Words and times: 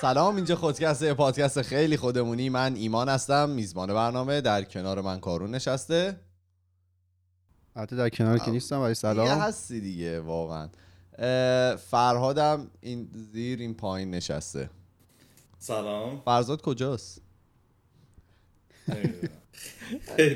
سلام 0.00 0.36
اینجا 0.36 0.56
خودکسته 0.56 1.14
پادکست 1.14 1.62
خیلی 1.62 1.96
خودمونی. 1.96 2.48
من 2.48 2.74
ایمان 2.74 3.08
هستم 3.08 3.50
میزبان 3.50 3.94
برنامه. 3.94 4.40
در 4.40 4.64
کنار 4.64 5.00
من 5.00 5.20
کارون 5.20 5.50
نشسته. 5.50 6.20
البته 7.76 7.96
در 7.96 8.08
کنار 8.08 8.38
که 8.38 8.50
نیستم 8.50 8.80
ولی 8.80 8.88
دیگه 8.88 8.94
سلام 8.94 9.38
هستی 9.38 9.80
دیگه 9.80 10.20
واقعا. 10.20 10.68
فرهادم 11.76 12.70
این 12.80 13.10
زیر 13.32 13.58
این 13.58 13.74
پایین 13.74 14.10
نشسته. 14.10 14.70
سلام. 15.58 16.20
فرزاد 16.24 16.62
کجاست؟ 16.62 17.20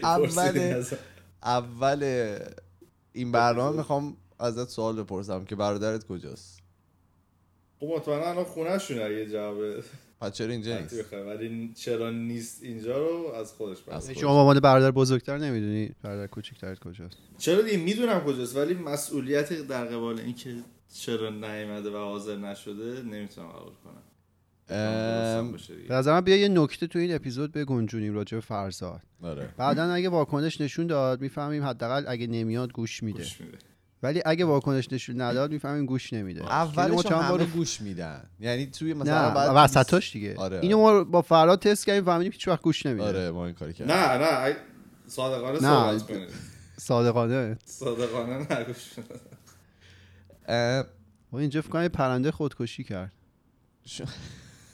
اول-. 0.02 0.94
اول 1.42 2.38
این 3.12 3.32
برنامه 3.32 3.76
می‌خوام 3.76 4.16
ازت 4.38 4.68
سوال 4.68 5.02
بپرسم 5.02 5.44
که 5.44 5.56
برادرت 5.56 6.06
کجاست؟ 6.06 6.60
خب 7.80 7.86
مطمئنا 7.86 8.30
الان 8.30 8.44
خونه 8.44 8.78
شونه 8.78 9.02
اگه 9.02 9.26
جواب. 9.26 9.56
پس 10.20 10.32
چرا 10.32 10.52
اینجا 10.52 10.78
نیست؟ 10.78 11.12
ولی 11.12 11.72
چرا 11.74 12.10
نیست 12.10 12.62
اینجا 12.62 12.98
رو 12.98 13.32
از 13.34 13.52
خودش 13.52 13.78
خودش. 13.80 14.18
شما 14.18 14.34
با 14.34 14.40
عنوان 14.40 14.60
برادر 14.60 14.90
بزرگتر 14.90 15.38
نمی‌دونی؟ 15.38 15.90
برادر 16.02 16.26
کوچیکترت 16.26 16.78
کجاست؟ 16.78 17.16
چرا 17.38 17.62
دیگه؟ 17.62 17.76
می‌دونم 17.76 18.20
کجاست 18.20 18.56
ولی 18.56 18.74
مسئولیت 18.74 19.52
در 19.52 19.84
قبال 19.84 20.20
اینکه 20.20 20.54
چرا 20.94 21.30
نیومده 21.30 21.90
و 21.90 21.96
حاضر 21.96 22.36
نشده 22.36 23.02
نمی‌تونم 23.02 23.48
قبول 23.48 23.72
کنم. 23.84 24.02
دیگه. 25.56 25.88
به 25.88 25.94
نظر 25.94 26.20
بیا 26.20 26.36
یه 26.36 26.48
نکته 26.48 26.86
تو 26.86 26.98
این 26.98 27.14
اپیزود 27.14 27.52
بگنجونیم 27.52 28.14
راجع 28.14 28.36
به 28.36 28.40
فرزاد. 28.40 29.00
آره. 29.22 29.48
بعدا 29.56 29.92
اگه 29.92 30.08
واکنش 30.08 30.60
نشون 30.60 30.86
داد 30.86 31.20
می‌فهمیم 31.20 31.64
حداقل 31.64 32.04
اگه 32.08 32.26
نمیاد 32.26 32.72
گوش 32.72 33.02
میده. 33.02 33.18
گوش 33.18 33.40
میده. 33.40 33.58
ولی 34.02 34.22
اگه 34.26 34.44
واکنش 34.44 34.92
نشون 34.92 35.20
نداد 35.20 35.50
می‌فهمیم 35.52 35.86
گوش 35.86 36.12
نمیده. 36.12 36.42
اولش 36.44 36.90
ما 36.94 37.02
چند 37.02 37.12
همه 37.12 37.28
بار- 37.28 37.44
گوش 37.46 37.80
میدن. 37.80 38.22
یعنی 38.40 38.66
توی 38.66 38.94
مثلا 38.94 39.28
نه 39.28 39.34
بعد 39.34 39.50
وسطاش 39.54 40.12
دیگه. 40.12 40.34
آره، 40.36 40.58
اینو 40.62 40.78
ما 40.78 41.04
با 41.04 41.22
فراد 41.22 41.58
تست 41.62 41.86
کردیم 41.86 42.04
فهمیدیم 42.04 42.32
که 42.32 42.36
هیچ 42.36 42.48
وقت 42.48 42.62
گوش 42.62 42.86
نمیده. 42.86 43.04
آره 43.04 43.30
ما 43.30 43.46
این 43.46 43.54
کاری 43.54 43.72
کردیم. 43.72 43.94
نه 43.94 44.18
نه 44.18 44.56
صادقانه 45.06 45.52
نه. 45.52 45.58
صحبت 45.60 46.02
کنید. 46.06 46.28
صادقانه. 46.76 47.58
صادقانه 47.64 48.36
نگوش 48.60 48.98
میده 48.98 49.20
اه، 50.48 50.84
ما 51.32 51.38
اینجا 51.38 51.62
فکر 51.62 51.70
کنم 51.70 51.82
یه 51.82 51.88
پرنده 51.88 52.30
خودکشی 52.30 52.84
کرد. 52.84 53.12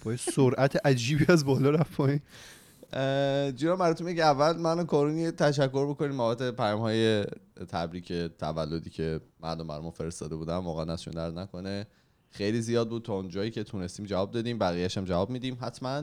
با 0.05 0.11
یه 0.13 0.17
سرعت 0.19 0.87
عجیبی 0.87 1.25
از 1.29 1.45
بالا 1.45 1.71
رفت 1.71 1.93
پایین. 1.93 2.21
جونم 3.57 3.77
براتون 3.77 4.07
میگه 4.07 4.25
اول 4.25 4.57
من 4.57 4.79
و 4.79 4.85
کارون 4.85 5.19
یه 5.19 5.31
تشکر 5.31 5.87
بکنیم 5.91 6.17
بابت 6.17 6.57
پیام 6.57 6.81
های 6.81 7.25
تبریک 7.69 8.13
تولدی 8.13 8.91
که 8.91 9.21
مردم 9.41 9.67
برامون 9.67 9.91
فرستاده 9.91 10.37
بودن. 10.37 10.57
واقعا 10.57 10.85
نشون 10.85 11.15
درد 11.15 11.39
نکنه. 11.39 11.87
خیلی 12.31 12.61
زیاد 12.61 12.89
بود 12.89 13.03
تا 13.03 13.15
اونجایی 13.15 13.51
که 13.51 13.65
تونستیم 13.65 14.07
جواب 14.07 14.31
دادیم. 14.31 14.59
بقیه‌اش 14.59 14.99
هم 14.99 15.05
جواب 15.05 15.31
میدیم 15.31 15.59
حتما. 15.61 16.03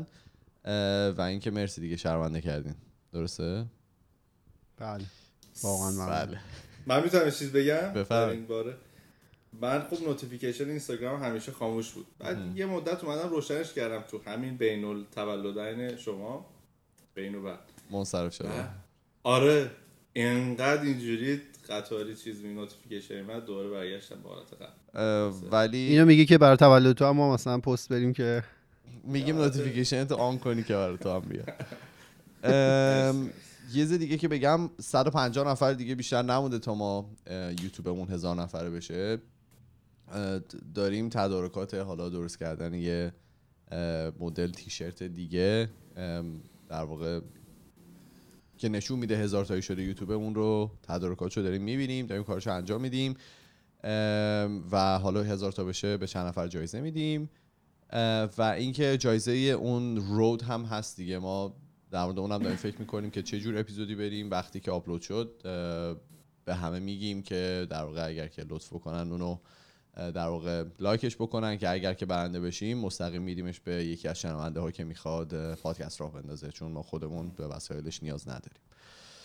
و 1.18 1.22
اینکه 1.22 1.52
مرسی 1.52 1.82
دیگه 1.82 1.98
شرمنده 1.98 2.42
کردین. 2.42 2.76
درسته؟ 3.14 3.66
بله. 4.78 5.04
واقعا. 5.64 6.08
بله. 6.08 6.40
من 6.88 7.04
می‌تونم 7.04 7.26
یه 7.26 7.32
چیز 7.32 7.52
بگم. 7.52 8.04
در 8.04 8.30
این 8.30 8.48
باره. 8.48 8.76
من 9.62 9.80
خب 9.80 10.08
نوتیفیکیشن 10.08 10.70
اینستاگرام 10.70 11.24
همیشه 11.24 11.52
خاموش 11.52 11.92
بود. 11.92 12.06
بعد 12.20 12.58
یه 12.58 12.66
مدت 12.66 13.04
اومدم 13.04 13.30
روشنش 13.30 13.74
کردم 13.74 14.02
تو 14.02 14.20
همین 14.26 14.58
بین 14.58 14.86
التولدین 14.86 15.98
شما. 15.98 16.46
بین 17.16 17.36
و 17.36 17.42
بعد. 17.42 17.60
منصرف 17.92 18.34
شده. 18.34 18.50
آره 19.24 19.72
انقدر 20.16 20.82
اینجوری 20.82 21.42
قطاری 21.70 22.16
چیز 22.16 22.42
می 22.42 22.54
notification 22.54 23.22
من 23.22 23.40
دوباره 23.40 23.70
برگشتم 23.70 24.16
به 24.24 24.30
حالت 24.30 24.54
قبل. 24.54 25.48
ولی 25.52 25.78
اینو 25.78 26.06
میگی 26.06 26.26
که 26.26 26.38
برای 26.38 26.58
تولد 26.58 26.96
تو 26.96 27.06
هم 27.06 27.16
ما 27.16 27.34
مثلا 27.34 27.58
پست 27.58 27.90
بریم 27.90 28.14
که 28.14 28.44
میگیم 29.04 29.38
notification 29.38 30.06
تو 30.06 30.16
on 30.16 30.40
کنی 30.40 30.64
که 30.64 30.74
برای 30.74 30.98
تو 30.98 31.10
هم 31.10 31.20
بیاد. 31.20 31.54
یه 33.74 33.86
دیگه 33.86 34.18
که 34.18 34.28
بگم 34.28 34.70
150 34.82 35.48
نفر 35.48 35.74
دیگه 35.74 35.96
بیشتر 35.96 36.22
نمونده 36.22 36.60
تا 36.60 36.76
ما 36.76 37.10
یوتیوبمون 37.64 38.08
هزار 38.08 38.36
نفره 38.36 38.70
بشه. 38.70 39.18
داریم 40.76 41.10
تدارکات 41.10 41.74
حالا 41.74 42.10
درست 42.10 42.40
کردن 42.40 42.74
یه 42.74 43.14
مدل 44.20 44.52
تیشرت 44.52 45.04
دیگه. 45.04 45.70
در 46.74 46.84
واقع 46.84 47.20
که 48.58 48.70
نشون 48.70 49.00
میده 49.00 49.18
هزار 49.18 49.46
تایی 49.46 49.62
شده 49.62 49.84
یوتیوبمون 49.84 50.36
رو 50.36 50.72
تدارکاتشو 50.84 51.42
داریم 51.42 51.62
می‌بینیم 51.62 52.06
داریم 52.06 52.24
کارشو 52.24 52.52
انجام 52.54 52.82
میدیم 52.82 53.16
و 54.72 55.00
حالا 55.00 55.24
هزار 55.24 55.52
تا 55.52 55.64
بشه 55.64 55.98
به 55.98 56.08
چند 56.08 56.28
نفر 56.28 56.48
جایزه 56.48 56.82
میدیم. 56.82 57.30
و 58.38 58.56
اینکه 58.58 58.98
جایزه 58.98 59.32
اون 59.32 59.98
رود 59.98 60.42
هم 60.42 60.64
هست 60.64 60.98
دیگه. 60.98 61.20
ما 61.20 61.56
در 61.92 62.06
مورد 62.06 62.20
اونم 62.20 62.38
داریم 62.38 62.58
فکر 62.58 62.80
می‌کنیم 62.80 63.12
که 63.12 63.22
چه 63.22 63.40
جور 63.40 63.58
اپیزودی 63.58 63.96
بریم. 63.96 64.32
وقتی 64.32 64.60
که 64.60 64.72
آپلود 64.72 65.02
شد 65.02 65.40
به 66.46 66.56
همه 66.56 66.80
میگیم 66.80 67.22
که 67.22 67.68
در 67.70 67.84
واقع 67.84 68.08
اگر 68.08 68.28
که 68.28 68.46
لطف 68.50 68.74
بکنن 68.74 69.12
اونو 69.12 69.38
در 69.96 70.28
واقع 70.28 70.64
لایکش 70.80 71.16
بکنن 71.16 71.58
که 71.58 71.70
اگر 71.70 71.94
که 71.94 72.06
برنده 72.06 72.40
بشیم 72.40 72.78
مستقیم 72.78 73.22
میدیمش 73.22 73.60
به 73.60 73.86
یکی 73.86 74.08
از 74.08 74.20
شنونده 74.20 74.60
ها 74.60 74.72
که 74.72 74.84
می‌خواد 74.84 75.56
پادکست 75.56 76.02
راه 76.02 76.14
بندازه. 76.14 76.52
چون 76.52 76.72
ما 76.72 76.82
خودمون 76.82 77.30
به 77.30 77.48
وسایلش 77.48 78.04
نیاز 78.04 78.28
نداریم. 78.28 78.62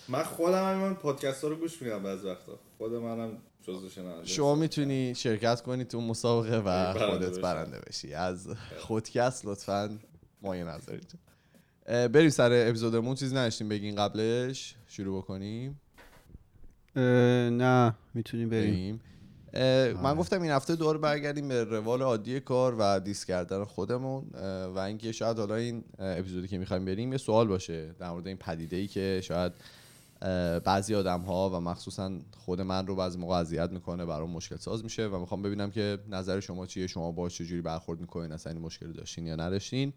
من 0.08 0.22
خودم 0.22 0.64
هم 0.64 0.76
من 0.76 0.94
پادکست 0.94 1.44
ها 1.44 1.50
رو 1.50 1.56
گوش 1.56 1.82
میدم 1.82 2.02
بعض 2.02 2.24
وقتا. 2.24 2.58
خود 2.78 2.92
منم 2.92 3.38
جزو 3.62 3.88
شنونده 3.88 4.26
شما 4.26 4.54
می‌تونی 4.54 5.14
شرکت 5.14 5.60
کنی 5.60 5.84
تو 5.84 6.00
مسابقه 6.00 6.58
و 6.58 6.62
برنده 6.62 7.26
خودت. 7.26 7.40
برنده 7.40 7.80
بشی. 7.88 8.14
از 8.14 8.48
خودکست 8.78 9.46
لطفا 9.46 9.98
مایه 10.42 10.64
نذارید. 10.64 11.18
بریم 11.86 12.30
سر 12.30 12.68
اپیزودمون. 12.68 13.14
چیزی 13.14 13.36
نداشتیم 13.36 13.68
بگین 13.68 13.96
قبلش؟ 13.96 14.74
شروع 14.86 15.22
بکنیم؟ 15.22 15.80
نه 16.96 17.94
می‌تونیم 18.14 18.48
بریم. 18.48 19.00
من 20.02 20.14
گفتم 20.14 20.42
این 20.42 20.50
هفته 20.50 20.76
دور 20.76 20.98
برگردیم 20.98 21.48
به 21.48 21.64
روال 21.64 22.02
عادی 22.02 22.40
کار 22.40 22.76
و 22.78 23.00
دیس 23.00 23.24
کردن 23.24 23.64
خودمون 23.64 24.24
و 24.74 24.78
اینکه 24.78 25.12
شاید 25.12 25.38
حالا 25.38 25.54
این 25.54 25.84
اپیزودی 25.98 26.48
که 26.48 26.58
می‌خوایم 26.58 26.84
بریم 26.84 27.12
یه 27.12 27.18
سوال 27.18 27.46
باشه 27.48 27.94
در 27.98 28.10
مورد 28.10 28.26
این 28.26 28.36
پدیده 28.36 28.76
ای 28.76 28.86
که 28.86 29.20
شاید 29.24 29.52
بعضی 30.64 30.94
آدم 30.94 31.20
ها 31.20 31.50
و 31.50 31.60
مخصوصا 31.60 32.12
خود 32.36 32.60
من 32.60 32.86
رو 32.86 32.96
بعضی 32.96 33.18
موقع 33.18 33.36
اذیت 33.36 33.70
می‌کنه 33.70 34.04
برام 34.04 34.30
مشکل 34.30 34.56
ساز 34.56 34.84
میشه 34.84 35.06
و 35.06 35.18
می‌خوام 35.18 35.42
ببینم 35.42 35.70
که 35.70 35.98
نظر 36.10 36.40
شما 36.40 36.66
چیه 36.66 36.86
شما 36.86 37.12
با 37.12 37.28
چجوری 37.28 37.62
برخورد 37.62 38.00
می‌کنین 38.00 38.32
اصلا 38.32 38.52
این 38.52 38.62
مشکل 38.62 38.92
داشتین 38.92 39.26
یا 39.26 39.36
نداشتین. 39.36 39.92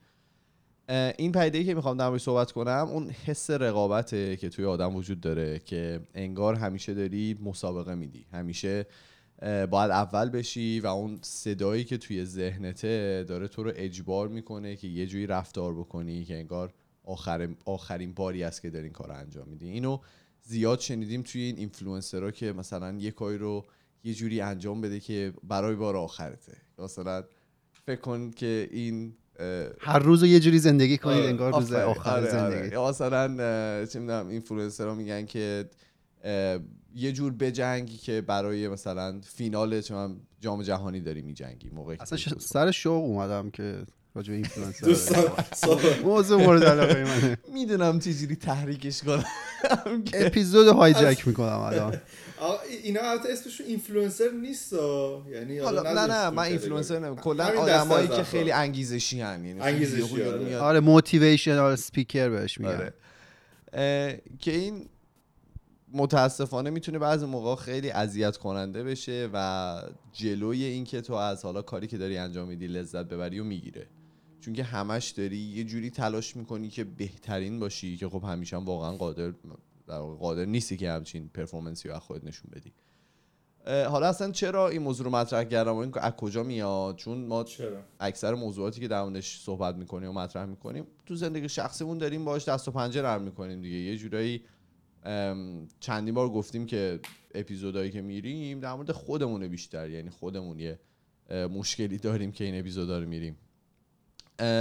این 1.17 1.31
پدیده 1.31 1.57
ای 1.57 1.65
که 1.65 1.73
می‌خوام 1.73 1.97
در 1.97 2.17
صحبت 2.17 2.51
کنم 2.51 2.87
اون 2.91 3.09
حس 3.09 3.49
رقابته 3.49 4.37
که 4.37 4.49
توی 4.49 4.65
آدم 4.65 4.95
وجود 4.95 5.21
داره 5.21 5.59
که 5.59 5.99
انگار 6.13 6.55
همیشه 6.55 6.93
داری 6.93 7.39
مسابقه 7.43 7.95
میدی 7.95 8.25
همیشه 8.33 8.85
باید 9.41 9.91
اول 9.91 10.29
بشی 10.29 10.79
و 10.79 10.87
اون 10.87 11.19
صدایی 11.21 11.83
که 11.83 11.97
توی 11.97 12.25
ذهنته 12.25 13.25
داره 13.27 13.47
تو 13.47 13.63
رو 13.63 13.71
اجبار 13.75 14.27
می‌کنه 14.27 14.75
که 14.75 14.87
یه 14.87 15.05
جوری 15.05 15.27
رفتار 15.27 15.73
بکنی 15.73 16.25
که 16.25 16.35
انگار 16.35 16.73
آخر 17.03 17.49
آخرین 17.65 18.13
باری 18.13 18.43
است 18.43 18.61
که 18.61 18.69
داری 18.69 18.83
این 18.83 18.93
کار 18.93 19.07
رو 19.07 19.15
انجام 19.15 19.47
میدی 19.47 19.69
اینو 19.69 19.99
زیاد 20.41 20.79
شنیدیم 20.79 21.21
توی 21.21 21.41
این 21.41 21.57
اینفلوئنسرها 21.57 22.31
که 22.31 22.53
مثلا 22.53 22.97
یه 22.99 23.11
کاری 23.11 23.37
رو 23.37 23.65
یه 24.03 24.13
جوری 24.13 24.41
انجام 24.41 24.81
بده 24.81 24.99
که 24.99 25.33
برای 25.43 25.75
بار 25.75 25.97
آخرته 25.97 26.57
مثلا 26.79 27.23
فکر 27.85 28.01
کن 28.01 28.31
که 28.31 28.69
این 28.71 29.13
هر 29.79 29.99
روز 29.99 30.23
رو 30.23 30.27
یه 30.27 30.39
جوری 30.39 30.59
زندگی 30.59 30.97
کنید 30.97 31.17
آره، 31.17 31.29
انگار 31.29 31.53
روز. 31.53 31.73
آخر 31.73 32.09
آره، 32.09 32.21
آره. 32.21 32.31
زندگی 32.31 32.77
مثلا 32.77 33.27
چه 33.85 33.99
می‌دونم 33.99 34.27
اینفلوئنسرها 34.27 34.95
میگن 34.95 35.25
که 35.25 35.69
یه 36.95 37.11
جور 37.11 37.33
بجنگی 37.33 37.97
که 37.97 38.21
برای 38.21 38.67
مثلا 38.67 39.21
فینال 39.35 39.81
جام 40.41 40.61
جهانی 40.63 40.99
داری 41.01 41.21
میجنگی 41.21 41.69
موقعی 41.69 41.97
که 41.97 42.03
اصلا 42.03 42.17
ش- 42.17 42.33
سر 42.39 42.71
شوق 42.71 43.03
اومدم 43.03 43.49
که 43.49 43.83
راجع 44.15 44.29
به 44.31 44.35
اینفلوئنسر 44.35 45.31
موضوع 46.03 46.43
مورد 46.43 46.63
علاقه 46.63 47.03
منه 47.03 47.37
می‌دونم 47.53 47.99
چجوری 47.99 48.35
تحریکش 48.35 49.01
کنم. 49.03 49.23
اپیزود 50.13 50.67
hijack 50.67 51.27
می‌کنم 51.27 51.59
الان. 51.59 51.97
آقا 52.41 52.57
اینا 52.83 53.01
البته 53.01 53.29
اسمشون 53.31 53.65
اینفلوئنسر 53.67 54.29
نیست 54.41 54.73
یعنی 55.31 55.59
حالا 55.59 55.93
نه 55.93 56.13
نه 56.13 56.29
من 56.29 56.43
اینفلوئنسر 56.43 56.99
نمیگم 56.99 57.15
کلا 57.15 57.45
آدمایی 57.45 58.07
که 58.07 58.23
خیلی 58.23 58.51
انگیزشی 58.51 59.21
ان 59.21 59.45
یعنی 59.45 59.59
انگیزشی، 59.61 60.23
آره. 60.59 60.79
motivational 60.79 61.75
speaker 61.75 62.29
بهش 62.29 62.59
میگن. 62.59 62.71
آره. 62.71 62.93
که 64.39 64.51
این 64.51 64.85
متاسفانه 65.93 66.69
می‌تونه 66.69 66.99
بعضی 66.99 67.25
موقع 67.25 67.55
خیلی 67.55 67.91
اذیت 67.91 68.37
کننده 68.37 68.83
بشه 68.83 69.29
و 69.33 69.81
جلوی 70.11 70.63
این 70.63 70.83
که 70.83 71.01
تو 71.01 71.13
از 71.13 71.45
حالا 71.45 71.61
کاری 71.61 71.87
که 71.87 71.97
داری 71.97 72.17
انجام 72.17 72.47
میدی 72.47 72.67
لذت 72.67 73.05
ببری 73.05 73.39
و 73.39 73.43
می‌گیره. 73.43 73.87
چون 74.39 74.53
که 74.53 74.63
همش 74.63 75.09
داری 75.09 75.37
یه 75.37 75.63
جوری 75.63 75.89
تلاش 75.89 76.35
می‌کنی 76.35 76.69
که 76.69 76.83
بهترین 76.83 77.59
باشی 77.59 77.97
که 77.97 78.09
خب 78.09 78.23
همیشه 78.23 78.55
هم 78.57 78.65
واقعا 78.65 78.91
قادر 78.91 79.33
قادر 80.19 80.45
نیستی 80.45 80.77
که 80.77 80.91
همچین 80.91 81.29
پرفورمنسی 81.33 81.89
رو 81.89 81.95
از 81.95 82.01
خودت 82.01 82.23
نشون 82.23 82.51
بدی. 82.55 82.73
حالا 83.65 84.07
اصلا 84.07 84.31
چرا 84.31 84.69
این 84.69 84.81
موضوع 84.81 85.05
رو 85.05 85.11
مطرح 85.11 85.43
کردم؟ 85.43 85.73
و 85.73 85.77
این 85.77 85.91
از 85.95 86.13
کجا 86.13 86.43
میاد؟ 86.43 86.95
چون 86.95 87.25
ما 87.25 87.43
چرا؟ 87.43 87.77
اکثر 87.99 88.33
موضوعاتی 88.33 88.81
که 88.81 88.87
در 88.87 89.03
موردش 89.03 89.41
صحبت 89.41 89.75
می‌کنیم 89.75 90.09
و 90.09 90.13
مطرح 90.13 90.45
می‌کنیم 90.45 90.87
تو 91.05 91.15
زندگی 91.15 91.49
شخصیمون 91.49 91.97
داریم 91.97 92.25
باش 92.25 92.47
دست 92.47 92.67
و 92.67 92.71
پنجه 92.71 93.01
نرم 93.01 93.21
می‌کنیم 93.21 93.61
دیگه. 93.61 93.77
یه 93.77 93.97
جورایی 93.97 94.41
چندین 95.79 96.13
بار 96.13 96.29
گفتیم 96.29 96.65
که 96.65 96.99
اپیزودهایی 97.35 97.91
که 97.91 98.01
میریم 98.01 98.59
در 98.59 98.73
مورد 98.73 98.91
خودمونه 98.91 99.47
بیشتر 99.47 99.89
یعنی 99.89 100.09
خودمون 100.09 100.59
یه 100.59 100.79
مشکلی 101.29 101.97
داریم 101.97 102.31
که 102.31 102.43
این 102.43 102.59
اپیزودا 102.59 102.99
رو 102.99 103.07
میریم. 103.07 103.37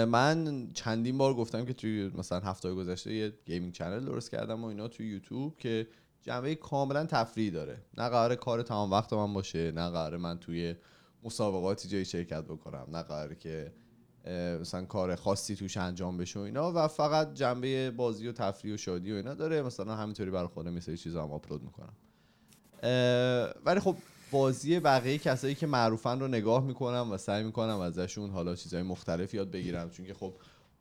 من 0.09 0.69
چندین 0.75 1.19
بار 1.19 1.35
گفتم 1.35 1.65
که 1.65 1.73
توی 1.73 2.11
مثلا 2.15 2.41
هفته 2.41 2.75
گذشته 2.75 3.15
یه 3.15 3.33
gaming 3.47 3.73
channel 3.73 4.05
درست 4.05 4.31
کردم 4.31 4.65
و 4.65 4.67
اینا 4.67 4.89
توی 4.89 5.07
یوتیوب 5.07 5.57
که 5.59 5.87
جنبه 6.23 6.55
کاملا 6.55 7.07
تفریحی 7.07 7.51
داره. 7.51 7.83
نه 7.99 8.09
قرار 8.09 8.35
کار 8.35 8.63
تمام 8.63 8.91
وقت 8.91 9.13
من 9.13 9.35
باشه 9.35 9.73
نه 9.73 9.91
قرار 9.91 10.17
من 10.17 10.39
توی 10.39 10.75
مسابقاتی 11.25 11.89
جایی 11.89 12.05
شرکت 12.05 12.45
بکنم 12.45 12.87
نه 12.93 13.03
قراره 13.03 13.35
که 13.35 13.73
مثلا 14.61 14.85
کار 14.85 15.15
خاصی 15.15 15.57
توش 15.57 15.77
انجام 15.77 16.17
بشه 16.17 16.39
و 16.39 16.43
اینا. 16.43 16.73
و 16.75 16.89
فقط 16.89 17.35
جنبه 17.35 17.91
بازی 17.91 18.29
و 18.29 18.33
تفریح 18.33 18.75
و 18.75 18.77
شادی 18.77 19.13
و 19.13 19.17
اینا 19.17 19.35
داره. 19.35 19.63
مثلا 19.63 19.97
همینطوری 19.97 20.31
برای 20.31 20.49
خودم 20.49 20.75
یه 20.75 20.81
سری 20.81 20.97
چیزا 20.97 21.23
هم 21.23 21.33
آپلود 21.33 21.63
می‌کنم. 21.63 21.93
ولی 23.65 23.81
خب 23.81 23.97
بازی 24.31 24.81
بقیه 24.81 25.19
کسایی 25.19 25.55
که 25.55 25.67
معروفن 25.67 26.21
رو 26.21 26.29
نگاه 26.29 26.65
می‌کنم 26.65 27.09
و 27.13 27.17
سعی 27.17 27.43
می‌کنم 27.43 27.81
ازشون 27.81 28.31
حالا 28.31 28.55
چیزهای 28.55 28.83
مختلف 28.83 29.35
یاد 29.35 29.51
بگیرم. 29.51 29.91
چون 29.91 30.07
که 30.07 30.15
خب 30.15 30.35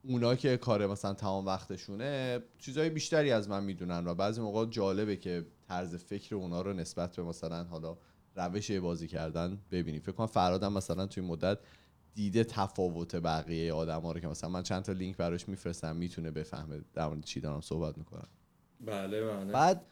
اونا 0.04 0.34
که 0.34 0.56
کار 0.56 0.86
مثلا 0.86 1.14
تمام 1.14 1.46
وقتشونه 1.46 2.40
چیزهای 2.58 2.90
بیشتری 2.90 3.32
از 3.32 3.48
من 3.48 3.64
می‌دونن 3.64 4.06
و 4.06 4.14
بعضی 4.14 4.40
موقع 4.40 4.66
جالبه 4.66 5.16
که 5.16 5.46
طرز 5.68 5.94
فکر 5.94 6.34
اونا 6.34 6.62
رو 6.62 6.72
نسبت 6.72 7.16
به 7.16 7.22
مثلا 7.22 7.64
حالا 7.64 7.96
روش 8.36 8.70
بازی 8.70 9.08
کردن 9.08 9.58
ببینی. 9.70 10.00
فکر 10.00 10.12
کنم 10.12 10.26
فرادم 10.26 10.72
مثلا 10.72 11.06
توی 11.06 11.22
مدت 11.22 11.58
دیده 12.14 12.44
تفاوت 12.44 13.16
بقیه 13.16 13.72
آدم 13.72 14.00
ها 14.00 14.12
رو 14.12 14.20
که 14.20 14.28
مثلا 14.28 14.50
من 14.50 14.62
چند 14.62 14.82
تا 14.82 14.92
لینک 14.92 15.16
براش 15.16 15.48
میفرستم 15.48 15.96
می‌تونه 15.96 16.30
بفهمه 16.30 16.80
در 16.94 17.06
مورد 17.06 17.24
چی 17.24 17.40
دارم 17.40 17.60
صحبت 17.60 17.98
می‌کنم. 17.98 18.28
بله 18.80 19.26
بله. 19.26 19.52
بعد 19.52 19.86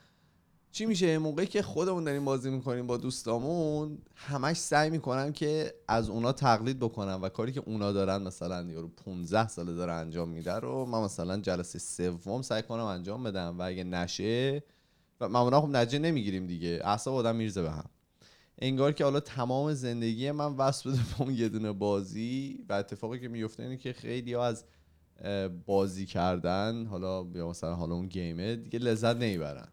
چی 0.72 0.86
میشه؟ 0.86 1.18
موقعی 1.18 1.46
که 1.46 1.62
خودمون 1.62 2.04
داریم 2.04 2.24
بازی 2.24 2.50
می‌کنیم 2.50 2.86
با 2.86 2.96
دوستامون 2.96 3.98
همش 4.14 4.56
سعی 4.56 4.90
می‌کنم 4.90 5.32
که 5.32 5.74
از 5.88 6.08
اونا 6.08 6.32
تقلید 6.32 6.78
بکنم 6.78 7.18
و 7.22 7.28
کاری 7.28 7.52
که 7.52 7.62
اونا 7.66 7.92
دارن 7.92 8.22
مثلا 8.22 8.62
یارو 8.70 8.88
15 8.88 9.48
ساله 9.48 9.74
داره 9.74 9.92
انجام 9.92 10.28
میده 10.28 10.54
رو 10.54 10.86
من 10.86 11.00
مثلا 11.00 11.40
جلسه 11.40 11.78
سوم 11.78 12.42
سعی 12.42 12.62
کنم 12.62 12.84
انجام 12.84 13.22
بدم 13.22 13.58
و 13.58 13.62
اگه 13.62 13.84
نشه 13.84 14.62
و 15.20 15.28
معمولا 15.28 15.60
خب 15.60 15.68
نتیجه 15.68 15.98
نمی‌گیریم 15.98 16.46
دیگه 16.46 16.80
اعصاب 16.84 17.14
آدم 17.14 17.36
میرزه 17.36 17.62
به 17.62 17.70
هم. 17.70 17.90
انگار 18.58 18.93
که 18.93 19.05
حالا 19.05 19.20
تمام 19.20 19.72
زندگی 19.72 20.31
من 20.31 20.52
وصل 20.52 20.90
بده 20.90 20.99
به 20.99 21.22
اون 21.22 21.34
یه 21.34 21.49
دونه 21.49 21.72
بازی 21.72 22.64
و 22.69 22.72
اتفاقی 22.72 23.20
که 23.20 23.28
میفته 23.28 23.62
اینه 23.62 23.76
که 23.76 23.93
خیلی 23.93 24.32
ها 24.32 24.46
از 24.46 24.64
بازی 25.66 26.06
کردن 26.06 26.87
حالا 26.87 27.26
یا 27.34 27.49
مثلا 27.49 27.75
حالا 27.75 27.94
اون 27.94 28.06
گیمه 28.06 28.56
دیگه 28.56 28.78
لذت 28.78 29.16
نمی‌برن. 29.16 29.69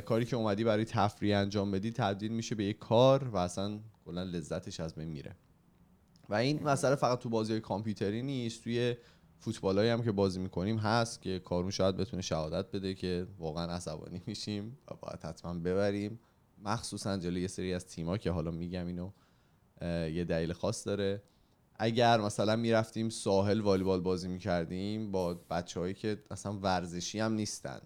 کاری 0.00 0.24
که 0.24 0.36
اومدی 0.36 0.64
برای 0.64 0.84
تفریح 0.84 1.38
انجام 1.38 1.70
بدی 1.70 1.90
تبدیل 1.90 2.32
میشه 2.32 2.54
به 2.54 2.64
یک 2.64 2.78
کار 2.78 3.24
و 3.28 3.36
اصلا 3.36 3.78
کلا 4.04 4.22
لذتش 4.22 4.80
از 4.80 4.94
بین 4.94 5.08
میره. 5.08 5.36
و 6.28 6.34
این 6.34 6.62
مسئله 6.62 6.94
فقط 6.94 7.18
تو 7.18 7.28
بازی 7.28 7.60
کامپیوتری 7.60 8.22
نیست 8.22 8.64
توی 8.64 8.96
فوتبال 9.38 9.78
هم 9.78 10.02
که 10.02 10.12
بازی 10.12 10.40
می‌کنیم 10.40 10.76
هست 10.76 11.22
که 11.22 11.38
کارون 11.38 11.70
شاید 11.70 11.96
بتونه 11.96 12.22
شهادت 12.22 12.70
بده 12.70 12.94
که 12.94 13.26
واقعا 13.38 13.72
عصبانی 13.72 14.22
میشیم 14.26 14.78
و 14.90 14.94
باید 14.94 15.22
حتما 15.22 15.54
ببریم. 15.54 16.18
مخصوصا 16.64 17.16
جلوی 17.16 17.42
یه 17.42 17.48
سری 17.48 17.74
از 17.74 17.86
تیما 17.86 18.18
که 18.18 18.30
حالا 18.30 18.50
میگم 18.50 18.86
اینو 18.86 19.10
یه 20.08 20.24
دلیل 20.24 20.52
خاص 20.52 20.86
داره. 20.86 21.22
اگر 21.78 22.20
مثلا 22.20 22.56
می‌رفتیم 22.56 23.08
ساحل 23.08 23.60
والیبال 23.60 24.00
بازی 24.00 24.28
می‌کردیم 24.28 25.12
با 25.12 25.34
بچههایی 25.34 25.94
که 25.94 26.22
اصلا 26.30 26.58
ورزشی 26.58 27.20
هم 27.20 27.32
نیستن 27.32 27.80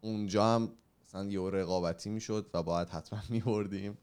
اونجا 0.00 0.54
هم 0.54 0.72
مثلا 1.06 1.24
یه 1.24 1.40
رقابتی 1.40 2.10
می‌شد 2.10 2.50
و 2.54 2.62
باید 2.62 2.88
حتما 2.88 3.20
میبردیم. 3.30 3.98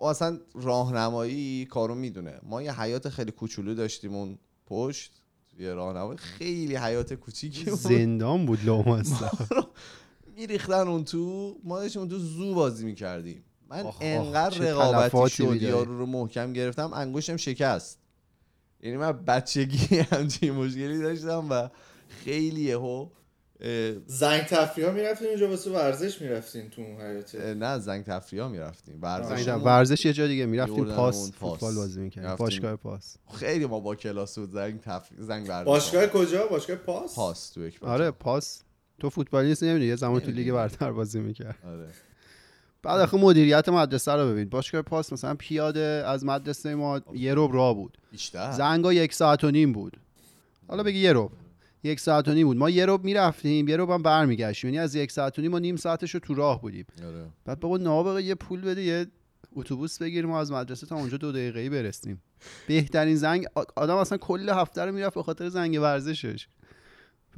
و 0.00 0.04
اصلا 0.04 0.38
راهنمایی 0.54 1.66
کارو 1.66 1.94
می‌دونه. 1.94 2.40
ما 2.42 2.62
یه 2.62 2.80
حیات 2.80 3.08
خیلی 3.08 3.32
کوچولو 3.32 3.74
داشتیم 3.74 4.14
اون 4.14 4.38
پشت 4.66 5.22
یه 5.58 5.74
راهنمایی 5.74 6.18
خیلی 6.18 6.76
حیات 6.76 7.14
کوچیکی 7.14 7.64
بود. 7.64 7.78
زندان 7.78 8.46
بود 8.46 8.64
لامصب. 8.64 9.30
میریختن 10.38 10.88
اون 10.88 11.04
تو 11.04 11.56
ما 11.64 11.78
داشتیم 11.78 12.02
اون 12.02 12.10
تو 12.10 12.18
زو 12.18 12.54
بازی 12.54 12.84
می‌کردیم. 12.84 13.44
من 13.70 13.80
آخ، 13.80 13.98
انقدر 14.00 14.58
رقابتی 14.58 15.30
شد. 15.30 15.62
یارو 15.62 15.98
رو 15.98 16.06
محکم 16.06 16.52
گرفتم 16.52 16.92
انگشتم 16.92 17.36
شکست. 17.36 17.98
یعنی 18.80 18.96
من 18.96 19.12
بچگی 19.12 19.96
همچین 20.12 20.52
مشکلی 20.52 20.98
داشتم 20.98 21.46
و 21.50 21.68
خیلی 22.08 22.60
یهو 22.60 23.08
اه، 23.60 23.92
زنگ 24.06 24.42
تفریح 24.42 24.86
ها 24.86 24.92
می‌رفتین 24.92 25.28
اونجا 25.28 25.48
واسه 25.48 25.70
ورزش 25.70 26.22
می‌رفتین 26.22 26.70
تو 26.70 26.82
اون 26.82 27.00
حیاته 27.00 27.54
نه 27.54 27.78
زنگ 27.78 28.04
تفریح 28.04 28.42
ها 28.42 28.48
می‌رفتیم. 28.48 28.98
ورزش, 29.02 29.30
ورزش 29.30 29.64
ورزش 29.64 30.04
یه 30.04 30.12
جا 30.12 30.26
دیگه 30.26 30.46
می‌رفتیم 30.46 30.84
پاس. 30.84 31.32
فوتبال 31.32 31.74
بازی 31.74 32.00
می‌کردیم. 32.00 32.36
باشگاه 32.36 32.76
پاس. 32.76 33.16
خیلی 33.34 33.66
ما 33.66 33.80
با 33.80 33.94
کلاس 33.94 34.38
بود 34.38 34.50
زنگ 34.50 34.80
تفریح 34.80 35.20
زنگ 35.20 35.48
ورزش 35.48 35.66
باشگاه 35.66 36.06
کجا؟ 36.06 36.46
باشگاه 36.46 36.76
پاس؟ 36.76 37.14
پاس 37.14 37.50
تو 37.50 37.66
یک 37.66 37.82
آره 37.82 38.10
پاس. 38.10 38.62
تو 38.98 39.10
فوتبالیست 39.10 39.62
نمی‌دونی 39.62 39.86
یه 39.86 39.96
زمان 39.96 40.20
تو 40.20 40.30
لیگ. 40.30 40.52
برتر 40.52 40.92
بازی 40.92 41.20
می‌کرد. 41.20 41.58
آره. 41.64 41.88
بعد 42.82 43.00
آخه 43.00 43.16
مدیریت 43.16 43.68
مدرسه 43.68 44.12
رو 44.12 44.30
ببین. 44.30 44.48
باشگاه 44.48 44.82
پاس 44.82 45.12
مثلا 45.12 45.34
پیاده 45.34 46.04
از 46.06 46.24
مدرسه 46.24 46.74
ما 46.74 47.00
یه 47.14 47.34
روب 47.34 47.54
راه 47.54 47.74
بود. 47.74 47.98
بیشتر؟ 48.10 48.52
زنگا 48.52 48.92
یک 48.92 49.14
ساعت 49.14 49.44
و 49.44 49.50
نیم 49.50 49.72
بود. 49.72 49.96
حالا 50.68 50.82
بگی 50.82 50.98
یه 50.98 51.12
روب 51.12 51.32
یک 51.82 52.00
ساعت 52.00 52.28
و 52.28 52.32
نیم 52.32 52.46
بود. 52.46 52.56
ما 52.56 52.70
یه 52.70 52.86
روب 52.86 53.04
می‌رفتیم 53.04 53.68
یه 53.68 53.76
روب 53.76 53.90
هم 53.90 54.02
برمیگشتیم. 54.02 54.68
یعنی 54.68 54.78
از 54.78 54.94
یک 54.94 55.12
ساعت 55.12 55.38
و 55.38 55.42
نیم 55.42 55.50
ما 55.50 55.58
نیم 55.58 55.76
ساعتش 55.76 56.14
رو 56.14 56.20
تو 56.20 56.34
راه 56.34 56.60
بودیم. 56.62 56.86
آره. 57.06 57.26
بعد 57.44 57.60
بابا 57.60 57.76
نابغه 57.76 58.22
یه 58.22 58.34
پول 58.34 58.60
بده 58.60 58.82
یه 58.82 59.06
اتوبوس 59.52 59.98
بگیریم 59.98 60.30
و 60.30 60.34
از 60.34 60.52
مدرسه 60.52 60.86
تا 60.86 60.96
اونجا 60.96 61.16
دو 61.16 61.32
دقیقه‌ای 61.32 61.68
برسیم. 61.68 62.22
بهترین 62.68 63.16
زنگ 63.16 63.46
آدم 63.76 63.96
اصلا 63.96 64.18
کل 64.18 64.48
هفته 64.48 64.84
رو 64.84 64.92
می‌رفت 64.92 65.14
به 65.14 65.22
خاطر 65.22 65.48
زنگ 65.48 65.78
ورزشش. 65.80 66.48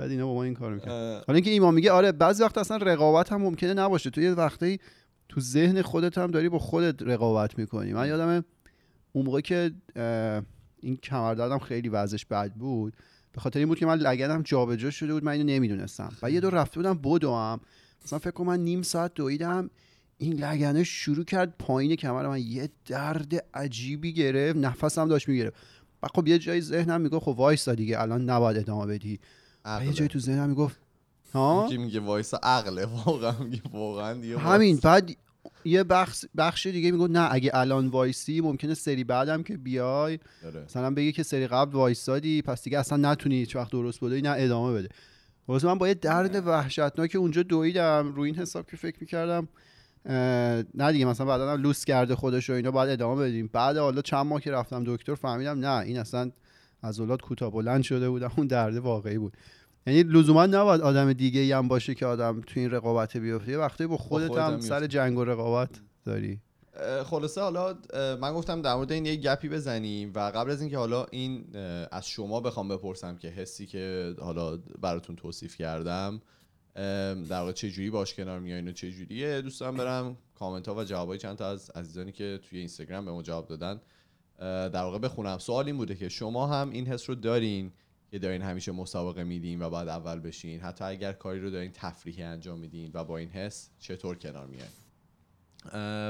بعد 0.01 0.11
اینا 0.11 0.27
با 0.27 0.35
ما 0.35 0.45
این 0.45 0.55
کار 0.55 0.75
می‌کنن 0.75 1.21
حالا 1.27 1.35
اینکه 1.35 1.51
ایمان 1.51 1.75
میگه 1.75 1.93
آره 1.93 2.13
بعضی 2.13 2.43
وقت 2.43 2.59
اصلا 2.59 2.77
رقابت 2.77 3.33
هم 3.33 3.43
ممکنه 3.43 3.75
نباشه. 3.75 4.11
تو 4.11 4.21
یه 4.21 4.33
وقتی 4.33 4.79
تو 5.29 5.41
ذهن 5.41 5.83
خودت 5.83 6.19
هم 6.19 6.31
داری 6.31 6.49
با 6.49 6.59
خودت 6.59 7.03
رقابت 7.03 7.59
می‌کنی. 7.59 7.93
من 7.93 8.09
یادم 8.09 8.45
اون 9.13 9.27
موقع 9.27 9.41
که 9.41 9.71
این 10.81 10.97
کمردردم 10.97 11.59
خیلی 11.59 11.89
وضعش 11.89 12.27
بد 12.27 12.53
بود 12.53 12.97
به 13.33 13.41
خاطر 13.41 13.59
این 13.59 13.69
بود 13.69 13.79
که 13.79 13.87
من 13.87 13.99
لگنم 13.99 14.43
جابجا 14.43 14.91
شده 14.91 15.13
بود 15.13 15.25
من 15.25 15.33
اینو 15.33 15.45
نمی‌دونستم. 15.45 16.13
و 16.23 16.31
یه 16.31 16.41
دور 16.41 16.55
رفته 16.55 16.77
بودم 16.77 16.99
بدوم 17.05 17.61
مثلا 18.05 18.19
فکر 18.19 18.31
کنم 18.31 18.47
من 18.47 18.61
نیم 18.61 18.83
ساعت 18.83 19.15
دویدم 19.15 19.71
این 20.19 20.33
لگنه 20.33 20.85
شروع 20.85 21.25
کرد 21.25 21.55
پایین 21.59 21.97
کمر 21.97 22.29
من. 22.29 22.39
یه 22.39 22.69
درد 22.87 23.45
عجیبی 23.55 24.13
گرفت 24.13 24.57
نفسم 24.57 25.09
داشت 25.09 25.29
می‌گرفت. 25.29 25.57
و 26.03 26.07
خب 26.15 26.29
یه 26.29 26.39
جایی 26.39 26.61
ذهنم 26.61 27.01
می‌گفت 27.01 27.25
خب 27.25 27.35
وایسا 27.39 27.75
دیگه 27.75 28.01
الان 28.01 28.31
نباید 28.31 28.59
ادامه 28.59 28.87
بدی. 28.87 29.21
یه. 29.85 29.93
جایی 29.93 30.09
تو 30.09 30.19
ذهنم 30.19 30.49
می‌گفت 30.49 30.81
ها 31.35 31.67
که 31.71 31.79
میگه 31.79 32.01
وایسا 32.01 32.41
عقله 32.43 32.85
واقعا 33.07 33.39
میگه 33.39 33.63
واقعا 33.73 34.13
دیگه 34.13 34.39
همین. 34.39 34.77
بعد 34.83 35.11
یه 35.65 35.85
بخش 35.85 36.25
بخش 36.37 36.67
دیگه 36.67 36.91
می‌گفت 36.91 37.11
نه 37.11 37.29
اگه 37.31 37.51
الان 37.55 37.89
وایسی 37.89 38.41
ممکنه 38.41 38.75
سری 38.75 39.05
بعدم 39.05 39.43
که 39.43 39.57
بیای 39.57 40.19
آره. 40.47 40.65
مثلا 40.65 40.91
بگی 40.91 41.13
که 41.13 41.23
سری 41.23 41.47
قبل 41.47 41.73
وایسادی 41.73 42.43
پس 42.43 42.63
دیگه 42.63 42.79
اصلا 42.79 43.11
نتونی 43.11 43.35
هیچ 43.35 43.57
وقت 43.57 43.73
درست 43.73 44.05
بدی 44.05 44.23
نه 44.23 44.35
ادامه 44.37 44.73
بده 44.79 44.89
واسه 45.49 45.67
من 45.67 45.79
با 45.79 45.89
یه 45.89 45.95
درد 45.95 46.47
وحشتناک 46.47 47.17
اونجا 47.19 47.43
دویدم 47.43 48.13
روی 48.17 48.31
این 48.31 48.39
حساب 48.39 48.67
که 48.67 48.77
فکر 48.77 48.97
می‌کردم 49.01 49.49
نه 50.75 50.93
دیگه 50.93 51.05
مثلا 51.05 51.27
بعدا 51.27 51.53
هم 51.53 51.63
لوس 51.63 51.85
کرده 51.85 52.15
خودش 52.15 52.51
و 52.51 52.53
اینا 52.53 52.71
باید 52.71 52.91
ادامه 52.91 53.25
بدیم 53.25 53.51
بعد 53.53 53.77
حالا 53.77 54.03
چند 54.03 54.27
ماه 54.27 54.41
که 54.41 54.51
رفتم 54.51 54.85
دکتر 54.87 55.15
فهمیدم 55.15 55.59
نه 55.59 55.79
این 55.79 55.99
اصلا 55.99 56.31
از 56.83 57.01
اولاد 57.01 57.23
کوتاه 57.23 57.51
بلند 57.51 57.83
شده 57.83 58.11
بودم 58.11 58.33
اون 58.37 58.47
درد 58.47 58.77
واقعی 58.77 59.19
بود 59.19 59.37
یعنی 59.87 60.03
لزوما 60.03 60.47
نباید 60.47 60.81
آدم 60.81 61.13
دیگه 61.13 61.41
ای 61.41 61.53
هم 61.53 61.69
باشه 61.69 61.95
که 61.95 62.07
آدم 62.07 62.41
تو 62.41 62.61
این 62.61 62.71
رقابت 62.71 63.17
بیفته. 63.17 63.53
یه 63.53 63.59
وقتی 63.59 63.87
با 63.87 63.97
خودت 63.97 64.29
خودت 64.29 64.43
هم 64.43 64.61
سر. 64.61 64.87
جنگ 64.87 65.19
و 65.19 65.25
رقابت 65.25 65.71
داری. 66.05 66.41
خلاصه 67.05 67.41
حالا 67.41 67.79
من 67.95 68.33
گفتم 68.35 68.63
در 68.63 68.75
مورد 68.75 68.93
این 68.93 69.07
یه 69.07 69.17
گپی 69.17 69.49
بزنیم 69.49 70.13
و 70.15 70.19
قبل 70.19 70.51
از 70.51 70.61
اینکه 70.61 70.79
حالا 70.79 71.07
این 71.11 71.45
از 71.93 72.09
شما 72.09 72.41
بخوام 72.41 72.69
بپرسم 72.69 73.17
که 73.17 73.29
حسی 73.29 73.67
که 73.67 74.15
حالا 74.21 74.59
براتون 74.81 75.17
توصیف 75.17 75.57
کردم 75.57 76.21
در 76.75 77.39
واقع 77.41 77.53
چه 77.53 77.71
جوری 77.71 77.91
باش 77.91 78.15
کنار 78.15 78.41
میایین 78.41 78.69
و 78.69 78.73
چه 78.73 78.91
جوریه 78.91 79.43
دوست 79.43 79.61
دارم 79.61 79.77
برم 79.77 80.17
کامنت 80.39 80.69
ها 80.69 80.75
و 80.75 80.85
جوابای 80.85 81.19
چند 81.19 81.37
تا 81.37 81.47
از 81.47 81.71
عزیزانی 81.71 82.13
که 82.13 82.41
توی 82.51 82.59
اینستاگرام 82.59 83.05
به 83.05 83.11
ما 83.11 83.23
جواب 83.23 83.49
دادن. 83.49 83.81
در 84.69 84.83
واقع 84.83 84.99
بخونم. 84.99 85.39
سوال 85.39 85.67
این 85.67 85.77
بوده 85.77 85.95
که 85.95 86.09
شما 86.09 86.47
هم 86.47 86.71
این 86.71 86.87
حس 86.87 87.11
رو 87.11 87.15
دارین 87.15 87.73
که 88.11 88.19
دارین 88.19 88.43
همیشه 88.43 88.73
مسابقه 88.73 89.25
میدین 89.25 89.63
و 89.63 89.71
باید 89.71 89.89
اول 89.89 90.21
بشین. 90.21 90.61
حتی 90.61 90.85
اگر 90.85 91.13
کاری 91.13 91.41
رو 91.41 91.51
دارین 91.51 91.71
تفریحی 91.75 92.23
انجام 92.23 92.59
میدین 92.59 92.91
و 92.95 93.05
با 93.05 93.19
این 93.19 93.29
حس 93.29 93.71
چطور 93.79 94.19
کنار 94.19 94.47
میاین؟ 94.47 94.71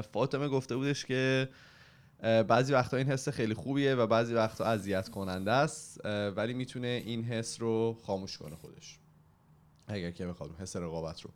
فاطمه 0.01 0.49
گفته 0.49 0.77
بودش 0.77 1.05
که 1.05 1.49
بعضی 2.21 2.73
وقتا 2.73 2.97
این 2.97 3.07
حس 3.07 3.29
خیلی 3.29 3.55
خوبیه 3.55 3.95
و 3.95 4.07
بعضی 4.07 4.35
وقتا 4.35 4.65
اذیت 4.65 5.09
کننده 5.09 5.53
است 5.53 6.07
ولی 6.07 6.55
می‌تونه 6.55 7.03
این 7.07 7.25
حس 7.25 7.61
رو 7.61 7.99
خاموش 8.03 8.39
کنه 8.39 8.57
خودش. 8.57 8.99
اگر 9.87 10.11
که 10.11 10.27
بخواد 10.27 10.57
حس 10.61 10.77
رقابت 10.77 11.21
رو. 11.21 11.31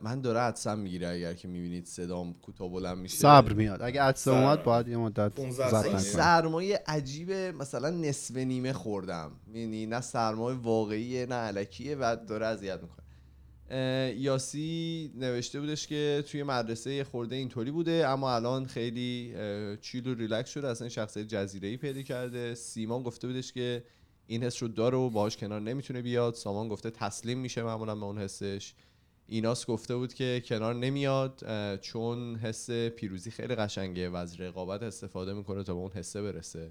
من 0.00 0.20
داره 0.22 0.40
عدسم 0.40 0.78
می‌گیره 0.78 1.08
اگر 1.08 1.34
که 1.34 1.48
می‌بینید 1.48 1.86
صدام 1.86 2.34
کوتاه 2.34 2.70
بلند 2.70 2.98
میشه. 2.98 3.16
صبر 3.16 3.52
میاد. 3.52 3.82
اگه 3.82 4.02
عدسه 4.02 4.30
اومد 4.30 4.62
باید 4.62 4.88
یه 4.88 4.96
مدت 4.96 5.50
سرمایه 5.98 6.82
عجیبه. 6.86 7.52
مثلا 7.52 7.90
نصف 7.90 8.36
نیمه 8.36 8.72
خوردم. 8.72 9.32
یعنی 9.54 9.86
نه 9.86 10.00
سرمایه 10.00 10.58
واقعیه 10.58 11.26
نه 11.26 11.34
علکیه 11.34 11.96
و 11.96 12.16
داره 12.28 12.46
اذیت 12.46 12.80
می‌کنه. 12.82 13.00
یاسی 14.18 15.12
نوشته 15.14 15.60
بودش 15.60 15.86
که 15.86 16.24
توی 16.30 16.42
مدرسه 16.42 17.04
خورده 17.04 17.36
اینطوری 17.36 17.70
بوده 17.70 18.08
اما 18.08 18.34
الان 18.34 18.66
خیلی 18.66 19.34
چیل 19.80 20.06
و 20.06 20.14
ریلکس 20.14 20.50
شده. 20.50 20.68
اصلا 20.68 20.88
شخصیت 20.88 21.26
جزیره 21.26 21.68
ای 21.68 21.76
پیدا 21.76 22.02
کرده. 22.02 22.54
سیمان 22.54 23.02
گفته 23.02 23.26
بودش 23.26 23.52
که 23.52 23.84
این 24.26 24.42
حس 24.42 24.62
رو 24.62 24.68
داره 24.68 24.98
و 24.98 25.10
باهاش 25.10 25.36
کنار 25.36 25.60
نمی‌تونه 25.60 26.02
بیاد. 26.02 26.34
سامان 26.34 26.68
گفته 26.68 26.90
تسلیم 26.90 27.38
میشه 27.38 27.62
معمولا 27.62 27.94
به 27.94 28.04
اون 28.04 28.18
حسش. 28.18 28.74
ایناس 29.32 29.66
گفته 29.66 29.96
بود 29.96 30.14
که 30.14 30.42
کنار 30.44 30.74
نمیاد 30.74 31.42
چون 31.80 32.36
حس 32.36 32.70
پیروزی 32.70 33.30
خیلی 33.30 33.54
قشنگه 33.54 34.08
و 34.08 34.16
از 34.16 34.40
رقابت 34.40 34.82
استفاده 34.82 35.32
می‌کنه 35.32 35.62
تا 35.62 35.74
به 35.74 35.80
اون 35.80 35.90
حسه 35.90 36.22
برسه. 36.22 36.70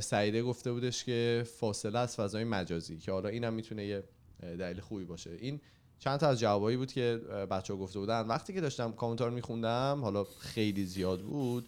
سعیده 0.00 0.42
گفته 0.42 0.72
بودش 0.72 1.04
که 1.04 1.44
فاصله 1.58 1.98
از 1.98 2.16
فضای 2.16 2.44
مجازی 2.44 2.98
که 2.98 3.12
حالا 3.12 3.28
اینم 3.28 3.52
می‌تونه 3.54 3.86
یه 3.86 4.04
دلیل 4.40 4.80
خوبی 4.80 5.04
باشه. 5.04 5.30
این 5.30 5.60
چند 5.98 6.20
تا 6.20 6.28
از 6.28 6.40
جوابایی 6.40 6.76
بود 6.76 6.92
که 6.92 7.16
بچه 7.50 7.72
ها 7.72 7.78
گفته 7.78 7.98
بودن. 7.98 8.20
وقتی 8.20 8.52
که 8.52 8.60
داشتم 8.60 8.92
کامنتار 8.92 9.30
میخوندم 9.30 9.98
حالا 10.02 10.24
خیلی 10.24 10.84
زیاد 10.84 11.20
بود 11.20 11.66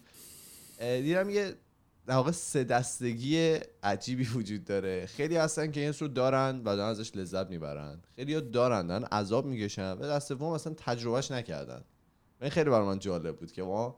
دیدم 0.79 1.29
یه 1.29 1.53
در 2.07 2.15
واقع 2.15 2.31
سه 2.31 2.63
دستگی 2.63 3.57
عجیبی 3.83 4.23
وجود 4.23 4.63
داره. 4.65 5.05
خیلی 5.05 5.35
هستن 5.35 5.71
که 5.71 5.81
این 5.81 5.93
رو 5.99 6.07
دارن 6.07 6.61
و 6.65 6.75
دارن 6.75 6.89
ازش 6.89 7.15
لذت 7.15 7.49
می‌برن. 7.49 8.01
خیلی 8.15 8.33
ها 8.33 8.39
دارن 8.39 8.87
دارن 8.87 9.03
عذاب 9.03 9.45
می‌کشن. 9.45 9.91
و 9.91 10.01
دست 10.01 10.31
دوم 10.31 10.51
اصلا 10.51 10.73
تجربهش 10.77 11.31
نکردن. 11.31 11.81
این 12.41 12.49
خیلی 12.49 12.69
برای 12.69 12.87
من 12.87 12.99
جالب 12.99 13.35
بود 13.35 13.51
که 13.51 13.63
ما 13.63 13.95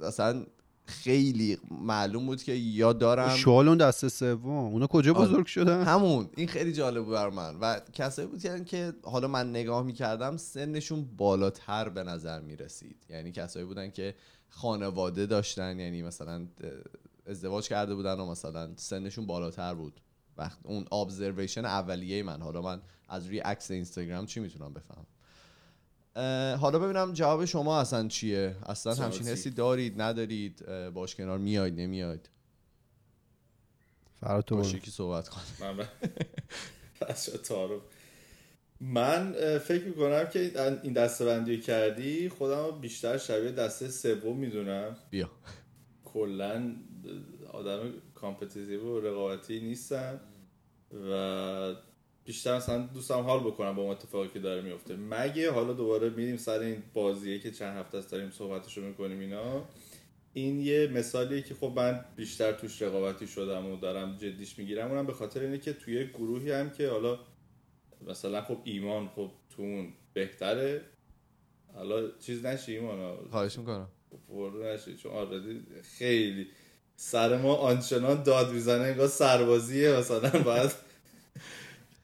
اصلا 0.00 0.46
خیلی 0.86 1.58
معلوم 1.70 2.26
بود 2.26 2.42
که 2.42 2.52
یا 2.52 2.92
دارم 2.92 3.36
شوال 3.36 3.68
اون 3.68 3.78
دسته 3.78 4.08
سوم. 4.08 4.72
اونا 4.72 4.86
کجا 4.86 5.14
آره. 5.14 5.28
بزرگ 5.28 5.46
شدن؟ 5.46 5.84
همون. 5.84 6.28
این 6.36 6.48
خیلی 6.48 6.72
جالب 6.72 7.04
بود 7.04 7.14
بر 7.14 7.30
من. 7.30 7.56
و 7.60 7.80
کسایی 7.92 8.28
بود 8.28 8.64
که 8.64 8.92
حالا 9.02 9.28
من 9.28 9.50
نگاه 9.50 9.82
می‌کردم 9.82 10.36
سنشون 10.36 11.08
بالاتر 11.16 11.88
به 11.88 12.02
نظر 12.02 12.40
می‌رسید. 12.40 13.06
یعنی 13.10 13.32
کسایی 13.32 13.66
بودن 13.66 13.90
که 13.90 14.14
خانواده 14.48 15.26
داشتن. 15.26 15.78
یعنی 15.78 16.02
مثلا 16.02 16.46
ازدواج 17.28 17.68
کرده 17.68 17.94
بودن 17.94 18.20
و 18.20 18.26
مثلا 18.26 18.70
سنشون 18.76 19.26
بالاتر 19.26 19.74
بود. 19.74 20.00
وقت 20.36 20.58
اون 20.62 20.84
ابزرویشن 20.92 21.64
اولیه 21.64 22.22
من. 22.22 22.42
حالا 22.42 22.62
من 22.62 22.82
از 23.08 23.26
روی 23.26 23.38
عکس 23.38 23.70
اینستاگرام 23.70 24.26
چی 24.26 24.40
می‌تونم 24.40 24.74
بفهم 24.74 25.06
حالا 26.56 26.78
ببینم 26.78 27.12
جواب 27.12 27.44
شما 27.44 27.80
اصلا 27.80 28.08
چیه؟ 28.08 28.56
اصلا 28.66 28.94
همچین 28.94 29.28
حسی 29.28 29.50
دارید 29.50 30.00
ندارید؟ 30.00 30.66
باش 30.90 31.14
کنار 31.14 31.38
میاید 31.38 31.80
نمیاید؟ 31.80 32.30
فرزاد 34.20 34.48
تو 34.48 34.62
یکی 34.62 34.90
صحبت 34.90 35.28
کن. 35.28 35.40
من 35.60 35.88
من 38.80 39.32
فکر 39.58 39.84
می‌کنم 39.84 40.26
که 40.26 40.52
این 40.82 40.92
دسته 40.92 41.24
بندی 41.24 41.60
کردی 41.60 42.28
خودم 42.28 42.80
بیشتر 42.80 43.18
شبیه 43.18 43.52
دسته 43.52 43.88
سوم 43.88 44.36
می‌دونم. 44.36 44.96
بیا. 45.10 45.30
کلا 46.12 46.76
آدم 47.52 47.92
competitive 48.14 48.80
و 48.80 49.00
رقابتی 49.00 49.60
نیستم 49.60 50.20
و 51.10 51.74
بیشتر 52.24 52.56
مثلا 52.56 52.86
دوستم 52.86 53.20
حال 53.20 53.40
بکنم 53.40 53.74
با 53.74 53.82
اون 53.82 53.90
اتفاقی 53.90 54.28
که 54.28 54.38
داره 54.38 54.62
میفته. 54.62 54.96
مگه 54.96 55.50
حالا 55.50 55.72
دوباره 55.72 56.10
میریم 56.10 56.36
سر 56.36 56.58
این 56.58 56.82
بازیه 56.94 57.38
که 57.38 57.50
چند 57.50 57.76
هفته 57.76 57.98
است 57.98 58.12
داریم 58.12 58.30
صحبتشو 58.30 58.80
می‌کنیم 58.80 59.20
اینا؟ 59.20 59.64
این 60.32 60.60
یه 60.60 60.86
مثالیه 60.94 61.42
که 61.42 61.54
خب 61.54 61.72
من 61.76 62.04
بیشتر 62.16 62.52
توش 62.52 62.82
رقابتی 62.82 63.26
شدم 63.26 63.66
و 63.66 63.76
دارم 63.76 64.16
جدیش 64.16 64.58
می‌گیرم. 64.58 64.90
اونم 64.90 65.06
به 65.06 65.12
خاطر 65.12 65.40
اینه 65.40 65.58
که 65.58 65.72
توی 65.72 66.06
گروهی 66.06 66.52
هم 66.52 66.70
که 66.70 66.88
حالا 66.88 67.18
مثلا 68.06 68.42
خب 68.42 68.58
ایمان 68.64 69.08
خب 69.08 69.30
تو 69.56 69.62
اون 69.62 69.92
بهتره. 70.12 70.82
حالا 71.74 72.10
چیز 72.18 72.44
نشی 72.44 72.76
ایمان؟ 72.76 73.28
خواهش 73.30 73.58
می‌کنم. 73.58 73.88
برو 74.28 74.64
نشی 74.64 74.96
چون 74.96 75.12
آردی 75.12 75.62
خیلی 75.98 76.46
سر 76.96 77.36
ما 77.36 77.54
آنچنان 77.56 78.22
داد 78.22 78.52
می‌زنه 78.52 78.82
انگار 78.84 79.08
سربازیه 79.08 79.96
مثلا 79.96 80.30
باید 80.30 80.70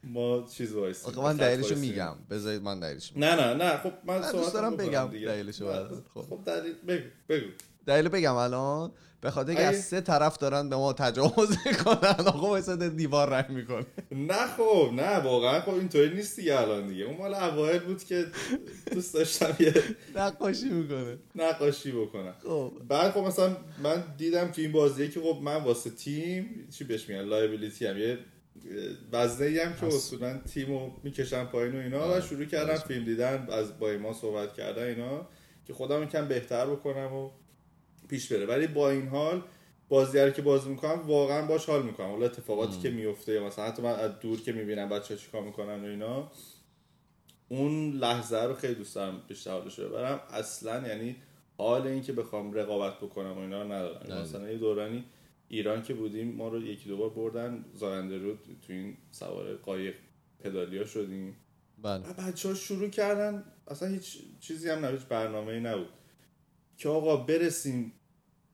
ما 0.04 0.46
چیز 0.56 0.72
وایسیم 0.72 1.04
آخه 1.06 1.20
من 1.20 1.36
دلیلشو 1.36 1.74
میگم. 1.74 2.14
بذارید 2.30 2.62
من 2.62 2.80
دلیلشو 2.80 3.18
نه 3.18 3.34
نه 3.34 3.54
نه 3.54 3.76
خب 3.76 3.92
من 4.04 4.32
دوست 4.32 4.54
دارم 4.54 4.76
بگم 4.76 5.06
دلیلشو 5.26 5.88
خب. 6.14 6.20
خب 6.20 6.38
دلیل 6.46 6.74
بگو 6.88 7.08
بگو. 7.28 7.46
دلیل 7.86 8.08
بگم 8.08 8.34
الان 8.34 8.92
به 9.20 9.30
خاطر 9.30 9.48
اینکه 9.48 9.64
از 9.64 9.80
سه 9.80 10.00
طرف 10.00 10.38
دارن 10.38 10.68
به 10.68 10.76
ما 10.76 10.92
تجاوز 10.92 11.56
می‌کنن. 11.66 12.26
آقا 12.26 12.48
وایساد 12.48 12.96
دیوار 12.96 13.30
رنگ 13.30 13.50
می‌کنه. 13.50 13.86
نه 14.12 14.46
خب 14.56 14.90
نه 14.92 15.16
واقعا 15.16 15.60
خب 15.60 15.74
اینطوری 15.74 16.14
نیست 16.14 16.36
دیگه 16.36 16.60
الان 16.60 16.86
دیگه. 16.86 17.04
اون 17.04 17.16
مال 17.16 17.34
اوایل 17.34 17.78
بود 17.78 18.04
که 18.04 18.26
دوست 18.92 19.14
داشتم 19.14 19.56
یه 19.60 19.74
نقاشی 20.14 20.68
می‌کنه. 20.68 21.18
نقاشی 21.34 21.92
بکنم. 21.92 22.34
خب. 22.42 22.72
بعد 22.88 23.12
خب 23.12 23.20
مثلا 23.20 23.56
من 23.82 24.04
دیدم 24.18 24.48
تو 24.48 24.60
این 24.60 24.72
بازیه 24.72 25.08
که 25.08 25.20
خب 25.20 25.38
من 25.42 25.56
واسه 25.56 25.90
تیم 25.90 26.68
چی 26.70 26.84
بهش 26.84 27.08
میگن 27.08 27.22
لایبیلیتی 27.22 27.86
هم 27.86 27.98
یه 27.98 28.18
وزنه 29.12 29.62
هم 29.64 29.74
که 29.80 29.86
اصولا 29.86 30.38
تیمو 30.38 30.90
می‌کشن 31.02 31.44
پایین 31.44 31.76
و 31.76 31.78
اینا. 31.78 32.18
و. 32.18 32.20
شروع 32.20 32.44
کردم 32.44 32.74
فیلم 32.76 33.04
دیدن 33.04 33.48
از 33.52 33.78
با 33.78 33.92
ما 34.02 34.12
صحبت 34.12 34.54
کردن 34.54 34.82
اینا 34.82 35.28
که 35.66 35.72
خودم 35.72 36.06
کم 36.06 36.28
بهتر 36.28 36.66
بکنم 36.66 37.12
و 37.12 37.30
پیش 38.14 38.32
بره. 38.32 38.46
ولی 38.46 38.66
با 38.66 38.90
این 38.90 39.08
حال 39.08 39.42
بازی 39.88 40.32
که 40.32 40.42
بازی 40.42 40.68
می‌کنم 40.68 41.02
واقعا 41.06 41.46
باش 41.46 41.66
حال 41.66 41.82
می‌کنم. 41.82 42.10
حالا 42.10 42.26
اتفاقاتی 42.26 42.80
که 42.80 42.90
میفته 42.90 43.40
مثلا 43.40 43.64
حتی 43.64 43.82
من 43.82 43.90
از 43.90 44.20
دور 44.20 44.40
که 44.40 44.52
می‌بینم 44.52 44.88
بچه 44.88 45.16
چیکار 45.16 45.42
می‌کنن 45.42 45.84
و 45.84 45.86
اینا 45.86 46.30
اون 47.48 47.90
لحظه 47.90 48.42
رو 48.42 48.54
خیلی 48.54 48.74
دوست 48.74 48.94
دارم 48.94 49.22
بیشتر 49.28 49.50
حالش 49.50 49.80
ببرم. 49.80 50.20
اصلا 50.30 50.88
یعنی 50.88 51.16
حال 51.58 51.86
این 51.86 52.02
که 52.02 52.12
بخوام 52.12 52.52
رقابت 52.52 52.96
بکنم 52.96 53.32
و 53.32 53.38
اینا 53.38 53.62
رو 53.62 53.72
ندارم. 53.72 54.22
مثلا 54.22 54.50
یه 54.50 54.58
دورانی 54.58 55.04
ایران 55.48 55.82
که 55.82 55.94
بودیم 55.94 56.34
ما 56.34 56.48
رو 56.48 56.62
یکی 56.62 56.88
دو 56.88 56.96
بار 56.96 57.10
بردن 57.10 57.64
زاینده 57.74 58.18
رو 58.18 58.34
تو 58.34 58.72
این 58.72 58.96
سوار 59.10 59.56
قایق 59.56 59.94
پدالیا 60.40 60.84
شدیم. 60.84 61.36
بله. 61.82 62.02
بچه 62.02 62.48
ها 62.48 62.54
شروع 62.54 62.88
کردن 62.88 63.44
اصلا 63.68 63.88
هیچ 63.88 64.18
چیزی 64.40 64.70
هم 64.70 64.84
نبود 64.84 65.08
برنامه 65.08 65.52
ای 65.52 65.60
نبود. 65.60 65.88
که 66.76 66.88
آقا 66.88 67.16
برسیم 67.16 67.92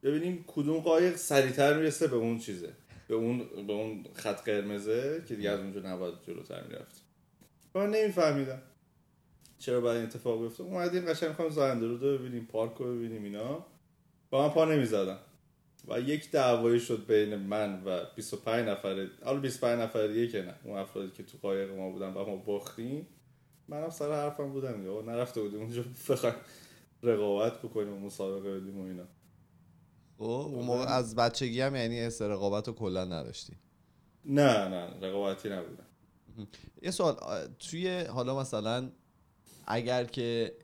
ببینیم 0.03 0.45
کدوم 0.47 0.81
قایق 0.81 1.17
سریعتر 1.17 1.77
می‌رسه 1.79 2.07
به 2.07 2.17
اون 2.17 2.39
چیزه. 2.39 2.73
به 3.09 3.15
اون 3.15 3.39
به 3.67 3.73
اون 3.73 4.05
خط 4.15 4.45
قرمزه 4.45 5.25
که 5.29 5.35
دیگه 5.35 5.51
از 5.51 5.61
اونجا 5.61 5.81
نباید 5.81 6.15
جلوتر 6.27 6.63
می‌رفت. 6.67 7.05
من 7.75 7.91
نمیفهمیدم. 7.91 8.63
چرا 9.59 9.81
باید 9.81 9.97
این 9.97 10.07
اتفاق 10.07 10.43
بیفته؟ 10.43 10.63
اومدیم 10.63 11.05
قشنگ 11.05 11.29
می‌خوام 11.29 11.49
زاینده 11.49 11.87
رو 11.87 11.99
ببینیم 11.99 12.49
پارک 12.53 12.75
رو 12.79 12.97
ببینیم 12.97 13.25
اینا. 13.25 13.67
با 14.31 14.49
من 14.49 14.55
پا 14.55 14.65
نمی‌زدم 14.65 15.19
و 15.89 16.01
یک 16.01 16.31
دعوایی 16.31 16.81
شد 16.81 17.07
بین 17.07 17.37
من 17.37 17.83
و 17.85 18.05
25 18.17 18.69
نفر 18.69 19.09
حالا 19.25 19.41
25 19.41 19.81
نفر 19.81 20.07
دیگه 20.07 20.29
که 20.29 20.43
نه 20.43 20.55
اون 20.65 20.79
افرادی 20.79 21.11
که 21.11 21.23
تو 21.23 21.39
قایق 21.43 21.71
ما 21.71 21.91
بودن 21.91 22.15
و 22.15 22.25
ما 22.25 22.37
باختیم. 22.37 23.07
منم 23.69 23.91
سر 23.91 24.13
حرفم 24.13 24.49
بودم 24.49 24.85
یا 24.85 25.01
نرفته 25.01 25.41
بودیم 25.41 25.61
اونجا 25.61 25.85
بخوایم 26.09 26.35
رقابت 27.03 27.59
بکنیم 27.59 27.93
و 27.93 28.01
مسابقه 28.01 28.61
بدیم 28.61 28.79
و 28.79 28.85
اینا. 28.85 29.05
خب 30.21 30.27
اون 30.27 30.65
موقع 30.65 30.85
از 30.85 31.17
بچگی 31.17 31.61
هم 31.61 31.77
یعنی 31.77 32.01
حس 32.01 32.23
رقابت 32.23 32.69
رو 32.69 32.75
کلا 32.75 33.05
نداشتی. 33.05 33.53
نه 34.25 34.69
نه 34.69 35.09
رقابتی 35.09 35.49
نبودم. 35.49 35.87
یه 36.83 36.91
سوال 36.91 37.17
توی 37.59 38.01
حالا 38.01 38.41
مثلا 38.41 38.91
اگر 39.67 40.05
که 40.05 40.55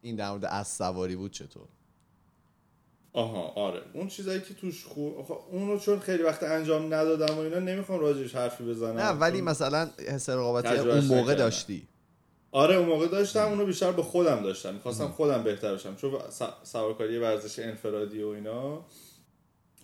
این 0.00 0.16
در 0.16 0.30
مورد 0.30 0.44
از 0.44 0.68
سواری 0.68 1.16
بود 1.16 1.32
چطور؟ 1.32 1.68
آها 3.12 3.42
آره. 3.42 3.82
اون 3.94 4.08
چیزایی 4.08 4.40
که 4.40 4.54
توش 4.54 4.84
خوب 4.84 5.32
اونو 5.50 5.78
چون 5.78 5.98
خیلی 5.98 6.22
وقت 6.22 6.42
انجام 6.42 6.94
ندادم 6.94 7.34
و 7.34 7.38
اینا 7.38 7.58
نمی‌خوام 7.58 8.00
راجعش 8.00 8.34
حرفی 8.34 8.64
بزنم. 8.64 8.98
نه 8.98 9.10
ولی 9.10 9.40
مثلا 9.40 9.90
حس 10.08 10.28
رقابتی 10.28 10.76
اون 10.76 11.04
موقع 11.04 11.34
داشتی. 11.34 11.88
آره 12.50 12.74
اون 12.74 12.88
موقع 12.88 13.06
داشتم 13.08 13.48
اونو 13.48 13.66
بیشتر 13.66 13.92
به 13.92 14.02
خودم 14.02 14.42
داشتم. 14.42 14.74
می‌خواستم 14.74 15.08
خودم 15.08 15.42
بهتر 15.42 15.74
بشم. 15.74 15.96
چون 15.96 16.18
سوارکاری 16.62 17.18
ورزش 17.18 17.58
انفرادی 17.58 18.22
و 18.22 18.28
اینا 18.28 18.84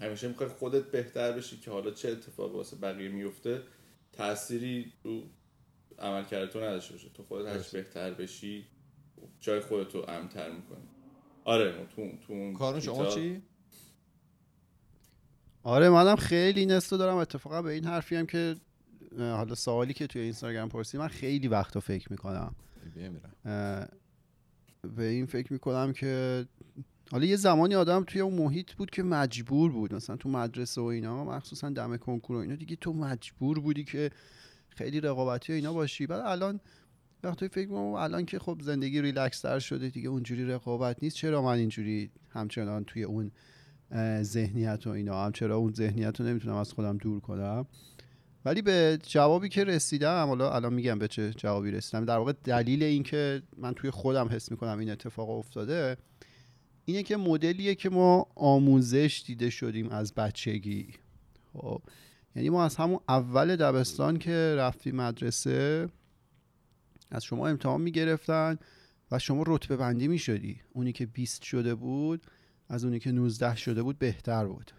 همیشه 0.01 0.29
می‌خوای 0.29 0.49
خودت 0.49 0.85
بهتر 0.85 1.33
بشی 1.33 1.61
که 1.61 1.71
حالا 1.71 1.91
چه 1.91 2.09
اتفاقی 2.09 2.57
واسه 2.57 2.77
بقیه 2.77 3.09
میفته 3.09 3.63
تأثیری 4.13 4.93
رو 5.03 5.23
عملکردتو 5.99 6.61
نداشته 6.61 6.93
باشه. 6.93 7.09
تو 7.15 7.23
خودت 7.23 7.49
هرچی 7.49 7.77
بهتر 7.77 8.11
بشی 8.15 8.67
جای 9.41 9.61
خودتو 9.61 10.05
امتر 10.09 10.51
می‌کنی. 10.51 10.89
آره 11.45 11.73
تو 11.97 12.11
تو 12.27 12.33
اون 12.33 12.55
کارون 12.55 12.81
شما 12.81 13.07
چی؟ 13.07 13.43
آره 15.63 15.91
منم 15.91 16.17
خیلی 16.17 16.67
نستو 16.67 16.97
دارم. 16.97 17.17
اتفاقا 17.17 17.63
به 17.63 17.73
این 17.73 17.85
حرفی 17.85 18.17
هم 18.17 18.27
که 18.27 18.57
حالا 19.19 19.55
سوالی 19.55 19.93
که 19.93 20.07
توی 20.07 20.23
اینستاگرام 20.23 20.69
پرسی 20.69 20.99
من 20.99 21.09
خیلی 21.09 21.49
وقتا 21.49 21.81
فکر 21.81 22.13
می‌کنم. 22.13 22.55
به 24.97 25.05
این 25.05 25.27
فکر 25.27 25.53
می‌کنم 25.53 25.93
که 25.93 26.45
حالا 27.11 27.25
یه 27.25 27.37
زمانی 27.37 27.75
آدم 27.75 28.05
توی 28.05 28.21
اون 28.21 28.35
محیط 28.35 28.73
بود 28.73 28.91
که 28.91 29.03
مجبور 29.03 29.73
بود 29.73 29.95
مثلا 29.95 30.17
تو 30.17 30.29
مدرسه 30.29 30.81
و 30.81 30.85
اینا 30.85 31.25
مخصوصا 31.25 31.71
دم 31.71 31.97
کنکور 31.97 32.37
و 32.37 32.41
اینا 32.41 32.55
دیگه 32.55 32.77
تو 32.77 32.93
مجبور 32.93 33.61
بودی 33.61 33.85
که 33.85 34.11
خیلی 34.69 35.01
رقابتی 35.01 35.53
و 35.53 35.57
اینا 35.57 35.73
باشی. 35.73 36.07
بعد 36.07 36.21
الان 36.21 36.61
وقتی 37.23 37.49
فکر 37.49 37.69
می‌کنم 37.69 37.81
الان 37.81 38.27
که 38.27 38.39
خب 38.39 38.61
زندگی 38.63 39.03
ریلکس 39.03 39.41
تر 39.41 39.59
شده 39.59 39.89
دیگه 39.89 40.09
اونجوری 40.09 40.45
رقابت 40.45 41.03
نیست 41.03 41.17
چرا 41.17 41.43
من 41.43 41.59
اینجوری 41.59 42.11
همچنان 42.31 42.85
توی 42.85 43.03
اون 43.03 43.31
ذهنیت 44.23 44.87
و 44.87 44.91
اینا 44.91 45.25
هم 45.25 45.33
چرا 45.33 45.57
اون 45.57 45.73
ذهنیت 45.73 46.21
رو 46.21 46.27
نمی‌تونم 46.27 46.57
از 46.57 46.73
خودم 46.73 46.97
دور 46.97 47.21
کنم؟ 47.21 47.67
ولی 48.45 48.63
به 48.63 48.99
جوابی 49.03 49.49
که 49.49 49.65
رسیدم 49.65 50.27
حالا 50.27 50.53
الان 50.53 50.75
میگم 50.75 50.99
به 50.99 51.09
چه 51.09 51.31
جوابی 51.31 51.71
رسیدم 51.71 52.05
در 52.05 52.19
واقع 52.19 52.33
دلیل 52.45 52.83
این 52.83 53.03
که 53.03 53.43
من 53.57 53.75
توی 53.75 53.91
خودم 53.91 54.29
حس 54.29 54.51
می‌کنم 54.51 54.79
این 54.79 54.91
اتفاق 54.91 55.31
افتاده 55.31 55.97
اینه 56.85 57.03
که 57.03 57.17
مدلیه 57.17 57.75
که 57.75 57.91
ما 57.91 58.27
آموزش 58.35 59.23
دیده 59.27 59.51
شدیم 59.51 59.89
از 59.89 60.15
بچگی. 60.15 60.89
خب 61.53 61.83
یعنی 62.37 62.51
ما 62.51 62.65
از 62.65 62.77
همون 62.77 63.01
اول 63.09 63.57
دبستان 63.57 64.19
که 64.19 64.55
رفتیم 64.59 64.97
مدرسه 64.97 65.89
از 67.11 67.25
شما 67.25 67.49
امتحان 67.49 67.81
می‌گرفتن 67.81 68.59
و 69.11 69.19
شما 69.19 69.45
رتبه 69.47 69.77
بندی 69.77 70.09
می‌شدی. 70.09 70.61
اونی 70.73 70.93
که 70.93 71.07
20 71.07 71.43
شده 71.43 71.75
بود 71.75 72.27
از 72.69 72.85
اونی 72.85 72.99
که 72.99 73.13
19 73.13 73.57
شده 73.57 73.83
بود 73.83 73.99
بهتر 73.99 74.47
بود. 74.47 74.71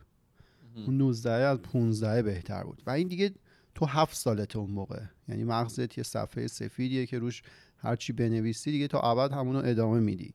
اون 0.75 0.97
19 0.97 1.31
از 1.31 1.61
15 1.61 2.21
بهتر 2.21 2.63
بود. 2.63 2.83
و 2.85 2.91
این 2.91 3.07
دیگه 3.07 3.31
تو 3.75 3.85
هفت 3.85 4.15
سالته 4.15 4.59
اون 4.59 4.71
موقع. 4.71 5.01
یعنی 5.27 5.43
مغزت 5.43 5.97
یه 5.97 6.03
صفحه 6.03 6.47
سفیدیه 6.47 7.05
که 7.05 7.19
روش 7.19 7.43
هرچی 7.77 8.13
بنویسی 8.13 8.71
دیگه 8.71 8.87
تا 8.87 8.99
ابد 8.99 9.33
همونو 9.33 9.61
ادامه 9.65 9.99
میدی. 9.99 10.33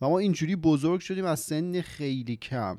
و 0.00 0.08
ما 0.08 0.18
اینجوری 0.18 0.56
بزرگ 0.56 1.00
شدیم 1.00 1.24
از 1.24 1.40
سن 1.40 1.80
خیلی 1.80 2.36
کم. 2.36 2.78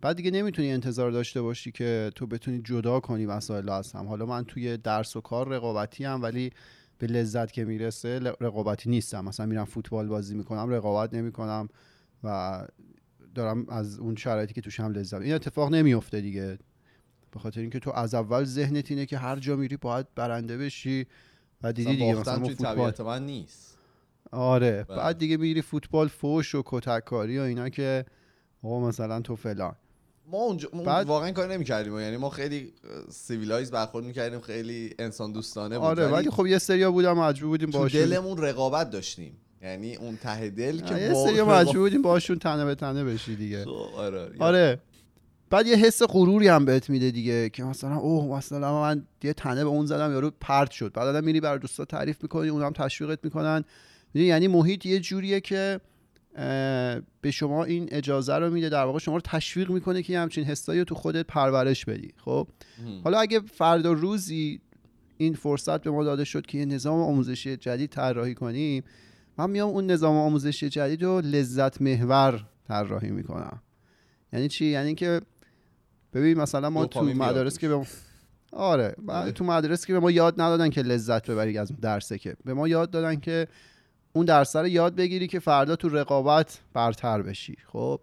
بعد 0.00 0.16
دیگه 0.16 0.30
نمی‌تونی 0.30 0.72
انتظار 0.72 1.10
داشته 1.10 1.42
باشی 1.42 1.72
که 1.72 2.10
تو 2.14 2.26
بتونی 2.26 2.60
جدا 2.64 3.00
کنی 3.00 3.24
رو 3.24 3.72
از 3.72 3.92
هم. 3.92 4.06
حالا 4.06 4.26
من 4.26 4.44
توی 4.44 4.76
درس 4.76 5.16
و 5.16 5.20
کار 5.20 5.48
رقابتی 5.48 6.04
هم 6.04 6.22
ولی 6.22 6.50
به 6.98 7.06
لذت 7.06 7.52
که 7.52 7.64
می‌رسه 7.64 8.18
رقابتی 8.18 8.90
نیستم. 8.90 9.24
مثلا 9.24 9.46
میرم 9.46 9.64
فوتبال 9.64 10.08
بازی 10.08 10.34
می‌کنم 10.34 10.70
رقابت 10.70 11.14
نمی‌کنم 11.14 11.68
و 12.24 12.66
دارم 13.34 13.68
از 13.68 13.98
اون 13.98 14.16
شرایطی 14.16 14.54
که 14.54 14.60
توش 14.60 14.80
هم 14.80 14.92
لذت 14.92 15.20
این 15.20 15.34
اتفاق 15.34 15.74
نمیفته 15.74 16.20
دیگه. 16.20 16.58
به 17.32 17.40
خاطر 17.40 17.60
اینکه 17.60 17.78
تو 17.78 17.90
از 17.90 18.14
اول 18.14 18.44
ذهنت 18.44 18.90
اینه 18.90 19.06
که 19.06 19.18
هر 19.18 19.36
جا 19.36 19.56
میری 19.56 19.76
باید 19.76 20.06
برنده 20.14 20.58
بشی 20.58 21.06
و 21.62 21.72
دیدی 21.72 21.96
دیگه 21.96 22.14
مثلا 22.14 22.38
ما 22.38 22.48
فوتبال 22.48 22.94
من 23.00 23.26
نیست. 23.26 23.78
آره. 24.32 24.84
بله. 24.88 24.96
بعد 24.96 25.18
دیگه 25.18 25.36
میری 25.36 25.62
فوتبال 25.62 26.08
فوش 26.08 26.54
و 26.54 26.62
کتککاری 26.66 27.38
و 27.38 27.42
اینا 27.42 27.68
که 27.68 28.04
آقا 28.62 28.80
مثلا 28.80 29.20
تو 29.20 29.36
فلان. 29.36 29.74
ما 30.26 30.38
اونجا 30.38 30.68
ما 30.72 30.82
بعد- 30.82 31.06
واقعا 31.06 31.30
کار 31.32 31.52
نمی‌کردیم. 31.52 32.00
یعنی 32.00 32.16
ما 32.16 32.30
خیلی 32.30 32.72
civilized 33.08 33.70
برخورد 33.70 34.04
می‌کردیم. 34.04 34.40
خیلی 34.40 34.94
انسان 34.98 35.32
دوستانه 35.32 35.78
بود. 35.78 35.86
آره 35.86 36.06
ولی 36.06 36.30
خب 36.30 36.46
یه 36.46 36.58
سریا 36.58 36.90
بودن 36.92 37.18
مجبور 37.18 37.50
بودیم 37.50 37.70
باشون. 37.70 38.00
دلمون 38.00 38.38
رقابت 38.38 38.90
داشتیم. 38.90 39.36
یعنی 39.62 39.96
اون 39.96 40.16
ته 40.16 40.50
دل 40.50 40.80
که 40.80 40.94
یه 40.94 41.10
رقابت- 41.10 41.48
مجبور 41.48 41.78
بودیم 41.78 42.02
باشون 42.02 42.38
تنه 42.38 42.64
به 42.64 42.74
تنه 42.74 43.04
بشی 43.04 43.36
دیگه. 43.36 43.64
خب، 43.64 43.70
آره 43.96 44.30
آره. 44.38 44.78
بعد 45.50 45.66
یه 45.66 45.76
حس 45.76 46.02
غروری 46.02 46.48
هم 46.48 46.64
بهت 46.64 46.90
میده 46.90 47.10
دیگه 47.10 47.48
که 47.48 47.64
مثلا 47.64 47.96
اوه 47.96 48.36
مثلا 48.38 48.80
من 48.80 49.06
یه 49.22 49.32
تنه 49.32 49.64
به 49.64 49.70
اون 49.70 49.86
زدم 49.86 50.12
یارو 50.12 50.30
پرت 50.40 50.70
شد. 50.70 50.92
بعد 50.92 51.08
آدم 51.08 51.24
میری 51.24 51.40
برا 51.40 51.56
دوستات 51.56 51.84
تعریف 51.84 52.22
می‌کنی 52.22 52.48
اونم 52.48 52.66
هم 52.66 52.72
تشویقت 52.72 53.18
می‌کنن. 53.24 53.64
می‌دونی، 54.14 54.28
یعنی 54.28 54.48
محیط 54.48 54.86
یه 54.86 55.00
جوریه 55.00 55.40
که 55.40 55.80
به 57.20 57.30
شما 57.30 57.64
این 57.64 57.88
اجازه 57.92 58.34
رو 58.34 58.50
میده 58.50 58.68
در 58.68 58.84
واقع 58.84 58.98
شما 58.98 59.14
رو 59.14 59.20
تشویق 59.24 59.70
می‌کنه 59.70 60.02
که 60.02 60.18
همچین 60.18 60.44
حسایی 60.44 60.78
رو 60.78 60.84
تو 60.84 60.94
خودت 60.94 61.26
پرورش 61.26 61.84
بدی. 61.84 62.12
خب؟ 62.16 62.48
هم. 62.78 63.00
حالا 63.04 63.20
اگه 63.20 63.40
فردا 63.40 63.92
روزی 63.92 64.60
این 65.16 65.34
فرصت 65.34 65.82
به 65.82 65.90
ما 65.90 66.04
داده 66.04 66.24
شد 66.24 66.46
که 66.46 66.58
یه 66.58 66.64
نظام 66.64 67.00
آموزشی 67.00 67.56
جدید 67.56 67.90
طراحی 67.90 68.34
کنیم 68.34 68.84
من 69.38 69.50
میام 69.50 69.68
اون 69.68 69.90
نظام 69.90 70.16
آموزشی 70.16 70.68
جدید 70.68 71.02
رو 71.02 71.20
لذت 71.20 71.82
محور 71.82 72.44
طراحی 72.68 73.10
می‌کنم. 73.10 73.62
یعنی 74.32 74.48
چی؟ 74.48 74.66
یعنی 74.66 74.94
که 74.94 75.20
ببین 76.12 76.38
مثلا 76.38 76.70
ما 76.70 76.86
تو 76.86 77.02
مدارس. 77.02 77.58
که 77.58 77.68
به 77.68 77.76
ما 77.76 77.86
آره. 78.52 78.94
بعد 78.98 79.30
تو 79.30 79.44
مدرسه 79.44 79.86
که 79.86 79.92
به 79.92 80.00
ما 80.00 80.10
یاد 80.10 80.40
ندادن 80.40 80.70
که 80.70 80.82
لذت 80.82 81.30
ببری 81.30 81.58
از 81.58 81.72
درسه 81.80 82.18
که. 82.18 82.36
به 82.44 82.54
ما 82.54 82.68
یاد 82.68 82.90
دادن 82.90 83.20
که 83.20 83.48
اون 84.12 84.24
درس 84.24 84.56
رو 84.56 84.68
یاد 84.68 84.94
بگیری 84.94 85.26
که 85.26 85.38
فردا 85.38 85.76
تو 85.76 85.88
رقابت 85.88 86.60
برتر 86.72 87.22
بشی. 87.22 87.56
خب؟ 87.66 88.00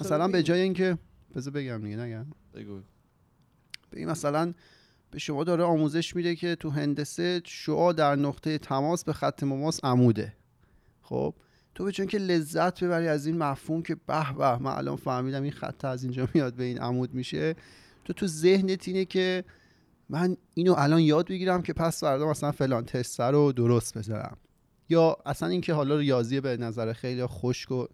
مثلا 0.00 0.28
به 0.28 0.42
جای 0.42 0.60
اینکه 0.60 0.98
بذار 1.34 1.52
بگم 1.52 1.82
دیگه 1.84 1.96
نگم. 1.96 2.26
بگو. 2.54 2.80
ببین 3.92 4.10
مثلا 4.10 4.54
به 5.10 5.18
شما 5.18 5.44
داره 5.44 5.64
آموزش 5.64 6.16
میده 6.16 6.36
که 6.36 6.54
تو 6.56 6.70
هندسه 6.70 7.42
شعاع 7.44 7.92
در 7.92 8.16
نقطه 8.16 8.58
تماس 8.58 9.04
به 9.04 9.12
خط 9.12 9.42
مماس 9.42 9.84
عموده. 9.84 10.32
خب؟ 11.02 11.34
تو 11.74 11.84
به 11.84 11.92
جای 11.92 12.06
که 12.06 12.18
لذت 12.18 12.84
ببری 12.84 13.08
از 13.08 13.26
این 13.26 13.38
مفهوم 13.38 13.82
که 13.82 13.94
به 13.94 14.32
به 14.38 14.58
من 14.58 14.70
الان 14.70 14.96
فهمیدم 14.96 15.42
این 15.42 15.52
خط 15.52 15.84
از 15.84 16.02
اینجا 16.02 16.28
میاد 16.34 16.54
به 16.54 16.64
این 16.64 16.78
عمود 16.78 17.14
میشه. 17.14 17.54
تو 18.04 18.12
تو 18.12 18.26
ذهنت 18.26 18.88
اینه 18.88 19.04
که 19.04 19.44
من 20.08 20.36
اینو 20.54 20.74
الان 20.78 21.00
یاد 21.00 21.28
بگیرم 21.28 21.62
که 21.62 21.72
پس 21.72 22.00
فردا 22.00 22.30
مثلا 22.30 22.52
فلان 22.52 22.84
تست 22.84 23.20
رو 23.20 23.52
درست 23.52 23.98
بذارم. 23.98 24.36
یا 24.88 25.16
اصلا 25.26 25.48
اینکه 25.48 25.74
حالا 25.74 25.98
ریاضی 25.98 26.40
به 26.40 26.56
نظر 26.56 26.92
خیلی 26.92 27.26
خشک 27.26 27.70
و 27.70 27.86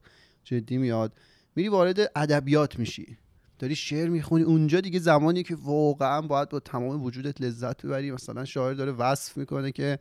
جدی 0.44 0.78
میاد 0.78 1.12
میری 1.56 1.68
وارد 1.68 1.98
ادبیات 2.16 2.78
میشی. 2.78 3.16
داری 3.58 3.74
شعر 3.74 4.08
می‌خونی. 4.08 4.44
اونجا 4.44 4.80
دیگه 4.80 4.98
زمانی 4.98 5.42
که 5.42 5.56
واقعا 5.62 6.20
باید 6.22 6.48
با 6.48 6.60
تمام 6.60 7.02
وجودت 7.02 7.40
لذت 7.40 7.86
ببری. 7.86 8.10
مثلا 8.12 8.44
شاعر 8.44 8.74
داره 8.74 8.92
وصف 8.92 9.36
می‌کنه 9.36 9.72
که 9.72 9.98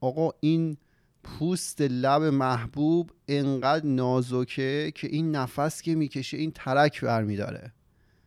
آقا 0.00 0.30
این 0.40 0.76
پوست 1.24 1.80
لب 1.80 2.22
محبوب 2.22 3.10
انقدر 3.28 3.86
نازکه 3.86 4.92
که 4.94 5.08
این 5.08 5.30
نفس 5.30 5.82
که 5.82 5.94
می‌کشه 5.94 6.36
این 6.36 6.52
ترک 6.54 7.00
برمیداره. 7.00 7.72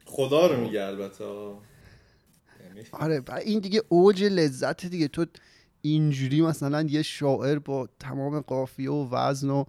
خدا 0.06 0.48
رو 0.48 0.62
میگه 0.62 0.84
البته. 0.84 1.24
یعنی 1.24 2.88
آره 2.92 3.20
و 3.28 3.32
این 3.32 3.60
دیگه 3.60 3.84
اوج 3.90 4.24
لذت 4.24 4.86
دیگه. 4.86 5.08
تو 5.08 5.26
اینجوری 5.82 6.42
مثلا 6.42 6.82
یه 6.82 7.02
شاعر 7.02 7.60
با 7.60 7.90
تمام 8.00 8.40
قافیه 8.40 8.92
و 8.92 9.10
وزن 9.12 9.50
و 9.50 9.66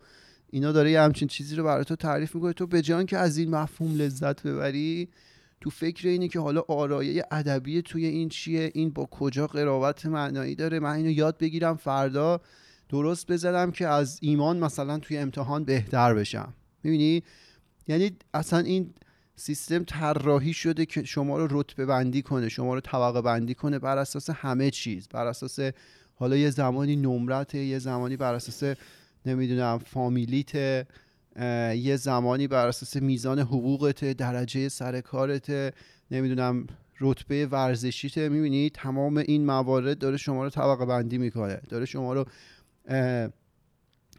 اینا 0.50 0.72
داره 0.72 0.90
یه 0.90 1.00
همچین 1.00 1.28
چیزی 1.28 1.56
رو 1.56 1.64
برای 1.64 1.84
تو 1.84 1.96
تعریف 1.96 2.34
می‌کنه. 2.34 2.52
تو 2.52 2.66
به 2.66 2.82
جان 2.82 3.06
که 3.06 3.18
از 3.18 3.38
این 3.38 3.50
مفهوم 3.50 3.94
لذت 3.94 4.42
ببری 4.42 5.08
تو 5.60 5.70
فکر 5.70 6.08
اینه 6.08 6.28
که 6.28 6.40
حالا 6.40 6.64
آرایه 6.68 7.24
ادبی 7.30 7.82
توی 7.82 8.06
این 8.06 8.28
چیه؟ 8.28 8.70
این 8.74 8.90
با 8.90 9.04
کجا 9.04 9.46
قرابت 9.46 10.06
معنایی 10.06 10.54
داره؟ 10.54 10.78
من 10.78 10.94
اینو 10.94 11.10
یاد 11.10 11.38
بگیرم 11.38 11.76
فردا. 11.76 12.40
درست 12.88 13.32
بزنم 13.32 13.70
که 13.70 13.88
از 13.88 14.18
ایمان 14.22 14.58
مثلا 14.58 14.98
توی 14.98 15.18
امتحان 15.18 15.64
بهتر 15.64 16.14
بشم. 16.14 16.54
می‌بینی؟ 16.82 17.22
یعنی 17.88 18.10
اصلا 18.34 18.58
این 18.58 18.94
سیستم 19.36 19.84
طراحی 19.84 20.52
شده 20.52 20.86
که 20.86 21.04
شما 21.04 21.38
رو 21.38 21.60
رتبه 21.60 21.86
بندی 21.86 22.22
کنه 22.22 22.48
شما 22.48 22.74
رو 22.74 22.80
طبقه 22.80 23.22
بندی 23.22 23.54
کنه 23.54 23.78
بر 23.78 23.98
اساس 23.98 24.30
همه 24.30 24.70
چیز 24.70 25.08
بر 25.08 25.26
اساس 25.26 25.58
حالا 26.14 26.36
یه 26.36 26.50
زمانی 26.50 26.96
نمرت 26.96 27.54
یه 27.54 27.78
زمانی 27.78 28.16
بر 28.16 28.34
اساس 28.34 28.76
نمی‌دونم 29.26 29.78
فامیلیت 29.78 30.54
یه 31.76 31.96
زمانی 31.96 32.46
بر 32.48 32.68
اساس 32.68 32.96
میزان 32.96 33.38
حقوقت 33.38 34.04
درجه 34.04 34.68
سر 34.68 35.00
کارت 35.00 35.74
نمی‌دونم 36.10 36.66
رتبه 37.00 37.46
ورزشیت. 37.46 38.18
می‌بینی؟ 38.18 38.70
تمام 38.70 39.16
این 39.16 39.46
موارد 39.46 39.98
داره 39.98 40.16
شما 40.16 40.44
رو 40.44 40.50
طبقه 40.50 40.86
بندی 40.86 41.18
می‌کنه 41.18 41.60
داره 41.68 41.84
شما 41.84 42.14
رو 42.14 42.24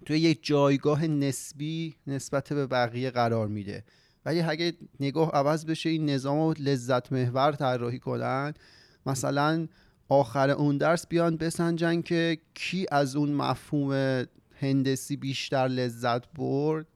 توی 0.06 0.20
یک 0.20 0.40
جایگاه 0.42 1.08
نسبی 1.08 1.96
نسبت 2.08 2.54
به 2.54 2.68
بقیه 2.68 3.12
قرار 3.12 3.48
میده. 3.48 3.84
ولی 4.26 4.42
اگه 4.42 4.74
نگاه 5.00 5.32
عوض 5.32 5.66
بشه 5.66 5.90
این 5.90 6.10
نظام 6.10 6.40
رو 6.40 6.54
لذت 6.60 7.12
محور 7.12 7.52
طراحی 7.52 8.00
کنن 8.00 8.54
مثلا 9.06 9.68
آخر 10.10 10.50
اون 10.50 10.78
درس 10.78 11.08
بیان 11.08 11.38
بسنجن 11.38 12.02
که 12.02 12.38
کی 12.54 12.86
از 12.92 13.16
اون 13.16 13.34
مفهوم 13.34 14.24
هندسی 14.60 15.18
بیشتر 15.18 15.68
لذت 15.68 16.34
برد. 16.34 16.88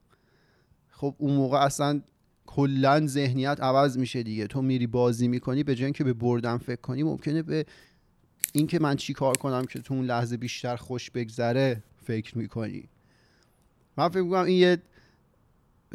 خب 0.88 1.14
اون 1.18 1.32
موقع 1.32 1.58
اصلا 1.58 2.02
کلا 2.46 3.06
ذهنیت 3.06 3.58
عوض 3.60 3.98
میشه 3.98 4.22
دیگه. 4.22 4.46
تو 4.46 4.62
میری 4.62 4.86
بازی 4.86 5.28
می‌کنی 5.28 5.62
به 5.62 5.74
جای 5.74 5.84
اینکه 5.84 6.04
به 6.04 6.12
بردن 6.12 6.58
فکر 6.58 6.80
کنی 6.80 7.02
ممکنه 7.02 7.42
به 7.42 7.66
اینکه 8.52 8.78
من 8.78 8.96
چی 8.96 9.12
کار 9.12 9.36
کنم 9.36 9.64
که 9.64 9.78
تو 9.78 9.94
اون 9.94 10.04
لحظه 10.04 10.36
بیشتر 10.36 10.76
خوش 10.76 11.10
بگذره 11.10 11.82
فکر 12.04 12.38
می‌کنی؟ 12.38 12.88
من 13.96 14.08
فکر 14.08 14.22
می‌کنم 14.22 14.44
این 14.44 14.58
یه 14.58 14.78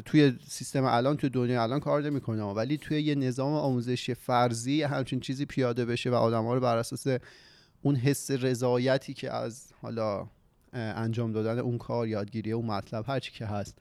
توی 0.05 0.33
سیستم 0.47 0.83
الان 0.83 1.17
توی 1.17 1.29
دنیا 1.29 1.63
الان 1.63 1.79
کار 1.79 2.01
نمی‌کنه 2.03 2.43
ولی 2.43 2.77
توی 2.77 3.01
یه 3.01 3.15
نظام 3.15 3.53
آموزشی 3.53 4.13
فرضی 4.13 4.83
همچین 4.83 5.19
چیزی 5.19 5.45
پیاده 5.45 5.85
بشه 5.85 6.09
و 6.09 6.13
آدم 6.13 6.43
ها 6.43 6.53
رو 6.53 6.59
بر 6.59 6.77
اساس 6.77 7.07
اون 7.81 7.95
حس 7.95 8.31
رضایتی 8.31 9.13
که 9.13 9.31
از 9.33 9.73
حالا 9.81 10.27
انجام 10.73 11.31
دادن 11.31 11.59
اون 11.59 11.77
کار 11.77 12.07
یادگیری 12.07 12.51
اون 12.51 12.65
مطلب 12.65 13.05
هر 13.07 13.19
چی 13.19 13.31
که 13.31 13.45
هست 13.45 13.77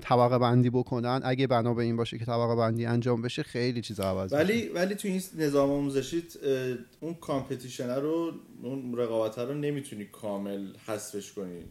طبقه 0.00 0.38
بندی 0.38 0.70
بکنن. 0.70 1.20
اگه 1.24 1.46
بنا 1.46 1.74
به 1.74 1.82
این 1.82 1.96
باشه 1.96 2.18
که 2.18 2.24
طبقه 2.24 2.56
بندی 2.56 2.86
انجام 2.86 3.22
بشه 3.22 3.42
خیلی 3.42 3.80
چیز 3.80 4.00
عوض 4.00 4.32
ولی 4.32 4.68
ولی 4.68 4.94
تو 4.94 5.08
این 5.08 5.22
نظام 5.38 5.70
آموزشی 5.70 6.22
اون 7.00 7.14
competition 7.14 7.88
رو 7.88 8.32
اون 8.62 8.94
رقابت 8.96 9.38
رو 9.38 9.54
نمی‌تونی 9.54 10.04
کامل 10.04 10.66
حذفش 10.86 11.32
کنی. 11.32 11.64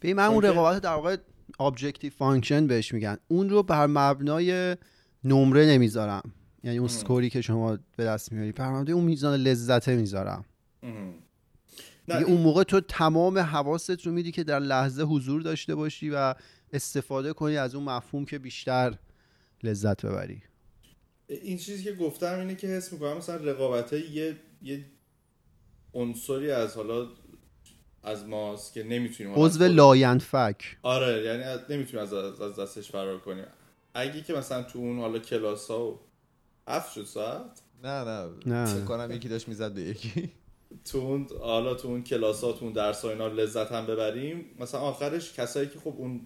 به 0.00 0.14
من 0.14 0.24
اون 0.24 0.42
رقابت 0.42 0.82
در 0.82 0.94
واقع 0.94 1.16
objective 1.62 2.10
function 2.18 2.66
بهش 2.66 2.94
میگن. 2.94 3.16
اون 3.28 3.50
رو 3.50 3.62
بر 3.62 3.86
مبنای 3.86 4.76
نمره 5.24 5.66
نمی‌ذارم. 5.66 6.32
یعنی 6.64 6.78
اون 6.78 6.88
score 6.88 7.23
ی 7.23 7.30
که 7.30 7.40
شما 7.40 7.78
به 7.96 8.04
دست 8.04 8.32
میاری. 8.32 8.52
بر 8.52 8.70
مبنای 8.70 8.92
اون 8.92 9.04
میزان 9.04 9.34
لذته 9.40 9.96
می‌ذارم. 9.96 10.44
اون 12.08 12.40
موقع 12.40 12.62
تو 12.62 12.80
تمام 12.80 13.38
حواست 13.38 14.06
رو 14.06 14.12
میدی 14.12 14.32
که 14.32 14.44
در 14.44 14.58
لحظه 14.58 15.02
حضور 15.02 15.42
داشته 15.42 15.74
باشی 15.74 16.10
و 16.10 16.34
استفاده 16.72 17.32
کنی 17.32 17.56
از 17.56 17.74
اون 17.74 17.84
مفهوم 17.84 18.24
که 18.24 18.38
بیشتر 18.38 18.98
لذت 19.62 20.06
ببری. 20.06 20.42
این 21.28 21.58
چیزی 21.58 21.84
که 21.84 21.92
گفتم 21.92 22.38
اینه 22.38 22.54
که 22.54 22.66
حس 22.66 22.92
می‌کنم 22.92 23.16
مثلا 23.16 23.36
رقابت 23.36 23.92
یه 23.92 24.36
یه 24.62 24.84
عنصری 25.94 26.50
از 26.50 26.74
حالا 26.74 27.08
از 28.02 28.26
ماست 28.26 28.72
که 28.72 28.82
نمی‌تونیم 28.82 29.32
عضو 29.36 29.64
لاینفک 29.64 30.76
آره 30.82 31.24
یعنی 31.24 31.62
نمی‌تونیم 31.68 32.02
از, 32.02 32.12
از 32.12 32.58
دستش 32.58 32.90
فرار 32.90 33.20
کنیم. 33.20 33.44
اگه 33.94 34.22
که 34.22 34.32
مثلا 34.32 34.62
تو 34.62 34.78
اون 34.78 34.98
حالا 34.98 35.18
کلاس 35.18 35.70
ها 35.70 35.86
و 35.86 36.00
هفت 36.68 36.92
شد 36.92 37.04
ساعت؟ 37.04 37.62
نه 37.82 38.04
نه. 38.04 38.30
نه. 38.46 38.84
کنم 38.84 39.10
یکی 39.10 39.28
داشت 39.28 39.48
می‌زد 39.48 39.72
به 39.72 39.80
یکی. 39.80 40.32
تو 40.84 40.98
اون 40.98 41.26
حالا 41.40 41.74
تو 41.74 41.88
اون 41.88 42.04
کلاس 42.04 42.44
ها 42.44 42.52
تو 42.52 42.64
اون 42.64 42.72
درس 42.72 43.04
ها 43.04 43.10
اینا 43.10 43.28
لذت 43.28 43.72
هم 43.72 43.86
ببریم. 43.86 44.44
مثلا 44.58 44.80
آخرش 44.80 45.32
کسایی 45.32 45.68
که 45.68 45.78
خب 45.78 45.94
اون 45.96 46.20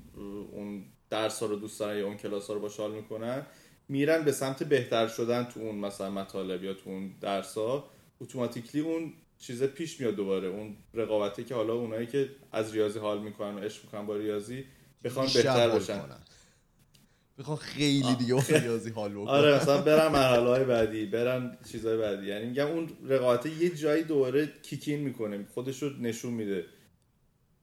اون 0.52 0.84
درس 1.10 1.40
ها 1.40 1.46
رو 1.46 1.56
دوست 1.56 1.80
دارن 1.80 1.98
یا 1.98 2.06
اون 2.06 2.16
کلاس 2.16 2.46
ها 2.46 2.54
رو 2.54 2.60
با 2.60 2.88
می‌کنن 2.88 3.46
میرن 3.88 4.24
به 4.24 4.32
سمت 4.32 4.62
بهتر 4.62 5.08
شدن 5.08 5.44
تو 5.44 5.60
اون 5.60 5.74
مثلا 5.74 6.10
مطالب 6.10 6.64
یا 6.64 6.74
تو 6.74 6.90
اون 6.90 7.10
درس 7.20 7.58
ها 7.58 7.90
اتوماتیکلی 8.20 8.80
اون 8.80 9.12
چیز 9.38 9.62
پیش 9.62 10.00
میاد 10.00 10.14
دوباره. 10.14 10.48
اون 10.48 10.76
رقابتی 10.94 11.44
که 11.44 11.54
حالا 11.54 11.74
اونایی 11.74 12.06
که 12.06 12.30
از 12.52 12.74
ریاضی 12.74 12.98
حال 12.98 13.22
می‌کنن 13.22 13.54
و 13.54 13.58
عشق 13.58 13.84
می‌کنن 13.84 14.06
با 14.06 14.16
ریاضی 14.16 14.64
بخوان 15.04 15.26
بهتر 15.26 15.68
باشن. 15.68 16.00
بخوان 17.40 17.56
خیلی 17.56 18.14
دیگه 18.14 18.60
ریاضی 18.60 18.90
حال 18.90 19.12
بکنن 19.12 19.28
آره 19.28 19.56
مثلا 19.56 19.80
برن 19.82 20.12
مرحله 20.12 20.48
های 20.48 20.64
بعدی 20.64 21.06
برن 21.06 21.58
چیزهای 21.72 21.98
بعدی. 21.98 22.26
یعنی 22.26 22.46
میگم 22.46 22.66
اون 22.66 22.88
رقابت 23.08 23.46
یه 23.46 23.70
جایی 23.70 24.02
دوباره 24.02 24.48
کیکین 24.62 25.00
می‌کنه 25.00 25.46
خودش 25.54 25.82
رو 25.82 25.90
نشون 26.00 26.32
میده. 26.32 26.64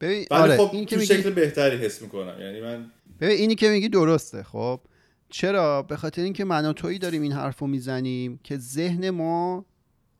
ببین 0.01 0.25
آره. 0.31 0.57
خب 0.57 0.69
این 0.73 0.85
تو 0.85 0.99
شکل 0.99 1.29
بهتری 1.29 1.77
حس 1.77 2.01
می‌کنم. 2.01 2.41
یعنی 2.41 2.61
من 2.61 2.91
ببین 3.19 3.37
اینی 3.37 3.55
که 3.55 3.69
میگی 3.69 3.89
درسته 3.89 4.43
خب. 4.43 4.81
چرا؟ 5.29 5.81
به 5.81 5.97
خاطر 5.97 6.21
اینکه 6.21 6.45
من 6.45 6.73
تویی 6.73 6.99
داریم 6.99 7.21
این 7.21 7.31
حرفو 7.31 7.67
می‌زنیم 7.67 8.39
که 8.43 8.57
ذهن 8.57 9.09
ما 9.09 9.65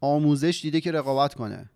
آموزش 0.02 0.60
دیده 0.62 0.82
که 0.82 0.92
رقابت 0.92 1.34
کنه. 1.34 1.70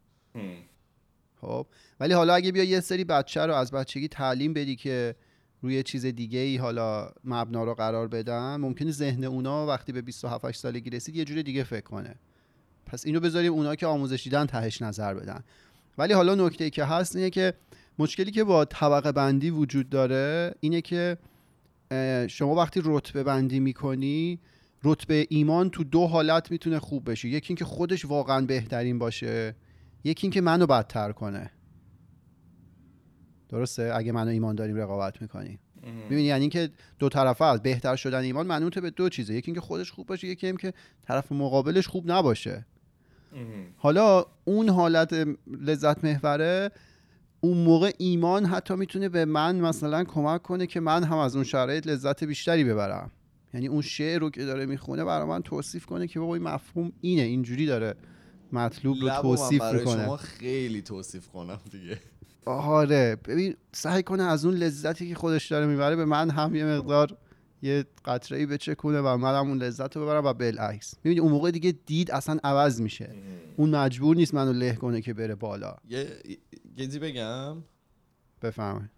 خب. 1.42 1.68
ولی 2.00 2.14
حالا 2.14 2.34
اگه 2.34 2.52
بیا 2.52 2.64
یه 2.64 2.80
سری 2.80 3.04
بچه 3.04 3.42
رو 3.42 3.54
از 3.54 3.72
بچگی 3.72 4.08
تعلیم 4.08 4.54
بدی 4.54 4.76
که 4.76 5.16
روی 5.62 5.84
چیز 5.84 6.06
دیگه 6.06 6.40
ای 6.40 6.58
حالا 6.58 7.12
مبنا 7.24 7.64
رو 7.64 7.74
قرار 7.74 8.08
بدن 8.08 8.56
ممکنه 8.56 8.92
ذهن 8.92 9.24
اونا 9.24 9.68
وقتی 9.68 9.92
به 9.92 10.02
27 10.02 10.52
سالگی 10.52 10.90
رسید 10.90 11.16
یه 11.16 11.26
جور 11.26 11.42
دیگه 11.42 11.64
فکر 11.64 11.82
کنه. 11.82 12.16
پس 12.86 13.06
اینو 13.06 13.20
بذاریم 13.20 13.54
اونا 13.54 13.76
که 13.76 13.88
آموزش 13.88 14.24
دیدن 14.24 14.46
تهش 14.46 14.82
نظر 14.82 15.14
بدن. 15.14 15.44
ولی 15.98 16.14
حالا 16.14 16.36
نکته 16.36 16.64
ای 16.64 16.70
که 16.70 16.86
هست 16.86 17.16
اینه 17.16 17.30
که 17.30 17.54
مشکلی 18.00 18.32
که 18.32 18.44
با 18.44 18.66
طبقه 18.66 19.12
بندی 19.12 19.50
وجود 19.50 19.90
داره 19.90 20.56
اینه 20.60 20.82
که 20.82 21.18
شما 22.28 22.56
وقتی 22.56 22.82
رتبه 22.84 23.24
بندی 23.24 23.60
می‌کنی 23.60 24.40
رتبه 24.84 25.28
ایمان 25.30 25.70
تو 25.70 25.84
دو 25.84 26.08
حالت 26.08 26.52
می‌تونه 26.52 26.80
خوب 26.80 27.12
بشه. 27.12 27.30
یکی 27.30 27.48
اینکه 27.50 27.66
خودش 27.66 28.06
واقعا 28.06 28.46
بهترین 28.46 29.00
باشه 29.00 29.56
یکی 30.04 30.28
اینکه 30.28 30.42
منو 30.42 30.66
بدتر 30.66 31.12
کنه. 31.12 31.52
درسته؟ 33.52 33.92
اگه 33.96 34.12
منو 34.12 34.30
ایمان 34.30 34.56
داریم 34.56 34.78
رقابت 34.78 35.22
می‌کنیم 35.22 35.60
می‌بینی 35.84 36.22
یعنی 36.22 36.42
اینکه 36.42 36.70
دو 37.00 37.10
طرفه 37.10 37.46
از 37.46 37.64
بهتر 37.64 37.96
شدن 37.96 38.20
ایمان 38.20 38.48
منوط 38.48 38.80
به 38.80 38.90
دو 38.90 39.10
چیزه. 39.10 39.34
یکی 39.34 39.52
اینکه 39.52 39.62
خودش 39.62 39.92
خوب 39.92 40.08
باشه 40.08 40.28
یکی 40.28 40.48
اینکه 40.48 40.74
طرف 41.08 41.32
مقابلش 41.32 41.88
خوب 41.88 42.12
نباشه. 42.12 42.66
حالا 43.78 44.26
اون 44.46 44.70
حالت 44.70 45.28
لذت 45.62 46.04
محوره 46.04 46.72
اون 47.42 47.58
موقع 47.58 47.92
ایمان 47.98 48.46
حتی 48.46 48.76
می‌تونه 48.76 49.10
به 49.10 49.26
من 49.26 49.56
مثلا 49.56 50.04
کمک 50.04 50.42
کنه 50.42 50.68
که 50.68 50.80
من 50.80 51.04
هم 51.04 51.18
از 51.18 51.36
اون 51.36 51.44
شرایط 51.44 51.88
لذت 51.88 52.24
بیشتری 52.24 52.64
ببرم. 52.64 53.12
یعنی 53.54 53.68
اون 53.68 53.82
شعر 53.82 54.20
رو 54.20 54.30
که 54.30 54.46
داره 54.46 54.66
می‌خونه 54.66 55.04
برای 55.04 55.28
من 55.28 55.42
توصیف 55.42 55.86
کنه 55.86 56.08
که 56.08 56.20
بابا 56.20 56.34
این 56.36 56.44
مفهوم 56.44 56.92
اینه 57.02 57.22
اینجوری 57.22 57.66
داره 57.66 57.96
مطلوب 58.52 58.98
رو 59.02 59.10
توصیف 59.10 59.64
می‌کنه. 59.64 60.06
شما 60.06 60.18
خیلی 60.18 60.82
توصیف 60.82 61.28
کنم 61.28 61.60
دیگه. 61.72 62.00
آره 62.46 63.16
ببین 63.16 63.56
سعی 63.72 64.04
کنه 64.04 64.24
از 64.24 64.46
اون 64.46 64.56
لذتی 64.56 65.10
که 65.10 65.16
خودش 65.16 65.52
داره 65.52 65.66
می‌بره 65.66 65.96
به 65.96 66.06
من 66.06 66.30
هم 66.30 66.56
یه 66.56 66.66
مقدار 66.66 67.18
یه 67.62 67.86
قطره 68.06 68.38
ای 68.38 68.46
بچکونه 68.46 69.00
و 69.00 69.18
منم 69.18 69.48
اون 69.48 69.58
لذت 69.58 69.96
رو 69.98 70.04
ببرم 70.04 70.26
و 70.26 70.34
بالعکس. 70.34 70.94
می‌بینی 71.04 71.20
اون 71.20 71.32
موقع 71.32 71.52
دیگه 71.52 71.72
دید 71.86 72.12
اصلا 72.12 72.40
عوض 72.44 72.82
میشه. 72.82 73.16
اون 73.58 73.76
مجبور 73.76 74.16
نیست 74.16 74.34
منو 74.34 74.54
له 74.54 74.76
کنه 74.76 75.02
که 75.02 75.14
بره 75.14 75.36
بالا. 75.36 75.76
یه 75.90 76.08
گزی 76.80 77.00
بگم؟ 77.00 77.58
بفهم 78.42 78.90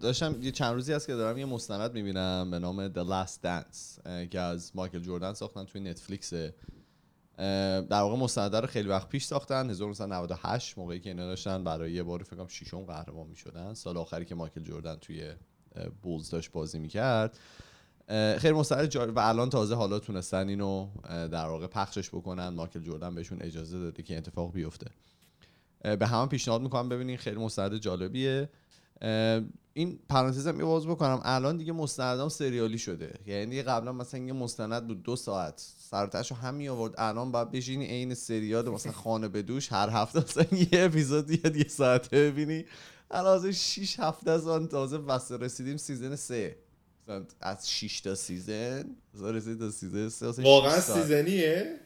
داشتم 0.00 0.36
یه 0.42 0.50
چند 0.50 0.74
روزی 0.74 0.92
هست 0.92 1.06
که 1.06 1.14
دارم 1.14 1.38
یه 1.38 1.44
مستند 1.44 1.92
می‌بینم 1.92 2.50
به 2.50 2.58
نام 2.58 2.88
The 2.88 3.06
Last 3.06 3.34
Dance 3.44 4.08
که 4.30 4.40
از 4.40 4.72
مایکل 4.74 4.98
جوردن 4.98 5.32
ساختن 5.32 5.64
توی 5.64 5.80
نتفلیکس. 5.80 6.32
در 7.36 8.00
واقع 8.00 8.16
مستند 8.16 8.56
رو 8.56 8.66
خیلی 8.66 8.88
وقت 8.88 9.08
پیش 9.08 9.24
ساختن. 9.24 9.70
1998 9.70 10.78
موقعی 10.78 11.00
که 11.00 11.10
اینا 11.10 11.26
داشتن 11.26 11.64
برای 11.64 11.92
یه 11.92 12.02
بار 12.02 12.22
فکر 12.22 12.36
کنم 12.36 12.48
ششم 12.48 12.84
قهرمان 12.84 13.26
می‌شدن. 13.26 13.74
سال 13.74 13.96
آخری 13.96 14.24
که 14.24 14.34
مایکل 14.34 14.60
جوردن 14.60 14.96
توی 14.96 15.32
بولز 16.02 16.30
داشت 16.30 16.52
بازی 16.52 16.78
می‌کرد. 16.78 17.38
خیلی 18.38 18.52
مستند 18.52 18.84
جالب 18.84 19.16
و 19.16 19.20
الان 19.20 19.50
تازه 19.50 19.74
حالا 19.74 19.98
تونستن 19.98 20.48
اینو 20.48 20.88
در 21.08 21.46
واقع 21.46 21.66
پخشش 21.66 22.08
بکنن. 22.08 22.48
مایکل 22.48 22.80
جوردن 22.80 23.14
بهشون 23.14 23.42
اجازه 23.42 23.78
داده 23.78 24.02
که 24.02 24.16
اتفاق 24.16 24.52
بیفته. 24.52 24.86
به 25.80 26.06
همه 26.06 26.26
پیشنهاد 26.26 26.60
می‌کنم 26.60 26.88
ببینین 26.88 27.16
خیلی 27.16 27.36
مستند 27.36 27.76
جالبیه. 27.76 28.48
این 29.76 29.98
پرانتزم 30.08 30.58
یه 30.58 30.64
باز 30.64 30.86
بکنم. 30.86 31.20
الان 31.24 31.56
دیگه 31.56 31.72
مستندام 31.72 32.28
سریالی 32.28 32.78
شده. 32.78 33.14
یعنی 33.26 33.62
قبلا 33.62 33.92
مثلا 33.92 34.20
یه 34.20 34.32
مستند 34.32 34.86
بود 34.86 35.02
دو 35.02 35.16
ساعت. 35.16 35.72
سرتش 35.90 36.30
رو 36.30 36.36
هم 36.36 36.68
آورد. 36.68 36.94
الان 36.98 37.32
باید 37.32 37.50
بشینی 37.50 37.86
عین 37.86 38.14
سریال 38.14 38.68
مثلا 38.68 38.92
خانه 39.02 39.28
به 39.28 39.42
دوش 39.42 39.72
هر 39.72 39.88
هفته 39.90 40.20
مثلا 40.20 40.58
یه 40.58 40.84
اپیزود 40.84 41.30
یه 41.30 41.56
یه 41.56 41.68
ساعت 41.68 42.10
ببینی. 42.10 42.64
الان 43.10 43.34
از 43.36 43.46
6 43.46 44.00
هفته 44.00 44.30
از 44.30 44.48
آن 44.48 44.68
تازه 44.68 44.96
واسه 44.96 45.36
رسیدیم 45.36 45.76
season 45.76 46.16
3 46.16 46.56
از 47.40 47.70
6 47.70 48.00
تا 48.00 48.14
season 48.14 48.96
رسید 49.22 49.58
تا 49.58 49.70
season 49.70 50.08
3 50.08 50.42
واقعا 50.42 50.80
season 50.80 51.47
یه؟ 51.47 51.80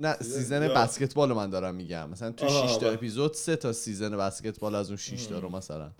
نه 0.00 0.14
season 0.14 0.68
بسکتبال 0.68 1.32
من 1.32 1.50
دارم 1.50 1.74
میگم. 1.74 2.10
مثلا 2.10 2.32
تو 2.32 2.48
6 2.48 2.76
تا 2.76 2.90
اپیزود 2.90 3.34
3 3.34 3.56
تا 3.56 3.72
season 3.72 4.16
بسکتبال 4.16 4.74
از 4.74 4.88
اون 4.88 4.96
6 4.96 5.26
تا 5.26 5.38
رو 5.38 5.48
مثلا. 5.48 5.92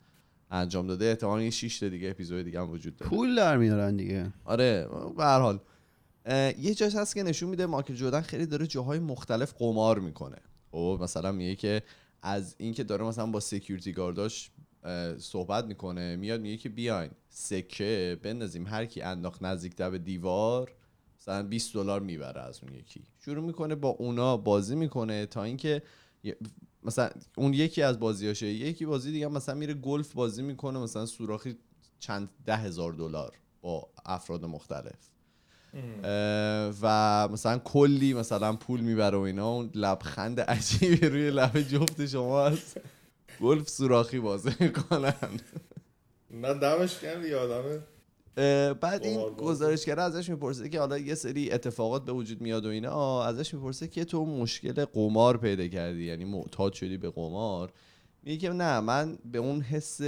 انجام 0.53 0.87
داده. 0.87 1.05
احتمال 1.05 1.43
یه 1.43 1.51
6 1.51 1.79
تا 1.79 1.89
دیگه 1.89 2.11
اپیزود 2.11 2.45
دیگه 2.45 2.61
هم 2.61 2.71
وجود 2.71 2.97
داره. 2.97 3.11
پول 3.11 3.37
در 3.37 3.57
میارن 3.57 3.97
دیگه. 3.97 4.33
آره 4.45 4.89
به 5.17 5.25
هر 5.25 5.41
حال. 5.41 5.61
یه 6.59 6.75
جاش 6.75 6.95
هست 6.95 7.15
که 7.15 7.23
نشون 7.23 7.49
میده 7.49 7.67
مایکل 7.67 7.95
جردن 7.95 8.21
خیلی 8.21 8.47
داره 8.47 8.67
جاهای 8.67 8.99
مختلف 8.99 9.55
قمار 9.59 9.99
می‌کنه. 9.99 10.39
خب 10.71 10.99
مثلا 11.03 11.33
میگه 11.33 11.57
که 11.57 11.83
از 12.23 12.55
اینکه 12.59 12.85
داره 12.85 13.05
مثلا 13.05 13.27
با 13.27 13.41
سکیوریتی 13.41 13.93
گارداش 13.93 14.51
صحبت 15.19 15.65
می‌کنه 15.65 16.17
میاد 16.17 16.41
میگه 16.41 16.57
که 16.57 16.69
بیاین. 16.69 17.11
سکه 17.29 18.19
بندازیم 18.23 18.67
هر 18.67 18.87
کی 18.87 19.03
انداخت 19.03 19.43
نزدیک 19.43 19.77
به 19.77 19.99
دیوار 19.99 20.73
مثلا 21.21 21.43
20 21.43 21.75
دلار 21.75 22.01
می‌بره 22.01 22.41
از 22.41 22.61
اون 22.63 22.75
یکی. 22.75 23.03
شروع 23.25 23.45
می‌کنه 23.45 23.75
با 23.75 23.89
اونا 23.89 24.37
بازی 24.37 24.77
می‌کنه 24.77 25.27
تا 25.27 25.43
اینکه 25.43 25.83
مثلا 26.85 27.11
اون 27.37 27.55
یکی 27.55 27.83
از 27.83 28.01
بازیاشه 28.01 28.47
یکی 28.47 28.87
بازی 28.87 29.13
دیگه 29.13 29.29
مثلا 29.29 29.55
میره 29.55 29.75
گلف 29.75 30.13
بازی 30.13 30.43
می‌کنه 30.43 30.79
مثلا 30.79 31.07
سوراخی 31.07 31.57
چند 31.99 32.29
ده 32.47 32.57
هزار 32.57 32.93
دلار 32.93 33.33
با 33.61 33.89
افراد 34.07 34.45
مختلف. 34.45 35.09
و 36.83 37.29
مثلا 37.33 37.59
کلی 37.59 38.15
مثلا 38.15 38.57
پول 38.57 38.81
می‌بره 38.81 39.19
و 39.19 39.21
اینا 39.21 39.49
اون 39.49 39.71
لبخند 39.75 40.41
عجیبی 40.41 41.09
روی 41.09 41.31
لب 41.31 41.61
جفت 41.61 42.07
شما 42.07 42.47
هست. 42.47 42.81
گلف 43.41 43.69
سوراخی 43.69 44.19
بازی 44.19 44.51
می‌کنن. 44.61 45.15
نه 46.31 46.55
دمش 46.55 46.99
کم 46.99 47.27
یادمه 47.27 47.81
بعد 48.81 49.05
این 49.05 49.21
گزارشگر 49.21 50.01
ازش 50.01 50.29
می‌پرسه 50.31 50.69
که 50.69 50.79
حالا 50.81 50.99
یه 50.99 51.15
سری 51.15 51.51
اتفاقات 51.51 52.05
به 52.05 52.13
وجود 52.13 52.41
میاد 52.41 52.67
و 52.67 52.69
اینا. 52.69 53.25
ازش 53.25 53.55
می‌پرسه 53.55 53.89
که 53.89 54.05
تو 54.05 54.27
مشکل 54.27 54.85
قمار 54.85 55.37
پیدا 55.37 55.69
کردی 55.69 56.05
یعنی 56.05 56.25
معتاد 56.25 56.73
شدی 56.73 56.97
به 56.97 57.11
قمار. 57.11 57.73
میگه 58.23 58.39
که 58.39 58.51
نه 58.51 58.81
من 58.81 59.19
به 59.33 59.39
اون 59.39 59.61
حس 59.61 60.01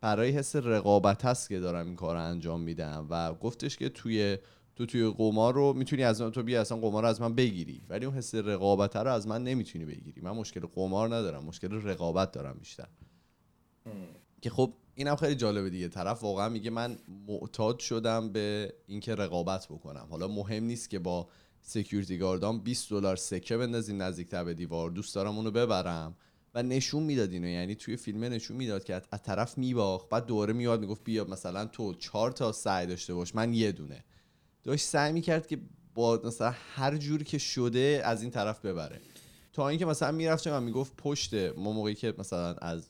برای 0.00 0.30
حس 0.30 0.56
رقابت 0.56 1.24
هست 1.24 1.48
که 1.48 1.60
دارم 1.60 1.86
این 1.86 1.96
کار 1.96 2.16
رو 2.16 2.22
انجام 2.22 2.60
میدم. 2.60 3.06
و 3.10 3.34
گفتش 3.34 3.76
که 3.76 3.88
توی 3.88 4.38
تو 4.76 4.86
توی 4.86 5.10
قمار 5.10 5.54
رو 5.54 5.72
می‌تونی 5.72 6.04
از 6.04 6.20
من 6.20 6.30
تو 6.30 6.42
بیا 6.42 6.60
اصلا 6.60 6.78
قمار 6.78 7.02
رو 7.02 7.08
از 7.08 7.20
من 7.20 7.34
بگیری. 7.34 7.82
ولی 7.88 8.06
اون 8.06 8.14
حس 8.14 8.34
رقابت 8.34 8.96
رو 8.96 9.12
از 9.12 9.28
من 9.28 9.44
نمی‌تونی 9.44 9.84
بگیری. 9.84 10.20
من 10.20 10.30
مشکل 10.30 10.60
قمار 10.60 11.14
ندارم 11.14 11.44
مشکل 11.44 11.82
رقابت 11.82 12.32
دارم 12.32 12.56
بیشتر. 12.58 12.88
که 14.42 14.50
خب 14.50 14.72
اینم 15.00 15.16
خیلی 15.16 15.34
جالبه 15.34 15.70
دیگه. 15.70 15.88
طرف 15.88 16.22
واقعا 16.22 16.48
میگه 16.48 16.70
من 16.70 16.98
معتاد 17.26 17.78
شدم 17.78 18.32
به 18.32 18.74
اینکه 18.86 19.14
رقابت 19.14 19.66
بکنم. 19.66 20.06
حالا 20.10 20.28
مهم 20.28 20.64
نیست 20.64 20.90
که 20.90 20.98
با 20.98 21.28
سکیوریتی 21.60 22.18
گاردان 22.18 22.60
20 22.60 22.90
دلار 22.90 23.16
سکه 23.16 23.56
بندازیم 23.56 24.02
نزدیکتر 24.02 24.44
به 24.44 24.54
دیوار 24.54 24.90
دوست 24.90 25.14
دارم 25.14 25.36
اونو 25.36 25.50
ببرم. 25.50 26.16
و 26.54 26.62
نشون 26.62 27.02
می‌داد 27.02 27.32
اینو. 27.32 27.48
یعنی 27.48 27.74
توی 27.74 27.96
فیلم 27.96 28.24
نشون 28.24 28.56
می‌داد 28.56 28.84
که 28.84 28.94
از 28.94 29.22
طرف 29.22 29.58
میباخت 29.58 30.08
بعد 30.08 30.26
دوباره 30.26 30.52
میاد 30.52 30.80
می‌گفت 30.80 31.04
بیا 31.04 31.24
مثلا 31.24 31.66
تو 31.66 31.94
چهار 31.94 32.32
تا 32.32 32.52
سعی 32.52 32.86
داشته 32.86 33.14
باش 33.14 33.34
من 33.34 33.54
یه 33.54 33.72
دونه. 33.72 34.04
داشت 34.62 34.84
سعی 34.84 35.12
می‌کرد 35.12 35.46
که 35.46 35.58
با 35.94 36.20
مثلا 36.24 36.54
هر 36.74 36.96
جور 36.96 37.22
که 37.22 37.38
شده 37.38 38.02
از 38.04 38.22
این 38.22 38.30
طرف 38.30 38.64
ببره. 38.64 39.00
تا 39.52 39.68
اینکه 39.68 39.86
مثلا 39.86 40.12
می‌رفت 40.12 40.46
و 40.46 40.60
می‌گفت؟ 40.60 40.92
پشت 40.98 41.34
ما 41.34 41.72
موقعی 41.72 41.94
که 41.94 42.14
مثلا 42.18 42.54
از 42.54 42.88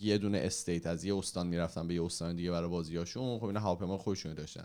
یه 0.00 0.18
دونه 0.18 0.38
استیت 0.38 0.86
از 0.86 1.04
یه 1.04 1.16
استان 1.16 1.46
می‌رفتن 1.46 1.88
به 1.88 1.94
یه 1.94 2.04
استان 2.04 2.36
دیگه 2.36 2.50
برای 2.50 2.68
بازیاشون. 2.68 3.38
خب 3.38 3.44
اینا 3.44 3.60
هواپیما 3.60 3.98
خودشون 3.98 4.34
داشتن. 4.34 4.64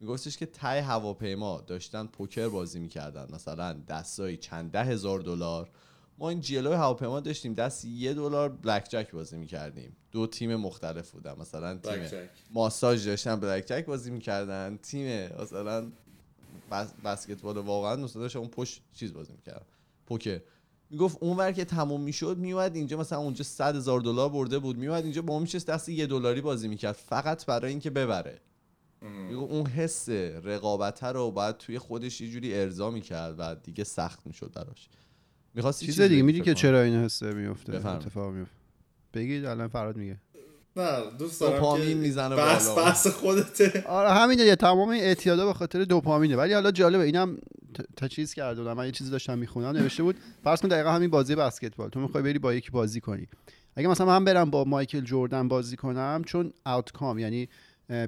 میگفتش 0.00 0.36
که 0.36 0.46
تای 0.46 0.78
هواپیما 0.78 1.60
داشتن 1.60 2.06
پوکر 2.06 2.48
بازی 2.48 2.78
می‌کردن. 2.78 3.26
مثلا 3.34 3.72
دستایی 3.72 4.36
چند 4.36 4.70
ده 4.70 4.84
هزار 4.84 5.20
دلار. 5.20 5.70
ما 6.18 6.30
این 6.30 6.40
جلوی 6.40 6.74
هواپیما 6.74 7.20
داشتیم. 7.20 7.54
دست 7.54 7.84
یه 7.84 8.14
دلار 8.14 8.48
بلک 8.48 8.86
جک 8.88 9.10
بازی 9.10 9.36
می‌کردیم. 9.36 9.96
دو 10.12 10.26
تیم 10.26 10.56
مختلف 10.56 11.10
بودن. 11.10 11.34
مثلا 11.38 11.78
تیم 11.78 12.28
ماساژ 12.50 13.06
داشتن 13.06 13.40
بلک 13.40 13.66
جک 13.66 13.84
بازی 13.86 14.10
می‌کردن. 14.10 14.78
تیم 14.82 15.28
مثلا 15.42 15.92
بس 16.70 16.92
بسکتبال 17.04 17.58
واقعا 17.58 17.96
مثلا 17.96 18.40
اون 18.40 18.48
پشت 18.48 18.82
چیز 18.94 19.12
بازی 19.12 19.32
می‌کردن. 19.32 19.66
پوکر. 20.06 20.40
می‌گفت 20.90 21.18
اونور 21.20 21.52
که 21.52 21.64
تموم 21.64 22.00
می‌شد 22.00 22.38
میومد 22.38 22.76
اینجا 22.76 22.96
مثلا 22.96 23.18
اونجا 23.18 23.44
100 23.44 23.76
هزار 23.76 24.00
دلار 24.00 24.28
برده 24.28 24.58
بود 24.58 24.78
میومد 24.78 25.04
اینجا 25.04 25.22
با 25.22 25.34
اون 25.34 25.44
دست 25.44 25.88
یه 25.88 26.06
دلاری 26.06 26.40
بازی 26.40 26.68
می‌کرد 26.68 26.92
فقط 26.92 27.46
برای 27.46 27.70
اینکه 27.70 27.90
ببره. 27.90 28.40
اون 29.30 29.66
حس 29.66 30.08
رقابت 30.44 31.04
رو 31.04 31.30
باید 31.30 31.56
توی 31.56 31.78
خودش 31.78 32.20
یه 32.20 32.30
جوری 32.30 32.54
ارضا 32.54 32.90
می‌کرد 32.90 33.34
و 33.38 33.54
دیگه 33.54 33.84
سخت 33.84 34.26
می‌شد 34.26 34.52
براش. 34.54 34.88
می‌خواست 35.54 35.84
چیز 35.84 36.00
دیگه 36.00 36.22
میدی 36.22 36.40
که 36.40 36.54
چرا 36.54 36.82
این 36.82 36.94
حسه 36.94 37.32
میفته 37.34 37.88
اتفاق 37.88 38.32
میفته 38.32 38.56
بگید 39.14 39.44
الان 39.44 39.68
فراد 39.68 39.96
میگه. 39.96 40.20
نه 40.76 41.10
دوست 41.18 41.40
دارم 41.40 41.54
دوپامین 41.54 41.98
می‌زنه 41.98 42.36
بس 42.36 42.78
بس 42.78 43.06
خودته. 43.06 43.84
آره 43.86 44.10
همینه 44.10 44.42
یه 44.42 44.56
تمام 44.56 44.88
اعتیادا 44.88 45.46
به 45.46 45.52
خاطر 45.52 45.84
دوپامینه. 45.84 46.36
ولی 46.36 46.54
حالا 46.54 46.70
جالبه 46.70 47.04
اینم 47.04 47.38
تا 47.96 48.08
چیز 48.08 48.34
کرده 48.34 48.74
من 48.74 48.86
یه 48.86 48.92
چیزی 48.92 49.10
داشتم 49.10 49.38
می‌خونم 49.38 49.68
نوشته 49.68 50.02
بود 50.02 50.16
فرض 50.44 50.60
کن 50.60 50.68
دقیقا 50.68 50.90
همین 50.90 51.10
بازی 51.10 51.34
بسکتبال. 51.34 51.88
تو 51.88 52.00
می‌خوای 52.00 52.22
بری 52.22 52.38
با 52.38 52.54
یکی 52.54 52.70
بازی 52.70 53.00
کنی. 53.00 53.28
اگه 53.76 53.88
مثلا 53.88 54.06
من 54.06 54.24
برم 54.24 54.50
با 54.50 54.64
مایکل 54.64 55.00
جردن 55.00 55.48
بازی 55.48 55.76
کنم 55.76 56.22
چون 56.26 56.52
آوتکام 56.64 57.18
یعنی 57.18 57.48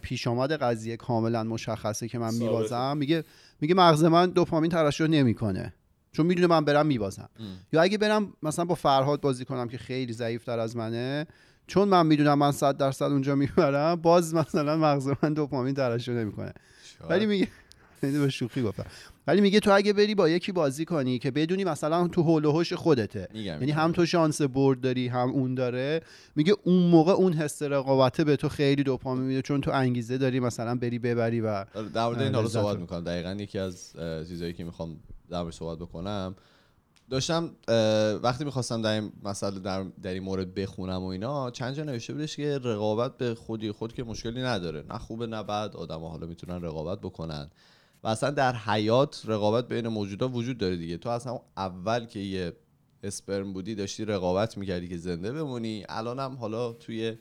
پیش 0.03 0.27
آمد 0.27 0.53
قضیه 0.53 0.97
کاملا 0.97 1.45
مشخصه 1.45 2.09
که 2.09 2.19
من 2.19 2.35
میبازم. 2.35 2.97
میگه 2.97 3.25
میگه 3.61 3.75
مغز 3.75 4.05
من 4.05 4.31
دوپامین 4.31 4.71
ترشح 4.71 5.07
نمی‌کنه. 5.07 5.75
چون 6.13 6.27
می‌دونه 6.27 6.47
من 6.47 6.65
برم 6.65 6.87
میبازم. 6.87 7.29
یا 7.73 7.83
اگه 7.83 7.99
برم 7.99 8.33
مثلا 8.43 8.65
با 8.65 8.75
فرهاد 8.75 9.21
بازی 9.21 9.45
کنم 9.45 9.69
که 9.69 9.79
خیلی 9.79 10.13
ضعیف 10.13 10.45
تر 10.45 10.59
از 10.59 10.77
منه 10.77 11.27
چون 11.69 11.89
من 11.89 12.07
می‌دونم 12.07 12.39
من 12.39 12.53
صد 12.53 12.77
درصد 12.77 13.05
اونجا 13.05 13.35
می‌برم 13.35 13.95
باز 13.95 14.35
مثلا 14.35 14.77
مغز 14.77 15.13
من 15.23 15.35
دوپامین 15.35 15.75
ترشح 15.75 16.13
نمی‌کنه. 16.13 16.53
ولی 17.11 17.27
میگه 17.27 17.49
به 18.01 18.29
شوخی 18.29 18.63
گفتم. 18.63 18.87
ولی 19.27 19.41
میگه 19.41 19.61
تو 19.61 19.71
اگه 19.73 19.93
بری 19.93 20.15
با 20.15 20.29
یکی 20.29 20.53
بازی 20.53 20.85
کنی 20.85 21.19
که 21.19 21.31
بدونی 21.31 21.65
مثلا 21.65 22.09
تو 22.09 22.23
هول 22.23 22.45
و 22.45 22.53
هوش 22.53 22.73
خودته 22.73 23.29
یعنی 23.35 23.71
هم 23.71 23.93
تو 23.93 24.07
شانس 24.07 24.43
برد 24.43 24.81
داری 24.81 25.09
هم 25.09 25.31
اون 25.31 25.55
داره. 25.55 26.01
میگه 26.37 26.57
اون 26.65 26.83
موقع 26.83 27.13
اون 27.13 27.33
حس 27.33 27.63
رقابته 27.63 28.25
به 28.25 28.37
تو 28.37 28.49
خیلی 28.49 28.83
دوپامین 28.83 29.25
میده 29.25 29.43
چون 29.43 29.61
تو 29.61 29.71
انگیزه 29.71 30.19
داری 30.19 30.41
مثلا 30.41 30.75
بری 30.75 30.99
ببری 30.99 31.41
و 31.41 31.47
آره، 31.47 31.89
در 31.95 32.07
مورد 32.07 32.23
این 32.23 32.35
حالا 32.35 32.49
صحبت 32.49 32.79
می‌کنم. 32.79 33.05
دقیقا 33.05 33.33
یکی 33.33 33.59
از 33.59 33.93
چیزایی 34.29 34.53
که 34.53 34.65
می‌خوام 34.65 34.97
در 35.31 35.51
صحبت 35.51 35.79
بکنم 35.79 36.35
داشتم 37.11 37.51
وقتی 38.23 38.44
می‌خواستم 38.44 38.83
در 38.83 38.92
این 38.92 39.12
مسئله 39.23 39.61
در, 39.61 39.83
در 39.83 40.12
این 40.12 40.23
مورد 40.23 40.55
بخونم 40.55 41.03
و 41.03 41.07
اینا 41.07 41.51
چند 41.51 41.75
جا 41.75 41.85
نوشته 41.85 42.12
بودش 42.12 42.37
که 42.37 42.59
رقابت 42.59 43.16
به 43.18 43.35
خودی 43.35 43.73
خود 43.73 43.92
که 43.92 44.05
مشکلی 44.05 44.42
نداره 44.42 44.85
نه 44.90 44.99
خوبه 44.99 45.27
نه 45.27 45.42
بد 45.42 45.77
آدم 45.77 46.05
حالا 46.05 46.27
می‌تونن 46.27 46.62
رقابت 46.62 47.01
بکنن. 47.01 47.51
و 48.03 48.09
اصلا 48.09 48.31
در 48.31 48.57
حیات 48.57 49.23
رقابت 49.25 49.68
بین 49.68 49.88
موجودات 49.88 50.31
وجود 50.35 50.59
داره 50.59 50.77
دیگه. 50.77 50.99
تو 50.99 51.09
اصلا 51.09 51.40
اول 51.57 52.07
که 52.07 52.18
یه 52.18 52.53
اسپرم 53.03 53.53
بودی 53.53 53.75
داشتی 53.75 54.05
رقابت 54.05 54.59
می‌کردی 54.59 54.88
که 54.88 54.97
زنده 54.97 55.33
بمونی. 55.33 55.85
الان 55.88 56.18
هم 56.18 56.37
حالا 56.37 56.73
توی 56.73 57.16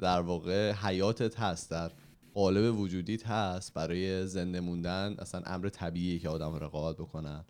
در 0.00 0.20
واقع 0.20 0.72
حیاتت 0.72 1.40
هست 1.40 1.70
در 1.70 1.90
قالب 2.34 2.78
وجودیت 2.78 3.26
هست. 3.26 3.74
برای 3.74 4.26
زنده 4.26 4.60
موندن 4.60 5.16
اصلا 5.18 5.42
امر 5.46 5.68
طبیعیه 5.68 6.18
که 6.18 6.28
آدم 6.28 6.54
رقابت 6.54 6.96
بکنن. 6.96 7.44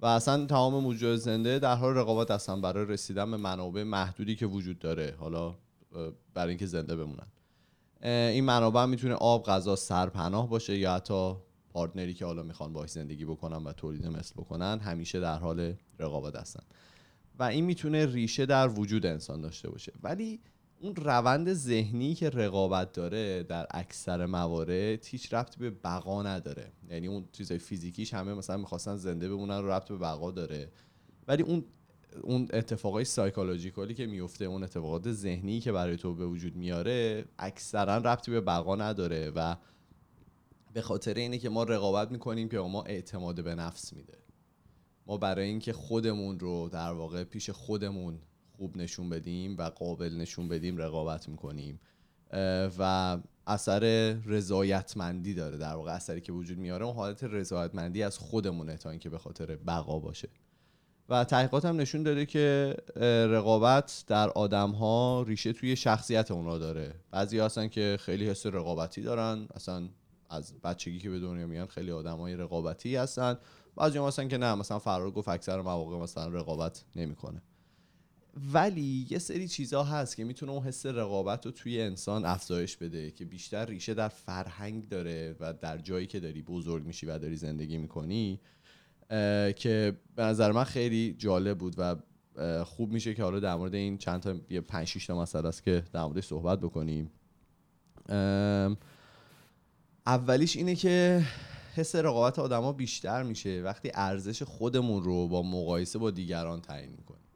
و 0.00 0.06
اصلا 0.06 0.46
تمام 0.46 0.82
موجود 0.82 1.16
زنده 1.16 1.58
در 1.58 1.74
حال 1.74 1.94
رقابت 1.94 2.30
هستن 2.30 2.60
برای 2.60 2.86
رسیدن 2.86 3.30
به 3.30 3.36
منابع 3.36 3.82
محدودی 3.82 4.36
که 4.36 4.46
وجود 4.46 4.78
داره. 4.78 5.14
حالا 5.18 5.54
برای 6.34 6.48
اینکه 6.48 6.66
زنده 6.66 6.96
بمونن. 6.96 7.26
این 8.02 8.44
منابع 8.44 8.84
می‌تونه 8.84 9.14
آب 9.14 9.46
غذا 9.46 9.76
سرپناه 9.76 10.48
باشه 10.48 10.78
یا 10.78 10.94
حتی 10.94 11.34
پارتنری 11.70 12.14
که 12.14 12.24
حالا 12.24 12.42
می‌خوان 12.42 12.72
باش 12.72 12.90
زندگی 12.90 13.24
بکنن 13.24 13.64
و 13.64 13.72
تولید 13.72 14.06
مثل 14.06 14.34
بکنن 14.36 14.78
همیشه 14.78 15.20
در 15.20 15.38
حال 15.38 15.74
رقابت 15.98 16.36
هستن. 16.36 16.62
و 17.38 17.42
این 17.42 17.64
می‌تونه 17.64 18.06
ریشه 18.06 18.46
در 18.46 18.68
وجود 18.68 19.06
انسان 19.06 19.40
داشته 19.40 19.70
باشه. 19.70 19.92
ولی 20.02 20.40
اون 20.80 20.96
روند 20.96 21.52
ذهنی 21.52 22.14
که 22.14 22.30
رقابت 22.30 22.92
داره 22.92 23.42
در 23.42 23.66
اکثر 23.70 24.26
موارد 24.26 25.06
هیچ 25.06 25.34
ربطی 25.34 25.60
به 25.60 25.70
بقا 25.70 26.22
نداره. 26.22 26.72
یعنی 26.90 27.06
اون 27.06 27.24
چیزای 27.32 27.58
فیزیکیش 27.58 28.14
همه 28.14 28.34
مثلا 28.34 28.56
می‌خواستن 28.56 28.96
زنده 28.96 29.28
بمونن 29.28 29.64
ربط 29.64 29.88
به 29.88 29.96
بقا 29.96 30.30
داره. 30.30 30.70
ولی 31.28 31.42
اون 31.42 31.64
اون 32.22 32.48
اتفاقای 32.52 33.04
سایکولوژیکالی 33.04 33.94
که 33.94 34.06
میفته 34.06 34.44
اون 34.44 34.62
اتفاقات 34.62 35.12
ذهنی 35.12 35.60
که 35.60 35.72
برای 35.72 35.96
تو 35.96 36.14
به 36.14 36.26
وجود 36.26 36.56
میاره 36.56 37.24
اکثرا 37.38 37.96
ربطی 37.96 38.30
به 38.30 38.40
بقا 38.40 38.76
نداره 38.76 39.32
و 39.34 39.56
به 40.72 40.80
خاطر 40.80 41.14
اینه 41.14 41.38
که 41.38 41.48
ما 41.48 41.62
رقابت 41.62 42.10
می‌کنیم 42.10 42.48
که 42.48 42.58
ما 42.58 42.82
اعتماد 42.82 43.44
به 43.44 43.54
نفس 43.54 43.92
میده. 43.92 44.18
ما 45.06 45.16
برای 45.16 45.48
اینکه 45.48 45.72
خودمون 45.72 46.40
رو 46.40 46.68
در 46.68 46.92
واقع 46.92 47.24
پیش 47.24 47.50
خودمون 47.50 48.18
خوب 48.58 48.76
نشون 48.76 49.08
بدیم 49.08 49.56
و 49.58 49.62
قابل 49.62 50.14
نشون 50.16 50.48
بدیم 50.48 50.76
رقابت 50.76 51.28
می‌کنیم. 51.28 51.80
و 52.78 53.18
اثر 53.46 54.12
رضایتمندی 54.26 55.34
داره 55.34 55.56
در 55.58 55.74
واقع 55.74 55.92
اثری 55.92 56.20
که 56.20 56.32
وجود 56.32 56.58
میاره. 56.58 56.84
اون 56.84 56.94
حالت 56.94 57.24
رضایتمندی 57.24 58.02
از 58.02 58.18
خودمونه 58.18 58.76
تا 58.76 58.90
اینکه 58.90 59.10
به 59.10 59.18
خاطر 59.18 59.56
بقا 59.56 59.98
باشه. 59.98 60.28
و 61.08 61.24
تحقیقات 61.24 61.64
هم 61.64 61.76
نشون 61.76 62.02
داده 62.02 62.26
که 62.26 62.76
رقابت 63.30 64.04
در 64.06 64.28
آدم 64.28 64.70
ها 64.70 65.24
ریشه 65.26 65.52
توی 65.52 65.76
شخصیت 65.76 66.30
اونا 66.30 66.58
داره. 66.58 66.94
بعضی 67.10 67.38
هستن 67.38 67.68
که 67.68 67.96
خیلی 68.00 68.26
حس 68.26 68.46
رقابتی 68.46 69.02
دارن. 69.02 69.48
اصلا 69.54 69.88
از 70.30 70.60
بچگی 70.60 70.98
که 70.98 71.10
به 71.10 71.18
دنیا 71.18 71.46
میان 71.46 71.66
خیلی 71.66 71.90
های 71.90 72.36
رقابتی 72.36 72.96
هستن. 72.96 73.38
بعضی 73.76 73.98
هستن 73.98 74.28
که 74.28 74.38
نه 74.38 74.54
مثلا 74.54 74.78
فرار 74.78 75.10
گفت 75.10 75.28
اکثر 75.28 75.60
مواقع 75.60 75.96
مثلا 75.96 76.28
رقابت 76.28 76.84
نمی‌کنه. 76.96 77.42
ولی 78.52 79.06
یه 79.10 79.18
سری 79.18 79.48
چیزها 79.48 79.84
هست 79.84 80.16
که 80.16 80.24
می‌تونه 80.24 80.52
اون 80.52 80.62
حس 80.62 80.86
رقابت 80.86 81.46
رو 81.46 81.52
توی 81.52 81.80
انسان 81.80 82.24
افزایش 82.24 82.76
بده 82.76 83.10
که 83.10 83.24
بیشتر 83.24 83.66
ریشه 83.66 83.94
در 83.94 84.08
فرهنگ 84.08 84.88
داره 84.88 85.36
و 85.40 85.52
در 85.52 85.78
جایی 85.78 86.06
که 86.06 86.20
داری 86.20 86.42
بزرگ 86.42 86.84
میشی 86.84 87.06
و 87.06 87.18
داری 87.18 87.36
زندگی 87.36 87.78
می‌کنی 87.78 88.40
که 89.56 89.96
به 90.16 90.22
نظر 90.22 90.52
من 90.52 90.64
خیلی 90.64 91.14
جالب 91.18 91.58
بود 91.58 91.74
و 91.78 91.96
خوب 92.64 92.92
میشه 92.92 93.14
که 93.14 93.22
حالا 93.22 93.40
در 93.40 93.54
مورد 93.54 93.74
این 93.74 93.98
چند 93.98 94.20
تا 94.20 94.34
یه 94.50 94.60
5 94.60 94.86
6 94.86 95.06
تا 95.06 95.20
مسئله 95.20 95.48
است 95.48 95.62
که 95.62 95.82
در 95.92 96.04
موردش 96.04 96.24
صحبت 96.26 96.60
بکنیم. 96.60 97.10
اولیش 100.06 100.56
اینه 100.56 100.74
که 100.74 101.22
حس 101.74 101.94
رقابت 101.94 102.38
آدما 102.38 102.72
بیشتر 102.72 103.22
میشه. 103.22 103.62
وقتی 103.62 103.90
ارزش 103.94 104.42
خودمون 104.42 105.02
رو 105.02 105.28
با 105.28 105.42
مقایسه 105.42 105.98
با 105.98 106.10
دیگران 106.10 106.60
تعیین 106.60 106.90
می‌کنیم. 106.90 107.27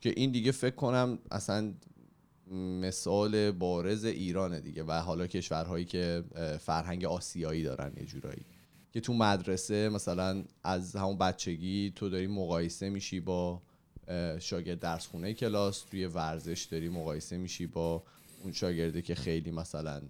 که 0.00 0.12
این 0.16 0.30
دیگه 0.30 0.52
فکر 0.52 0.74
کنم 0.74 1.18
اصلا 1.30 1.74
مثال 2.80 3.50
بارز 3.50 4.04
ایرانه 4.04 4.60
دیگه 4.60 4.84
و 4.84 4.92
حالا 4.92 5.26
کشورهایی 5.26 5.84
که 5.84 6.24
فرهنگ 6.60 7.04
آسیایی 7.04 7.62
دارن 7.62 7.92
یه 7.96 8.04
جورایی. 8.04 8.44
که 8.92 9.00
تو 9.00 9.14
مدرسه 9.14 9.88
مثلا 9.88 10.44
از 10.64 10.96
همون 10.96 11.18
بچگی 11.18 11.92
تو 11.96 12.08
داری 12.08 12.26
مقایسه 12.26 12.90
میشی 12.90 13.20
با 13.20 13.62
شاگرد 14.38 14.80
درس 14.80 15.06
خونه 15.06 15.34
کلاس 15.34 15.82
توی 15.82 16.06
ورزش 16.06 16.64
داری 16.70 16.88
مقایسه 16.88 17.36
میشی 17.36 17.66
با 17.66 18.02
اون 18.42 18.52
شاگرده 18.52 19.02
که 19.02 19.14
خیلی 19.14 19.50
مثلا 19.50 20.02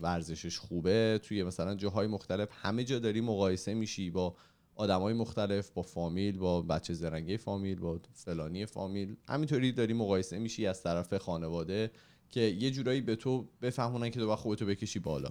ورزشش 0.00 0.58
خوبه 0.58 1.20
توی 1.22 1.42
مثلا 1.42 1.74
جاهای 1.74 2.06
مختلف 2.06 2.48
همه 2.52 2.84
جا 2.84 2.98
داری 2.98 3.20
مقایسه 3.20 3.74
میشی 3.74 4.10
با 4.10 4.34
آدمای 4.76 5.14
مختلف 5.14 5.70
با 5.70 5.82
فامیل 5.82 6.38
با 6.38 6.62
بچه 6.62 6.94
زرنگی 6.94 7.36
فامیل 7.36 7.78
با 7.78 8.00
فلانی 8.14 8.66
فامیل. 8.66 9.16
همینطوری 9.28 9.72
داری 9.72 9.92
مقایسه 9.92 10.38
میشی 10.38 10.66
از 10.66 10.82
طرف 10.82 11.14
خانواده 11.14 11.90
که 12.30 12.40
یه 12.40 12.70
جورایی 12.70 13.00
به 13.00 13.16
تو 13.16 13.48
بفهمونن 13.62 14.10
که 14.10 14.20
تو 14.20 14.26
با 14.26 14.36
خوبتو 14.36 14.66
بکشی 14.66 14.98
بالا. 14.98 15.30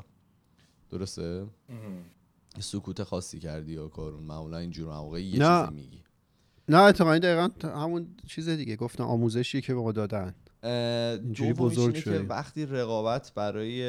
درسته؟ 0.90 1.46
سکوت 2.60 3.04
خاصی 3.04 3.40
کردی 3.40 3.74
یا 3.74 3.88
کارون. 3.88 4.24
معمولا 4.24 4.58
اینجور 4.58 4.94
موقع 4.94 5.24
یه 5.24 5.32
چیزی 5.32 5.74
میگی. 5.74 6.04
نه 6.70 6.78
اتفاقا 6.78 7.18
دقیقا 7.18 7.50
همون 7.70 8.08
چیز 8.28 8.50
دیگه. 8.50 8.76
گفتم 8.76 9.04
آموزشی 9.04 9.62
که 9.62 9.74
به 9.74 9.80
ما 9.80 9.92
دادن. 9.92 10.36
اینجوری 10.64 11.54
بزرگ 11.54 11.96
شده 11.96 12.18
که 12.18 12.26
وقتی 12.26 12.66
رقابت 12.66 13.34
برای 13.34 13.82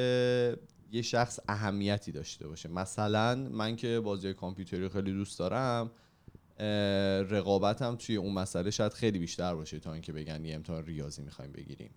یه 0.92 1.02
شخص 1.02 1.38
اهمیتی 1.48 2.12
داشته 2.12 2.48
باشه. 2.48 2.68
مثلا 2.68 3.34
من 3.34 3.76
که 3.76 4.00
بازی 4.00 4.34
کامپیوتری 4.34 4.88
خیلی 4.88 5.12
دوست 5.12 5.38
دارم 5.38 5.90
رقابتم 7.30 7.96
توی 7.96 8.16
اون 8.16 8.32
مسئله 8.32 8.70
شاید 8.70 8.92
خیلی 8.92 9.18
بیشتر 9.18 9.54
باشه 9.54 9.78
تا 9.78 9.92
اینکه 9.92 10.12
بگن 10.12 10.44
یه 10.44 10.54
امتحان 10.54 10.86
ریاضی 10.86 11.22
می‌خوایم 11.22 11.52
بگیریم. 11.52 11.90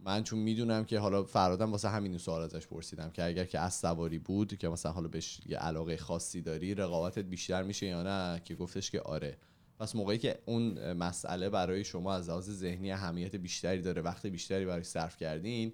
من 0.00 0.22
چون 0.22 0.38
می‌دونم 0.38 0.84
که 0.84 0.98
حالا 0.98 1.24
فرادم 1.24 1.72
واسه 1.72 1.88
همین 1.88 2.18
سوال 2.18 2.42
ازش 2.42 2.66
پرسیدم 2.66 3.10
که 3.10 3.24
اگر 3.24 3.44
که 3.44 3.58
از 3.58 3.74
سواری 3.74 4.18
بود 4.18 4.58
که 4.58 4.68
مثلا 4.68 4.92
حالا 4.92 5.08
بهش 5.08 5.40
یه 5.46 5.58
علاقه 5.58 5.96
خاصی 5.96 6.42
داری 6.42 6.74
رقابتت 6.74 7.24
بیشتر 7.24 7.62
میشه 7.62 7.86
یا 7.86 8.02
نه؟ 8.02 8.40
که 8.44 8.54
گفتش 8.54 8.90
که 8.90 9.00
آره. 9.00 9.38
پس 9.78 9.96
موقعی 9.96 10.18
که 10.18 10.38
اون 10.46 10.92
مسئله 10.92 11.50
برای 11.50 11.84
شما 11.84 12.14
از 12.14 12.28
لحاظ 12.28 12.50
ذهنی 12.50 12.92
اهمیت 12.92 13.36
بیشتری 13.36 13.82
داره 13.82 14.02
وقت 14.02 14.26
بیشتری 14.26 14.66
برای 14.66 14.84
صرف 14.84 15.16
کردین 15.16 15.72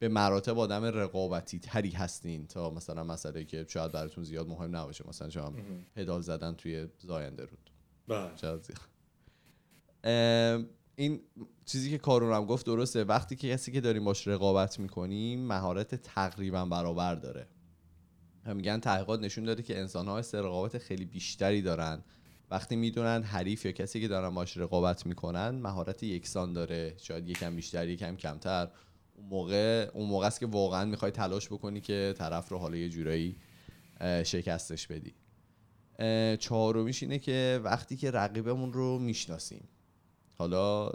به 0.00 0.08
مراتب 0.08 0.58
آدم 0.58 0.84
رقابتی 0.84 1.58
تری 1.58 1.90
هستین 1.90 2.46
تا 2.46 2.70
مثلا 2.70 3.04
مسئله 3.04 3.44
که 3.44 3.66
شاید 3.68 3.92
براتون 3.92 4.24
زیاد 4.24 4.48
مهم 4.48 4.76
نباشه. 4.76 5.04
مثلا 5.08 5.30
شما 5.30 5.52
پدال 5.94 6.20
زدن 6.20 6.54
توی 6.54 6.88
زاینده 6.98 7.44
رود. 7.44 7.70
بله. 8.08 8.30
این 10.96 11.20
چیزی 11.64 11.90
که 11.90 11.98
کارون 11.98 12.32
هم 12.32 12.46
گفت 12.46 12.66
درسته. 12.66 13.04
وقتی 13.04 13.36
که 13.36 13.50
کسی 13.50 13.72
که 13.72 13.80
داریم 13.80 14.04
باش 14.04 14.28
رقابت 14.28 14.80
می‌کنیم 14.80 15.46
مهارت 15.46 15.94
تقریبا 15.94 16.64
برابر 16.64 17.14
داره. 17.14 17.46
میگن 18.46 18.80
تحقیقات 18.80 19.20
نشون 19.20 19.44
داده 19.44 19.62
که 19.62 19.78
انسان 19.78 20.08
ها 20.08 20.18
رقابت 20.18 20.78
خیلی 20.78 21.04
بیشتری 21.04 21.62
دارن. 21.62 22.04
وقتی 22.50 22.76
می‌دونن 22.76 23.22
حریف 23.22 23.66
یا 23.66 23.72
کسی 23.72 24.00
که 24.00 24.08
دارن 24.08 24.34
باش 24.34 24.56
رقابت 24.56 25.06
می‌کنن 25.06 25.50
مهارت 25.50 26.02
یکسان 26.02 26.52
داره. 26.52 26.94
شاید 26.98 27.28
یکم 27.28 27.56
بیشتر 27.56 27.88
یکم 27.88 28.16
کمتر. 28.16 28.68
اون 29.20 29.28
موقع 29.28 29.90
اون 29.94 30.08
موقع 30.08 30.26
است 30.26 30.40
که 30.40 30.46
واقعا 30.46 30.84
می‌خوای 30.84 31.10
تلاش 31.10 31.46
بکنی 31.46 31.80
که 31.80 32.14
طرف 32.18 32.48
رو 32.48 32.58
حالا 32.58 32.76
یه 32.76 32.88
جورایی 32.88 33.36
شکستش 34.24 34.86
بدی. 34.86 35.14
چهارمیش 36.36 37.02
اینه 37.02 37.18
که 37.18 37.60
وقتی 37.64 37.96
که 37.96 38.10
رقیبمون 38.10 38.72
رو 38.72 38.98
می‌شناسیم 38.98 39.68
حالا 40.38 40.90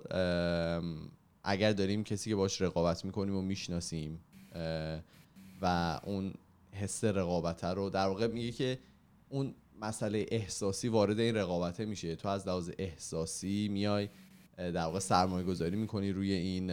اگر 1.44 1.74
داریم 1.74 2.04
کسی 2.04 2.30
که 2.30 2.36
باش 2.36 2.62
رقابت 2.62 3.06
می‌کنیم 3.06 3.36
و 3.36 3.42
می‌شناسیم 3.42 4.20
و 5.62 6.00
اون 6.04 6.34
حس 6.72 7.04
رقابت 7.04 7.64
رو 7.64 7.90
در 7.90 8.08
واقع 8.08 8.28
میگه 8.28 8.52
که 8.52 8.80
اون 9.30 9.56
مسئله 9.82 10.26
احساسی 10.32 10.88
وارد 10.88 11.20
این 11.20 11.36
رقابته 11.36 11.86
میشه. 11.86 12.16
تو 12.16 12.28
از 12.28 12.48
لحاظ 12.48 12.70
احساسی 12.78 13.68
میای 13.72 14.10
در 14.58 14.78
واقع 14.78 15.00
سرمایه 15.00 15.46
گذاری 15.46 15.76
می‌کنی 15.76 16.12
روی 16.12 16.32
این 16.32 16.72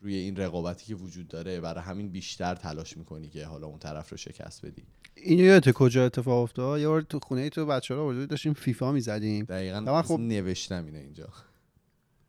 روی 0.00 0.14
این 0.14 0.36
رقابتی 0.36 0.86
که 0.86 0.94
وجود 0.94 1.28
داره 1.28 1.60
برای 1.60 1.84
همین 1.84 2.08
بیشتر 2.08 2.54
تلاش 2.54 2.96
می‌کنی 2.96 3.28
که 3.28 3.46
حالا 3.46 3.66
اون 3.66 3.78
طرف 3.78 4.10
رو 4.10 4.16
شکست 4.16 4.66
بدی. 4.66 4.82
اینو 5.14 5.44
یادت 5.44 5.70
کجا 5.70 6.06
اتفاق 6.06 6.42
افتاد؟ 6.42 6.80
یه 6.80 6.88
بار 6.88 7.02
تو 7.02 7.18
خونه 7.18 7.48
تو 7.48 7.66
بچه 7.66 7.94
ها 7.94 8.24
داشتیم 8.24 8.52
فیفا 8.52 8.92
می‌زدیم. 8.92 9.44
دقیقاً 9.44 10.02
خب 10.02 10.20
نوشتم 10.20 10.84
اینه 10.84 10.98
اینجا. 10.98 11.28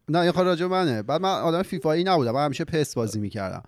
نه 0.10 0.20
این 0.20 0.34
راجع 0.34 0.66
منه. 0.66 1.02
بعد 1.02 1.22
من 1.22 1.30
آدم 1.30 1.62
فیفایی 1.62 2.04
نبودم 2.04 2.32
من 2.32 2.46
همیشه 2.46 2.66
پس 2.66 2.96
بازی 2.96 3.20
می‌کردم. 3.20 3.64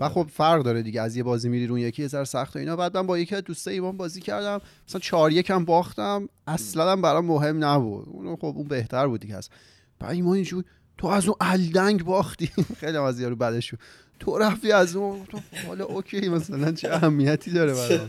و 0.00 0.08
خب 0.08 0.26
فرق 0.32 0.62
داره 0.62 0.82
دیگه 0.82 1.00
از 1.00 1.16
یه 1.16 1.22
بازی 1.22 1.48
میری 1.48 1.66
اون 1.66 1.78
یکی 1.78 2.02
یه 2.02 2.08
سخت 2.08 2.56
و 2.56 2.58
اینا. 2.58 2.76
بعد 2.76 2.96
من 2.96 3.06
با 3.06 3.18
یکی 3.18 3.34
از 3.34 3.42
دوستای 3.42 3.74
ایمان 3.74 3.96
بازی 3.96 4.20
کردم 4.20 4.60
مثلا 4.88 5.00
4 5.00 5.32
یکم 5.32 5.64
باختم. 5.64 6.28
اصلا 6.46 6.96
برام 6.96 7.24
مهم 7.24 7.64
نبود. 7.64 8.08
اون 8.08 8.36
خب 8.36 8.44
اون 8.44 8.68
بهتر 8.68 9.06
بود 9.06 9.20
دیگه. 9.20 9.40
بعد 9.98 10.10
ایمان 10.10 10.34
اینجور 10.34 10.64
تو 10.98 11.06
از 11.06 11.26
اون 11.26 11.36
الدنگ 11.40 12.04
باختی. 12.04 12.50
خیلی 12.80 12.96
از 12.96 13.20
یارو 13.20 13.36
بعدش 13.36 13.74
تو 14.20 14.38
رفتی 14.38 14.72
از 14.72 14.96
اون 14.96 15.24
تو 15.24 15.38
حالا 15.66 15.84
اوکی 15.84 16.28
مثلا 16.28 16.72
چه 16.72 16.92
اهمیتی 16.92 17.50
داره 17.50 17.74
برام؟ 17.74 18.08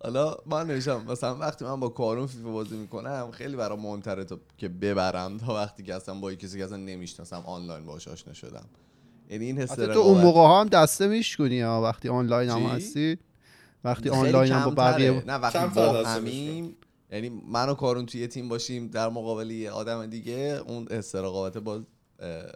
حالا 0.00 0.36
من 0.46 0.66
نوشتم 0.66 1.04
مثلا 1.08 1.36
وقتی 1.36 1.64
من 1.64 1.80
با 1.80 1.88
کارون 1.88 2.26
فیفا 2.26 2.50
بازی 2.50 2.76
می‌کنم 2.76 3.30
خیلی 3.32 3.56
برام 3.56 3.80
مهمتره 3.80 4.24
تا 4.24 4.38
که 4.58 4.68
ببرم 4.68 5.38
تا 5.38 5.54
وقتی 5.54 5.82
که 5.82 5.94
اصلا 5.94 6.14
با 6.14 6.34
کسی 6.34 6.58
که 6.58 6.64
اصلا 6.64 6.76
نمی‌شناسم 6.76 7.42
آنلاین 7.46 7.86
باهاش 7.86 8.08
آشنا 8.08 8.34
شدم. 8.34 8.64
یعنی 9.30 9.44
این 9.44 9.58
حس 9.58 9.74
تو 9.74 9.98
اون 9.98 10.20
موقع 10.20 10.60
هم 10.60 10.68
دسته 10.68 11.06
میشکنی 11.06 11.60
ها 11.60 11.82
وقتی 11.82 12.08
آنلاین 12.08 12.50
هم 12.50 12.62
هستی؟ 12.62 13.18
وقتی 13.84 14.08
آنلاین 14.08 14.52
هم 14.52 14.64
با 14.64 14.70
بقیه 14.70 15.24
نه 15.26 15.34
وقتی 15.34 15.74
با 15.74 16.02
همین 16.02 16.76
یعنی 17.12 17.28
من 17.28 17.68
و 17.68 17.74
کارون 17.74 18.06
توی 18.06 18.26
تیم 18.26 18.48
باشیم 18.48 18.88
در 18.88 19.08
مقابل 19.08 19.50
یه 19.50 19.70
آدم 19.70 20.06
دیگه 20.06 20.60
اون 20.66 20.88
حس 20.90 21.14
رقابت 21.14 21.58
باز 21.58 21.82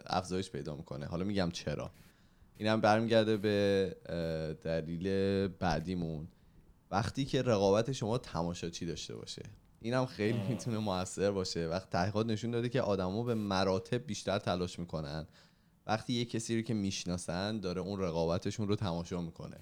افزایش 0.05 0.49
پیدا 0.49 0.75
می‌کنه. 0.75 1.05
حالا 1.05 1.25
میگم 1.25 1.49
چرا. 1.51 1.91
اینم 2.57 2.81
برمیگرده 2.81 3.37
به 3.37 4.55
دلیل 4.63 5.47
بعدیمون. 5.47 6.27
وقتی 6.91 7.25
که 7.25 7.41
رقابت 7.41 7.91
شما 7.91 8.17
تماشاچی 8.17 8.85
داشته 8.85 9.15
باشه. 9.15 9.43
اینم 9.81 10.05
خیلی 10.05 10.39
می‌تونه 10.49 10.77
موثر 10.77 11.31
باشه. 11.31 11.67
وقت 11.67 11.89
تحقیقات 11.89 12.25
نشون 12.25 12.51
داده 12.51 12.69
که 12.69 12.81
آدما 12.81 13.23
به 13.23 13.35
مراتب 13.35 14.05
بیشتر 14.05 14.39
تلاش 14.39 14.79
می‌کنن. 14.79 15.27
وقتی 15.87 16.13
یه 16.13 16.25
کسی 16.25 16.55
رو 16.55 16.61
که 16.61 16.73
می‌شناسن 16.73 17.59
داره 17.59 17.81
اون 17.81 17.99
رقابتشون 17.99 18.67
رو 18.67 18.75
تماشا 18.75 19.21
می‌کنه. 19.21 19.57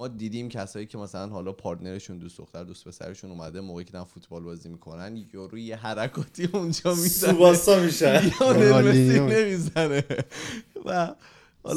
ما 0.00 0.08
دیدیم 0.08 0.48
کسایی 0.48 0.86
که 0.86 0.98
مثلا 0.98 1.26
حالا 1.28 1.52
پارتنرشون 1.52 2.18
دوست 2.18 2.38
دختر 2.38 2.64
دوست 2.64 2.88
پسرشون 2.88 3.30
اومده 3.30 3.60
موقعی 3.60 3.84
که 3.84 4.04
فوتبال 4.14 4.42
بازی 4.42 4.68
می‌کنن 4.68 5.24
یارو 5.34 5.58
یه 5.58 5.76
حرکاتی 5.76 6.48
اونجا 6.52 6.94
می‌زنه. 6.94 7.32
سوباسا 7.32 7.80
میشه 7.80 8.22
نمی‌زنه. 9.34 10.04
و 10.84 11.14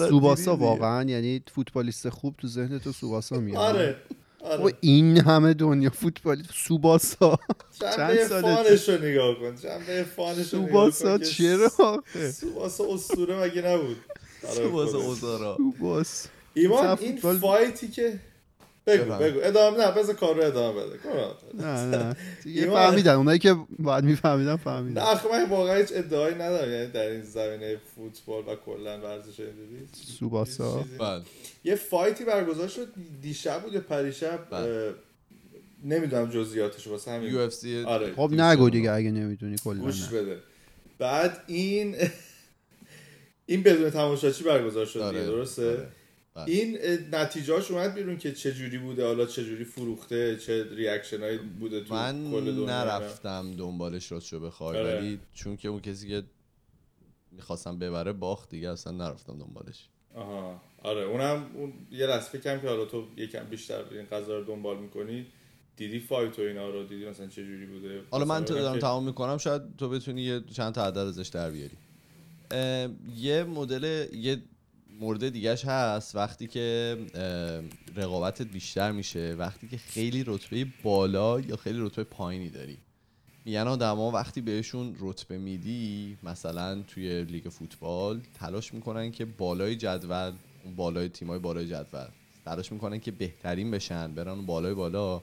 سوباسا 0.10 0.56
واقعا 0.56 1.04
یعنی 1.10 1.42
فوتبالیست 1.56 2.10
خوب 2.10 2.36
تو 2.38 2.48
ذهن 2.48 2.80
تو 2.80 2.92
سوباسا 2.92 3.40
میاد. 3.40 3.58
آره 3.58 3.96
آره. 4.40 4.74
این 4.82 5.18
همه 5.18 5.54
دنیا 5.54 5.90
فوتبالی 5.90 6.44
سوباسا. 6.54 7.40
چند 7.80 8.18
فانش 8.18 8.90
رو 8.90 9.06
نگاه 9.06 9.36
کن 9.36 9.56
جنبه 9.56 10.04
فانش 10.04 10.38
رو 10.38 10.44
سوباسا 10.44 11.18
چرا 11.18 11.72
سوباسا 12.34 12.84
اسطوره 12.94 13.44
مگه 13.44 13.62
نبود؟ 13.62 13.98
سوباسا 14.56 14.98
اوزارا. 14.98 15.58
سوباس 15.58 16.28
ایمان 16.54 16.98
این 17.02 17.18
فایتی 17.18 17.88
که 17.88 18.20
بگو 18.88 19.14
بگو. 19.14 19.40
ادامه 19.44 19.78
نه 19.78 19.92
بذار 19.92 20.16
کار 20.16 20.36
رو 20.36 20.44
ادامه 20.44 20.82
بده. 20.84 21.00
نه 21.54 21.86
نه. 21.86 22.16
دیگه 22.44 22.70
فهمیدن 22.70 23.14
اونایی 23.14 23.40
که 23.40 23.56
باید 23.80 24.04
میفهمیدن 24.04 24.56
فهمیدن. 24.56 25.02
نه 25.02 25.08
آخه 25.08 25.32
من 25.32 25.50
واقعا 25.50 25.78
هیچ 25.78 25.90
ادعایی 25.92 26.36
ندارم. 26.36 26.72
یعنی 26.72 26.88
در 26.88 27.08
این 27.08 27.22
زمینه 27.22 27.78
فوتبال 27.96 28.44
و 28.48 28.56
کلا 28.56 29.00
ورزش 29.00 29.40
اینجوری 29.40 29.88
سوباسا. 30.20 30.86
بله. 31.00 31.22
یه 31.64 31.76
فایتی 31.76 32.26
برگزار 32.26 32.68
شد. 32.68 32.88
دیشب 33.22 33.62
بود 33.62 33.78
پریشب. 33.78 34.40
نمی‌دونم 35.86 36.30
جزئیاتش 36.30 36.88
واسه 36.88 37.12
همین. 37.12 37.34
UFC 37.34 37.84
آره. 37.84 38.14
خب 38.14 38.30
نگو 38.34 38.70
دیگه 38.70 38.92
اگه 38.92 39.12
نمی‌دونی 39.12 39.56
کلا 39.64 39.82
گوش 39.82 40.08
بده. 40.08 40.38
بعد 41.00 41.44
این 41.48 41.96
این 43.46 43.64
بدون 43.64 43.90
تماشاچی 43.90 44.44
برگزار 44.44 44.86
شد 44.86 45.00
آره. 45.00 45.26
درسته؟ 45.26 45.70
آره. 45.70 45.88
بله. 46.36 46.46
این 46.48 46.78
نتیجهاش 47.12 47.72
اومد 47.72 47.94
بیرون 47.94 48.18
که 48.18 48.32
چه 48.32 48.52
جوری 48.52 48.78
بوده 48.78 49.06
حالا 49.06 49.26
چه 49.26 49.46
جوری 49.46 49.64
فروخته 49.64 50.38
چه 50.38 50.76
reaction 50.76 51.20
هایی 51.20 51.38
بوده 51.38 51.84
تو 51.84 51.94
من 51.94 52.32
کل 52.32 52.66
نرفتم 52.66 53.56
دنبالش 53.58 54.12
راستشو 54.12 54.40
بخوای 54.40 54.78
آره. 54.78 54.98
ولی 54.98 55.20
چون 55.34 55.58
که 55.58 55.68
اون 55.68 55.82
کسی 55.82 56.08
که 56.08 56.24
می‌خواستم 57.32 57.80
ببره 57.80 58.14
باخت 58.14 58.50
دیگه 58.50 58.70
اصلا 58.70 58.94
نرفتم 58.94 59.38
دنبالش. 59.38 59.88
آها. 60.16 60.62
آره 60.84 61.02
اونم 61.02 61.46
اون 61.54 61.74
یه 61.92 62.08
لحظه 62.08 62.30
فکرم 62.30 62.62
که 62.62 62.68
حالا 62.68 62.86
تو 62.86 63.08
یکم 63.18 63.44
بیشتر 63.44 63.84
این 63.92 64.06
قضایا 64.06 64.38
رو 64.38 64.44
دنبال 64.44 64.78
می‌کنی. 64.78 65.26
دیدی 65.78 66.00
فایت 66.00 66.40
و 66.40 66.42
اینا 66.42 66.70
رو؟ 66.70 66.84
دیدی 66.84 67.06
مثلا 67.06 67.28
چه 67.28 67.46
جوری 67.46 67.66
بوده؟ 67.66 68.02
حالا 68.12 68.26
من 68.26 68.46
تو 68.46 68.54
دارم 68.54 68.80
تمام 68.80 69.06
می‌کنم 69.06 69.38
شاید 69.38 69.62
تو 69.78 69.90
بتونی 69.90 70.22
یه 70.22 70.42
چند 70.54 70.74
تا 70.74 70.86
عدد 70.86 70.98
ازش 70.98 71.28
در 71.28 71.52
بیاری. 71.52 71.78
یه 73.16 73.44
مدل 73.44 74.08
یه 74.14 74.42
مورد 75.00 75.30
دیگهش 75.30 75.66
هست 75.66 76.16
وقتی 76.16 76.48
که 76.48 76.98
رقابتت 77.96 78.48
بیشتر 78.48 78.92
میشه 78.92 79.36
وقتی 79.40 79.68
که 79.68 79.78
خیلی 79.78 80.24
رتبه 80.28 80.68
بالا 80.84 81.40
یا 81.40 81.56
خیلی 81.56 81.80
رتبه 81.80 82.04
پایینی 82.04 82.50
داری. 82.50 82.78
میگن 83.46 83.68
آدما 83.68 84.12
وقتی 84.12 84.42
بهشون 84.42 84.96
رتبه 85.00 85.38
میدی 85.38 86.18
مثلا 86.24 86.82
توی 86.82 87.24
لیگ 87.24 87.50
فوتبال 87.50 88.22
تلاش 88.40 88.74
می‌کنن 88.74 89.12
که 89.12 89.26
بالای 89.26 89.76
جدول 89.76 90.32
بالای 90.76 91.10
تیمای 91.10 91.40
بالای 91.40 91.68
جدول 91.68 92.08
تلاش 92.46 92.72
می‌کنن 92.72 93.00
که 93.00 93.12
بهترین 93.12 93.72
بشن 93.72 94.14
برن 94.16 94.46
بالای 94.46 94.74
بالا. 94.74 95.22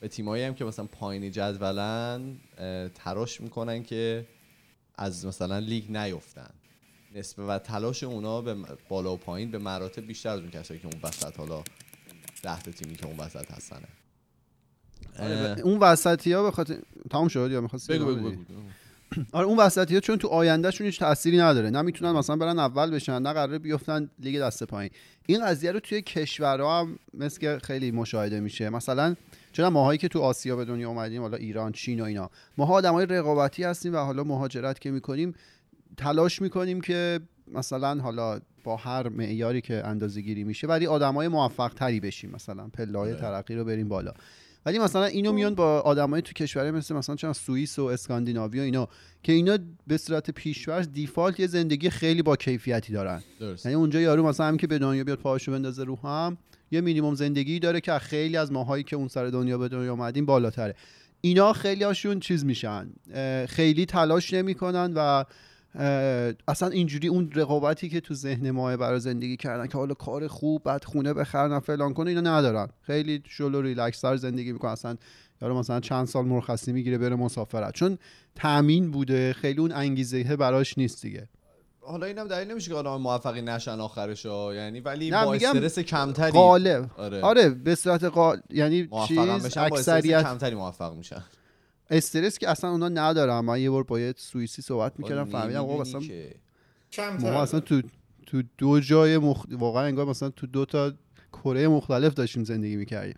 به 0.00 0.08
تیمایی 0.08 0.44
هم 0.44 0.54
که 0.54 0.64
مثلا 0.64 0.84
پایین 0.84 1.30
جدولن 1.30 2.36
تلاش 2.94 3.40
می‌کنن 3.40 3.82
که 3.82 4.26
از 4.94 5.26
مثلا 5.26 5.58
لیگ 5.58 5.96
نیفتن. 5.96 6.50
نسبه 7.14 7.42
و 7.42 7.58
تلاش 7.58 8.02
اونا 8.02 8.42
به 8.42 8.56
بالا 8.88 9.14
و 9.14 9.16
پایین 9.16 9.50
به 9.50 9.58
مراتب 9.58 10.06
بیشتر 10.06 10.28
از 10.28 10.40
اون 10.40 10.50
کسایی 10.50 10.80
که 10.80 10.86
اون 10.86 11.00
وسط 11.02 11.36
حالا 11.36 11.62
ده 12.42 12.56
تیمی 12.56 12.96
که 12.96 13.06
اون 13.06 13.16
وسط 13.16 13.50
هستنه 13.50 13.88
اه، 15.18 15.60
اون 15.60 15.78
وسطی 15.78 16.32
ها 16.32 16.42
به 16.42 16.50
خاطر 16.50 16.78
تمام 17.10 17.28
شد 17.28 17.50
یا 17.52 17.60
می‌خواستی 17.60 17.98
بگو 17.98 18.14
بگو؟ 18.14 18.30
بگو 18.30 18.36
آره 19.32 19.46
اون 19.46 19.58
وسطی 19.58 19.94
ها 19.94 20.00
چون 20.00 20.18
تو 20.18 20.28
آیندهشون 20.28 20.86
هیچ 20.86 20.98
تأثیری 20.98 21.38
نداره. 21.38 21.70
نه 21.70 21.82
می‌تونن 21.82 22.12
مثلا 22.12 22.36
برن 22.36 22.58
اول 22.58 22.90
بشن 22.90 23.22
نه 23.22 23.32
قراره 23.32 23.58
بیفتن 23.58 24.10
لیگ 24.18 24.40
دست 24.40 24.64
پایین. 24.64 24.90
این 25.26 25.46
قضیه 25.46 25.72
رو 25.72 25.80
توی 25.80 26.02
کشورها 26.02 26.80
هم 26.80 26.98
مثل 27.14 27.40
که 27.40 27.58
خیلی 27.62 27.90
مشاهده 27.90 28.40
میشه. 28.40 28.70
مثلا 28.70 29.16
چون 29.52 29.68
ماهایی 29.68 29.98
که 29.98 30.08
تو 30.08 30.20
آسیا 30.20 30.56
به 30.56 30.64
دنیا 30.64 30.88
اومدیم 30.88 31.22
حالا 31.22 31.36
ایران 31.36 31.72
چین 31.72 32.00
و 32.00 32.04
اینا. 32.04 32.30
ماها 32.58 32.74
آدمای 32.74 33.06
رقابتی 33.06 33.64
هستیم 33.64 33.94
و 33.94 33.98
حالا 33.98 34.24
مهاجرت 34.24 34.78
که 34.78 34.90
می‌کنیم 34.90 35.34
تلاش 35.96 36.42
می‌کنیم 36.42 36.80
که 36.80 37.20
مثلا 37.52 38.00
حالا 38.00 38.40
با 38.64 38.76
هر 38.76 39.08
معیاری 39.08 39.60
که 39.60 39.86
اندازه 39.86 40.20
گیری 40.20 40.44
میشه 40.44 40.66
ولی 40.66 40.86
آدمای 40.86 41.28
موفق 41.28 41.74
تری 41.74 42.00
بشیم. 42.00 42.30
مثلا 42.30 42.68
پله‌های 42.68 43.12
آره. 43.12 43.20
ترقی 43.20 43.54
رو 43.54 43.64
بریم 43.64 43.88
بالا. 43.88 44.12
ولی 44.66 44.78
مثلا 44.78 45.04
اینو 45.04 45.32
میان 45.32 45.54
با 45.54 45.80
آدمای 45.80 46.22
تو 46.22 46.32
کشورهای 46.32 46.70
مثل 46.70 46.94
مثلا 46.94 47.16
چند 47.16 47.32
سوئیس 47.32 47.78
و 47.78 47.84
اسکاندیناوی 47.84 48.60
و 48.60 48.62
اینا 48.62 48.88
که 49.22 49.32
اینا 49.32 49.58
به 49.86 49.96
صورت 49.96 50.30
پیشورز 50.30 50.88
دیفالت 50.92 51.40
یه 51.40 51.46
زندگی 51.46 51.90
خیلی 51.90 52.22
با 52.22 52.36
کیفیتی 52.36 52.92
دارن. 52.92 53.22
یعنی 53.40 53.74
اونجا 53.74 54.00
یارو 54.00 54.26
مثلا 54.26 54.46
هم 54.46 54.56
که 54.56 54.66
به 54.66 54.78
دنیا 54.78 55.04
بیاد 55.04 55.18
پاهاشو 55.18 55.52
بندازه 55.52 55.84
رو 55.84 55.96
هم 55.96 56.38
یه 56.70 56.80
مینیمم 56.80 57.14
زندگی 57.14 57.58
داره 57.58 57.80
که 57.80 57.98
خیلی 57.98 58.36
از 58.36 58.52
ماهایی 58.52 58.84
که 58.84 58.96
اون 58.96 59.08
سر 59.08 59.26
دنیا 59.26 59.58
به 59.58 59.68
دنیا 59.68 59.92
اومدیم 59.92 60.26
بالاتره. 60.26 60.74
اینا 61.20 61.52
خیلی 61.52 61.84
هاشون 61.84 62.20
چیز 62.20 62.44
میشن 62.44 62.90
خیلی 63.48 63.86
تلاش 63.86 64.34
نمی‌کنن 64.34 64.92
و 64.96 65.24
اصلا 66.48 66.68
اینجوری 66.68 67.08
اون 67.08 67.30
رقابتی 67.34 67.88
که 67.88 68.00
تو 68.00 68.14
ذهن 68.14 68.50
ماه 68.50 68.76
برای 68.76 69.00
زندگی 69.00 69.36
کردن 69.36 69.66
که 69.66 69.78
حالا 69.78 69.94
کار 69.94 70.28
خوب 70.28 70.62
بعد 70.62 70.84
خونه 70.84 71.14
بخرن 71.14 71.58
فلان 71.58 71.94
کنه 71.94 72.10
اینا 72.10 72.20
ندارن. 72.20 72.68
خیلی 72.80 73.22
شل 73.28 73.54
و 73.54 73.62
ریلکس 73.62 74.06
زندگی 74.06 74.52
می‌کنن. 74.52 74.70
اصلا 74.70 74.96
یارو 75.42 75.58
مثلا 75.58 75.80
چند 75.80 76.06
سال 76.06 76.24
مرخصی 76.24 76.72
می‌گیره 76.72 76.98
بره 76.98 77.16
مسافرت. 77.16 77.74
چون 77.74 77.98
تامین 78.34 78.90
بوده 78.90 79.32
خیلی 79.32 79.60
اون 79.60 79.72
انگیزه 79.72 80.36
براش 80.36 80.78
نیست 80.78 81.02
دیگه. 81.02 81.28
حالا 81.80 82.06
اینم 82.06 82.28
دلیل 82.28 82.50
نمیشه 82.50 82.70
که 82.70 82.76
آدم 82.76 82.96
موفقی 82.96 83.42
نشن 83.42 83.80
آخرش 83.80 84.24
یعنی 84.24 84.80
ولی 84.80 85.10
با 85.10 85.34
استرس 85.34 85.78
کمتری. 85.78 86.32
غالب. 86.32 86.90
آره, 86.96 87.20
آره 87.20 87.48
به 87.48 87.74
صورت 87.74 88.04
قال... 88.04 88.40
یعنی 88.50 88.88
چیز 89.08 89.18
اکثریت 89.56 90.22
کمتری 90.22 90.54
موفق 90.54 90.94
میشن. 90.94 91.24
استرس 91.90 92.38
که 92.38 92.50
اصلا 92.50 92.70
اونا 92.70 92.88
ندارن. 92.88 93.40
من 93.40 93.60
یه 93.60 93.70
بار 93.70 93.82
با 93.82 94.00
یه 94.00 94.14
سوئیسی 94.16 94.62
صحبت 94.62 94.92
می‌کردم 94.98 95.24
فهمیدم 95.24 95.60
آقا 95.60 95.80
مثلا 95.80 96.00
ما 97.20 97.42
اصلا 97.42 97.60
تو 97.60 97.82
تو 98.26 98.42
دو 98.58 98.80
جای 98.80 99.18
مخ... 99.18 99.46
واقعا 99.50 99.84
انگار 99.84 100.06
مثلا 100.06 100.30
تو 100.30 100.46
دو 100.46 100.64
تا 100.64 100.92
کره 101.32 101.68
مختلف 101.68 102.14
داشتیم 102.14 102.44
زندگی 102.44 102.76
می‌کردیم. 102.76 103.14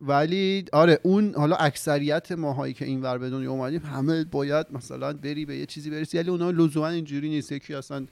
ولی 0.00 0.64
آره 0.72 1.00
اون 1.02 1.34
حالا 1.34 1.56
اکثریت 1.56 2.32
ماهایی 2.32 2.74
که 2.74 2.84
این 2.84 3.02
ور 3.02 3.18
به 3.18 3.30
دنیا 3.30 3.50
اومدیم 3.50 3.82
همه 3.82 4.24
باید 4.24 4.66
مثلا 4.72 5.12
بری 5.12 5.44
به 5.44 5.56
یه 5.56 5.66
چیزی 5.66 5.90
برسی. 5.90 6.18
ولی 6.18 6.30
اونا 6.30 6.50
لزوما 6.50 6.88
اینجوری 6.88 7.28
نیست. 7.28 7.52
یکی 7.52 7.74
اصلا 7.74 8.06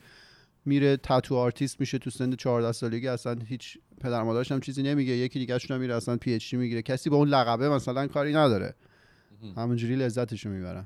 میره 0.65 0.97
tattoo 0.97 1.35
artist 1.35 1.79
میشه 1.79 1.97
تو 1.97 2.09
سن 2.09 2.35
14 2.35 2.71
سالگی 2.71 3.07
اصلا 3.07 3.37
هیچ 3.45 3.77
پدر 4.01 4.23
مادرش 4.23 4.51
هم 4.51 4.59
چیزی 4.59 4.83
نمیگه. 4.83 5.13
یکی 5.13 5.39
دیگه 5.39 5.57
هم 5.69 5.79
میره 5.79 5.95
اصلا 5.95 6.17
PhD 6.17 6.57
می‌گیره. 6.57 6.81
کسی 6.81 7.09
با 7.09 7.17
اون 7.17 7.27
لقبه 7.27 7.69
مثلا 7.69 8.07
کاری 8.07 8.33
نداره. 8.33 8.75
همونجوری 9.57 9.95
لذتشو 9.95 10.49
می‌برن 10.49 10.85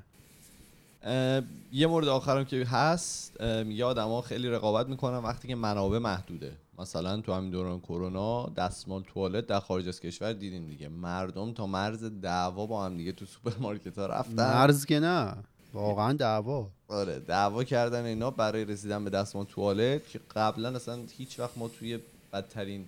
یه 1.72 1.86
مورد 1.86 2.08
آخرم 2.08 2.44
که 2.44 2.64
هست 2.64 3.40
میگه 3.40 3.84
آدما 3.84 4.20
خیلی 4.20 4.48
رقابت 4.48 4.88
می‌کنن 4.88 5.18
وقتی 5.18 5.48
که 5.48 5.54
منابع 5.54 5.98
محدوده. 5.98 6.52
مثلا 6.78 7.20
تو 7.20 7.32
همین 7.32 7.50
دوران 7.50 7.80
کرونا 7.80 8.46
دستمال 8.46 9.02
توالت 9.02 9.46
در 9.46 9.60
خارج 9.60 9.88
از 9.88 10.00
کشور 10.00 10.32
دیدیم 10.32 10.66
دیگه. 10.66 10.88
مردم 10.88 11.52
تا 11.52 11.66
مرز 11.66 12.04
دعوا 12.22 12.66
با 12.66 12.84
هم 12.84 12.96
دیگه 12.96 13.12
تو 13.12 13.26
سوپرمارکت 13.26 13.98
ها 13.98 14.06
رفتن. 14.06 14.34
مرز 14.34 14.84
که 14.84 15.00
نه 15.00 15.34
واقعا 15.72 16.12
دعوا. 16.12 16.68
آره 16.88 17.18
دعوا 17.18 17.64
کردن 17.64 18.04
اینا 18.04 18.30
برای 18.30 18.64
رسیدن 18.64 19.04
به 19.04 19.10
دستمال 19.10 19.44
توالت 19.44 20.08
که 20.08 20.20
قبلا 20.36 20.68
اصلا 20.68 20.98
هیچ 21.18 21.40
وقت 21.40 21.58
ما 21.58 21.68
توی 21.68 21.98
بدترین 22.32 22.84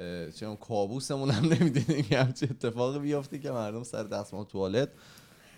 می‌دونم، 0.00 0.56
کابوسمون 0.56 1.30
هم 1.30 1.44
نمی‌دیدیم 1.54 2.02
که 2.02 2.18
همچین 2.18 2.48
اتفاقی 2.50 2.98
بیفته 2.98 3.38
که 3.38 3.50
مردم 3.50 3.82
سر 3.82 4.02
دستمال 4.02 4.44
توالت 4.44 4.88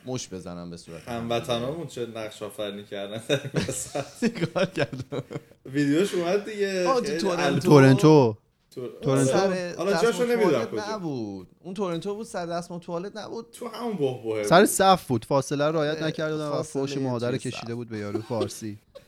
مش 0.06 0.28
بزنن 0.28 0.70
به 0.70 0.76
صورت 0.76 1.08
هموطنامون 1.08 1.86
چه 1.86 2.06
نقش 2.06 2.42
آفرینی 2.42 2.84
کردن. 2.84 3.22
کار 4.54 4.66
کردم؟ 4.66 5.22
ویدیوش 5.66 6.14
اومد 6.14 6.44
دیگه. 6.50 6.84
تورنتو. 7.18 7.58
تورنتو. 7.60 8.36
تو- 8.74 8.88
تورنتو. 9.02 9.38
آره. 9.38 9.74
حالا 9.78 10.02
جاشو 10.02 10.24
نمی‌دونم 10.24 10.64
کجا. 10.64 10.94
نبود. 10.94 11.46
اون 11.64 11.74
تورنتو 11.74 12.14
بود 12.14 12.26
سر 12.26 12.46
دستمال 12.46 12.80
توالت 12.80 13.16
نبود. 13.16 13.46
تو 13.52 13.68
همون 13.68 13.96
بهبهه 13.96 14.44
سر 14.44 14.66
صف 14.66 15.06
بود. 15.06 15.24
فاصله 15.24 15.66
رو 15.66 15.72
رعایت 15.72 16.02
نکرده 16.02 16.32
بودن 16.36 16.48
و 16.48 16.62
فوش 16.62 16.96
مادر 16.96 17.36
کشیده. 17.36 17.74
بود 17.74 17.88
به 17.88 17.98
یارو 17.98 18.20
فارسی. 18.22 18.78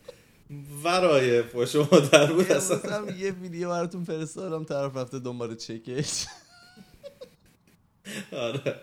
ورای 0.84 1.42
فوش 1.42 1.76
مادر 1.76 2.32
بود 2.32 2.53
اصلا. 2.53 3.11
یه 3.11 3.30
ویدیو 3.30 3.68
براتون 3.68 4.05
فرستادم 4.05 4.64
طرف 4.64 4.96
رفته 4.96 5.18
دنبال 5.18 5.55
چکش. 5.57 6.26
آره. 8.32 8.80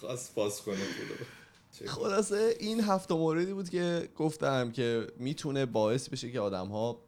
خواست 0.00 0.34
پاس 0.34 0.62
کنه 0.62 0.76
پولو. 0.76 1.90
خلاصه 1.90 2.56
این 2.60 2.80
هفته 2.80 3.14
موردی 3.14 3.52
بود 3.52 3.68
که 3.68 4.08
گفتم 4.16 4.70
که 4.72 5.06
می‌تونه 5.16 5.66
باعث 5.66 6.08
بشه 6.08 6.30
که 6.30 6.40
آدم 6.40 6.66
ها 6.68 7.00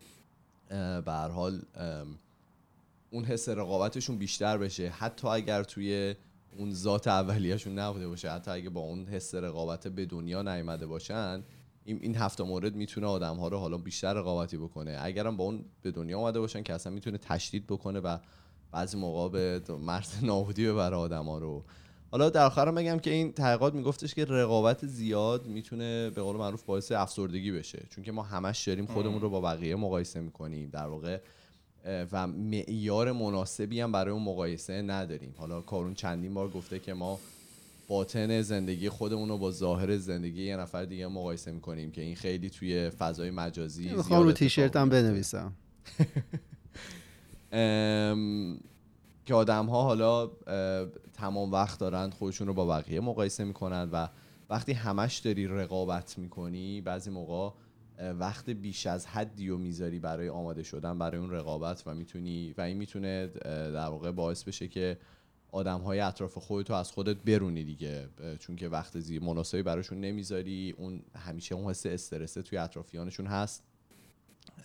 به 1.04 1.12
حال 1.12 1.62
اون 3.10 3.24
حس 3.24 3.48
رقابتشون 3.48 4.18
بیشتر 4.18 4.58
بشه. 4.58 4.88
حتی 4.88 5.28
اگر 5.28 5.62
توی 5.62 6.14
اون 6.56 6.74
ذات 6.74 7.08
اولیهشون 7.08 7.78
نبوده 7.78 8.08
باشه 8.08 8.30
حتی 8.30 8.50
اگه 8.50 8.70
با 8.70 8.80
اون 8.80 9.06
حس 9.06 9.34
رقابت 9.34 9.88
به 9.88 10.06
دنیا 10.06 10.42
نیامده 10.42 10.86
باشن 10.86 11.42
این 11.85 11.99
این 12.03 12.16
هفته 12.16 12.45
مورد 12.45 12.74
می‌تونه 12.74 13.07
آدم 13.07 13.37
ها 13.37 13.49
رو 13.49 13.59
حالا 13.59 13.78
بیشتر 13.78 14.12
رقابتی 14.14 14.57
بکنه. 14.57 14.99
اگرم 15.01 15.37
با 15.37 15.45
اون 15.45 15.64
به 15.83 15.91
دنیا 15.91 16.18
اومده 16.18 16.41
باشن 16.41 16.62
که 16.62 16.74
اصلا 16.74 16.93
می‌تونه 16.93 17.18
تشدید 17.18 17.66
بکنه 17.66 18.01
و 18.01 18.18
بعضی 18.72 18.97
موقع 18.97 19.28
به 19.28 19.74
مرز 19.74 20.11
نابودی 20.24 20.66
ببره 20.66 20.97
آدم 20.97 21.24
ها 21.24 21.39
رو. 21.39 21.64
حالا 22.11 22.30
در 22.30 22.45
آخرم 22.45 22.74
بگم 22.74 22.99
که 22.99 23.11
این 23.11 23.33
تحقیقات 23.33 23.74
میگفتش 23.74 24.14
که 24.14 24.24
رقابت 24.24 24.87
زیاد 24.87 25.47
می‌تونه 25.47 26.11
به 26.11 26.22
قول 26.22 26.37
معروف 26.37 26.62
باعث 26.62 26.93
افسردگی 26.93 27.53
بشه. 27.53 27.87
چون 27.91 28.05
که 28.05 28.12
ما 28.12 28.22
همش 28.22 28.68
داریم 28.68 28.87
خودمون 28.87 29.20
رو 29.20 29.30
با 29.30 29.41
بقیه 29.41 29.76
مقایسه 29.76 30.20
می‌کنیم. 30.20 30.70
در 30.70 30.87
واقع 30.87 31.18
و 32.12 32.26
معیار 32.26 33.12
مناسبی 33.12 33.80
هم 33.80 33.93
برای 33.93 34.12
اون 34.12 34.22
مقایسه 34.22 34.83
نداریم. 34.83 35.35
حالا 35.39 35.61
کارون 35.61 35.95
چندین 35.95 36.35
بار 36.35 36.49
گفته 36.49 36.78
که 36.78 36.95
ما 36.95 37.18
باطن 37.89 38.43
زندگی 38.43 38.89
خودمون 38.89 39.28
رو 39.28 39.39
با 39.39 39.51
ظاهر 39.51 39.97
زندگی 39.97 40.43
یه 40.43 40.57
نفر 40.57 40.85
دیگه 40.85 41.07
مقایسه 41.07 41.53
می‌کنیم 41.53 41.91
که 41.91 42.01
این 42.01 42.16
خیلی 42.16 42.51
توی 42.51 42.91
فضای 42.91 43.30
مجازی 43.30 43.89
می‌خوام 43.89 44.22
رو 44.22 44.33
تیشرتم 44.33 44.83
میفته. 44.83 45.03
بنویسم 45.03 45.53
ام، 47.53 48.61
که 49.26 49.35
آدم 49.35 49.66
ها 49.66 49.83
حالا 49.83 50.30
تمام 51.12 51.53
وقت 51.53 51.80
دارن 51.80 52.11
خودشون 52.11 52.47
رو 52.47 52.55
با 52.55 52.66
بقیه 52.66 53.01
مقایسه 53.01 53.45
می‌کنن 53.45 53.89
و 53.93 54.09
وقتی 54.51 54.72
همش 54.72 55.18
داری 55.18 55.47
رقابت 55.47 56.18
می‌کنی 56.18 56.80
بعضی 56.80 57.11
موقع 57.11 57.51
وقت 58.18 58.51
بیش 58.51 58.87
از 58.87 59.07
حدی 59.07 59.49
رو 59.49 59.59
می‌ذاری 59.59 59.99
برای 59.99 60.28
آماده 60.28 60.62
شدن 60.62 60.99
برای 60.99 61.20
اون 61.20 61.30
رقابت 61.30 61.83
و 61.87 61.95
می‌تونی 61.95 62.55
و 62.59 62.61
این 62.61 62.76
می‌تونه 62.76 63.26
در 63.47 63.87
واقع 63.87 64.11
باعث 64.11 64.45
بشه 64.45 64.68
که 64.68 64.99
آدم 65.53 65.80
های 65.80 66.00
اطراف 66.00 66.38
خودتو 66.38 66.74
از 66.74 66.90
خودت 66.90 67.16
برونی 67.16 67.64
دیگه 67.64 68.09
چون 68.38 68.57
که 68.57 68.68
وقت 68.68 69.00
زی 69.00 69.18
مناسبی 69.18 69.62
براشون 69.62 70.00
نمی‌ذاری. 70.00 70.74
اون 70.78 71.03
همیشه 71.14 71.55
اون 71.55 71.70
حس 71.70 71.86
استرسه 71.86 72.42
توی 72.42 72.59
اطرافیانشون 72.59 73.26
هست. 73.26 73.62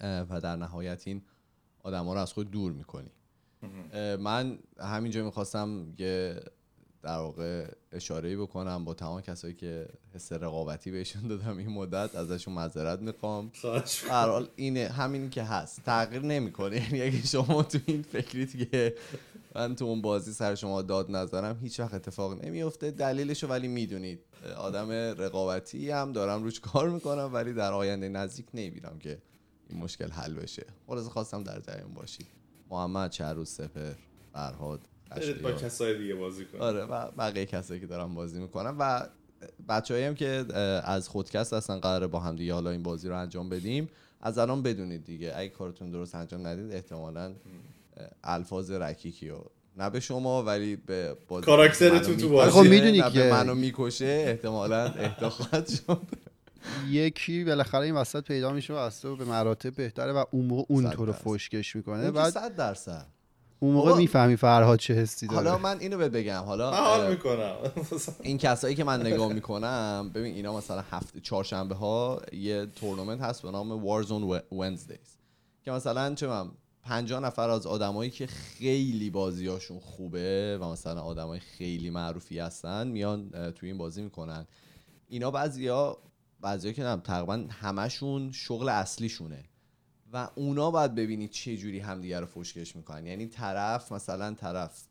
و 0.01 0.41
در 0.41 0.55
نهایت 0.55 1.07
این 1.07 1.21
آدم 1.83 2.05
ها 2.05 2.13
رو 2.13 2.19
از 2.19 2.33
خود 2.33 2.51
دور 2.51 2.71
می‌کنی. 2.71 3.09
من 4.19 4.59
همینجا 4.79 5.25
می‌خواستم 5.25 5.93
که 5.97 6.41
در 7.03 7.17
واقع 7.17 7.67
اشاره 7.91 8.37
بکنم 8.37 8.85
با 8.85 8.93
تمام 8.93 9.21
کسایی 9.21 9.53
که 9.53 9.87
حس 10.15 10.31
رقابتی 10.31 10.91
بهشون 10.91 11.27
دادم 11.27 11.57
این 11.57 11.69
مدت 11.69 12.15
ازشون 12.15 12.53
معذرت 12.53 12.99
می‌خوام. 12.99 13.51
هر 14.09 14.27
حال 14.27 14.47
اینه 14.55 14.87
همین 14.87 15.29
که 15.29 15.43
هست. 15.43 15.83
تغییر 15.83 16.21
نمی‌کنه. 16.21 16.75
یعنی 16.83 17.01
اگه 17.01 17.25
شما 17.25 17.63
تو 17.63 17.79
این 17.85 18.01
فکریت 18.01 18.71
که 18.71 18.95
من 19.57 19.75
تو 19.75 19.85
اون 19.85 20.01
بازی 20.01 20.33
سر 20.33 20.55
شما 20.55 20.81
داد 20.81 21.11
نظرم 21.11 21.59
هیچ 21.61 21.79
وقت 21.79 21.93
اتفاق 21.93 22.45
نمیفته 22.45 22.91
دلیلشو 22.91 23.47
ولی 23.47 23.67
می‌دونید. 23.67 24.19
آدم 24.57 24.91
رقابتی 24.91 25.91
هم 25.91 26.11
دارم 26.11 26.43
روش 26.43 26.59
کار 26.59 26.89
می‌کنم 26.89 27.29
ولی 27.33 27.53
در 27.53 27.73
آینده 27.73 28.09
نزدیک 28.09 28.45
نمی‌بینم 28.53 28.99
که 28.99 29.17
این 29.69 29.79
مشکل 29.79 30.09
حل 30.09 30.33
بشه. 30.33 30.65
خلاص 30.87 31.07
خواستم 31.07 31.43
در 31.43 31.59
جریان 31.59 31.93
باشید 31.93 32.27
محمد 32.69 33.11
چهروز 33.11 33.49
سپر 33.49 33.93
فرهاد 34.33 34.81
با 35.43 35.51
کسای 35.51 35.97
دیگه 35.97 36.15
بازی 36.15 36.45
کنم 36.45 36.61
آره 36.61 36.85
و 36.85 37.11
بقیه 37.11 37.45
کسایی 37.45 37.79
که 37.79 37.87
دارم 37.87 38.15
بازی 38.15 38.39
می‌کنم. 38.39 38.75
و 38.79 39.07
بچه‌ای 39.69 40.03
هم 40.03 40.15
که 40.15 40.45
از 40.83 41.09
خودکست 41.09 41.53
هستن 41.53 41.79
قراره 41.79 42.07
با 42.07 42.19
هم 42.19 42.35
دیگه 42.35 42.53
حالا 42.53 42.69
این 42.69 42.83
بازی 42.83 43.09
رو 43.09 43.17
انجام 43.17 43.49
بدیم. 43.49 43.89
از 44.21 44.37
الان 44.37 44.61
بدونید 44.63 45.03
دیگه. 45.03 45.33
اگه 45.35 45.49
کارتون 45.49 45.91
درست 45.91 46.15
انجام 46.15 46.47
ندید 46.47 46.71
احتمالا 46.71 47.35
الفاظ 48.23 48.71
رکیکی 48.71 49.29
و 49.29 49.37
نه 49.77 49.89
به 49.89 49.99
شما 49.99 50.43
ولی 50.43 50.75
به 50.75 51.15
بازی 51.27 51.45
کاراکترتون 51.45 52.17
تو 52.17 52.29
بازی. 52.29 52.51
خب 52.51 52.63
می‌دونی 52.63 53.01
که 53.11 53.29
منو 53.31 53.55
می‌کشه 53.55 54.25
احتمالا 54.27 54.83
اهدا 54.85 55.29
خواهد 55.29 55.69
شد 55.69 56.01
یکی 56.89 57.43
بالاخره 57.43 57.85
این 57.85 57.95
وسط 57.95 58.23
پیدا 58.23 58.51
میشه 58.51 58.73
و 58.73 58.77
از 58.77 59.01
تو 59.01 59.15
به 59.15 59.25
مراتب 59.25 59.75
بهتره 59.75 60.11
و 60.11 60.25
اون 60.31 60.45
موقع 60.45 60.65
اون 60.67 60.89
تو 60.89 61.05
رو 61.05 61.13
فشکش 61.13 61.75
می‌کنه. 61.75 62.11
بعد 62.11 62.33
100 62.33 62.55
درصد. 62.55 63.05
اون 63.59 63.73
موقع 63.73 63.97
می‌فهمی 63.97 64.35
فرهاد 64.35 64.79
چه 64.79 64.93
حسی 64.93 65.27
داره. 65.27 65.49
حالا 65.49 65.57
من 65.57 65.79
اینو 65.79 65.97
بگم 65.97 66.43
حالا 66.45 66.71
حال 66.71 67.09
می‌کنم. 67.09 67.55
این 68.21 68.37
کسایی 68.37 68.75
که 68.75 68.83
من 68.83 69.01
نگاه 69.01 69.33
می‌کنم 69.33 70.11
ببین 70.13 70.35
اینا 70.35 70.57
مثلا 70.57 70.83
هفته 70.91 71.19
چهارشنبه 71.19 71.75
ها 71.75 72.21
یه 72.31 72.65
تورنمنت 72.65 73.21
هست 73.21 73.41
به 73.41 73.51
نام 73.51 73.83
وارزون 73.83 74.41
ونزدیز 74.51 75.17
که 75.65 75.71
مثلا 75.71 76.15
چه 76.15 76.27
من 76.27 76.51
50 76.87 77.19
نفر 77.19 77.49
از 77.49 77.67
آدمایی 77.67 78.11
که 78.11 78.27
خیلی 78.27 79.09
بازیاشون 79.09 79.79
خوبه 79.79 80.57
و 80.61 80.65
مثلا 80.65 81.01
آدمای 81.01 81.39
خیلی 81.39 81.89
معروفی 81.89 82.39
هستن 82.39 82.87
میان 82.87 83.51
تو 83.51 83.65
این 83.65 83.77
بازی 83.77 84.01
می‌کنن. 84.01 84.47
اینا 85.07 85.31
بعضیا 85.31 85.97
بعضیا 86.41 86.71
که 86.71 86.83
نم 86.83 86.99
تقریبا 86.99 87.45
همشون 87.49 88.31
شغل 88.31 88.69
اصلیشونه 88.69 89.43
و 90.13 90.29
اونا 90.35 90.71
باید 90.71 90.95
ببینید 90.95 91.29
چه 91.29 91.57
جوری 91.57 91.79
همدیگه 91.79 92.19
رو 92.19 92.25
فشکش 92.25 92.75
می‌کنن. 92.75 93.05
یعنی 93.05 93.27
طرف 93.27 93.91
مثلا 93.91 94.33
طرف 94.33 94.83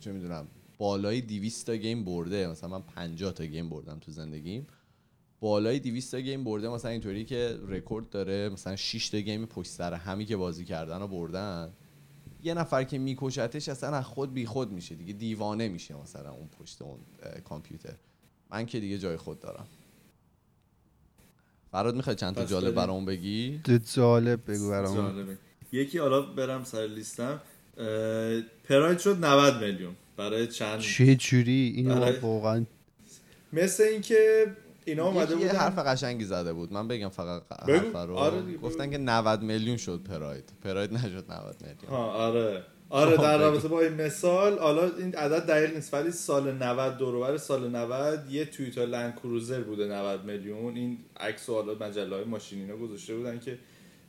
چه 0.00 0.12
می‌دونم 0.12 0.48
بالای 0.78 1.20
200 1.20 1.66
تا 1.66 1.76
game 1.76 2.04
برده. 2.04 2.46
مثلا 2.46 2.68
من 2.70 2.82
50 2.82 3.32
تا 3.32 3.44
game 3.44 3.68
بردم 3.68 3.98
تو 3.98 4.12
زندگیم. 4.12 4.66
بالای 5.40 5.78
200 5.78 6.12
تا 6.12 6.20
game 6.20 6.44
برده 6.44 6.68
مثلا 6.68 6.90
اینطوری 6.90 7.24
که 7.24 7.58
رکورد 7.68 8.10
داره 8.10 8.48
مثلا 8.48 8.76
6 8.76 9.08
تا 9.08 9.18
game 9.18 9.46
پشت 9.46 9.70
سر 9.70 9.94
همی 9.94 10.24
که 10.24 10.36
بازی 10.36 10.64
کردن 10.64 11.02
و 11.02 11.06
بردن. 11.06 11.72
یه 12.42 12.54
نفر 12.54 12.84
که 12.84 12.98
میکشتش 12.98 13.68
اصلا 13.68 13.96
از 13.96 14.04
خود 14.04 14.34
بی 14.34 14.46
خود 14.46 14.72
میشه 14.72 14.94
دیگه 14.94 15.12
دیوانه 15.12 15.68
میشه 15.68 15.94
مثلا 16.02 16.30
اون 16.30 16.48
پشت 16.60 16.82
اون 16.82 16.98
کامپیوتر. 17.44 17.94
من 18.50 18.66
که 18.66 18.80
دیگه 18.80 18.98
جای 18.98 19.16
خود 19.16 19.40
دارم. 19.40 19.66
فراد 21.72 21.94
می‌خوای 21.94 22.16
چند 22.16 22.34
تا 22.34 22.44
جالب 22.44 22.74
برام 22.74 23.04
بگی؟ 23.04 23.60
جالب 23.94 24.50
بگو 24.50 24.70
برام 24.70 25.38
یکی 25.72 25.98
حالا 25.98 26.22
برم 26.22 26.64
سر 26.64 26.86
لیستم. 26.86 27.40
پراید 28.64 28.98
شد 28.98 29.24
90 29.24 29.62
میلیون. 29.62 29.96
برای 30.16 30.46
چند؟ 30.46 30.80
چه 30.80 31.14
جوری؟ 31.16 31.72
این 31.76 31.88
واقعا 32.20 32.64
مثل 33.52 33.82
اینکه 33.82 34.46
اینا 34.88 35.06
اومده 35.06 35.34
بودن. 35.34 35.46
یه 35.46 35.52
حرف 35.52 35.78
قشنگی 35.78 36.24
زده 36.24 36.52
بود. 36.52 36.72
من 36.72 36.88
بگم 36.88 37.08
فقط 37.08 37.42
حرف 37.68 37.94
رو. 37.94 38.14
آره 38.14 38.56
گفتن 38.56 38.90
که 38.90 38.98
90 38.98 39.42
میلیون 39.42 39.76
شد 39.76 40.02
پراید. 40.02 40.52
پراید 40.64 40.92
نشد 40.92 41.32
90 41.32 41.56
میلیون. 41.62 42.00
آره. 42.00 42.62
آره 42.90 43.16
در 43.16 43.38
رابطه 43.38 43.68
با 43.68 43.80
این 43.80 43.94
مثال 43.94 44.58
حالا 44.58 44.90
این 44.98 45.14
عدد 45.14 45.46
دقیق 45.46 45.74
نیست 45.74 45.94
ولی 45.94 46.10
سال 46.10 46.54
90 46.54 46.98
دوروبر 46.98 47.36
سال 47.36 47.70
90 47.76 48.30
یه 48.30 48.44
تویوتا 48.44 48.84
لند 48.84 49.14
کروزر 49.16 49.60
بوده 49.60 49.86
90 49.86 50.24
میلیون. 50.24 50.76
این 50.76 50.98
عکس 51.20 51.48
و 51.48 51.54
حالا 51.54 51.74
مجله 51.74 52.16
های 52.16 52.24
ماشین 52.24 52.60
اینا 52.60 52.76
گذاشته 52.76 53.16
بودن 53.16 53.38
که 53.38 53.58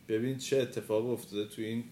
ببین 0.07 0.37
چه 0.37 0.57
اتفاق 0.57 1.09
افتاده 1.09 1.45
تو 1.45 1.61
این 1.61 1.83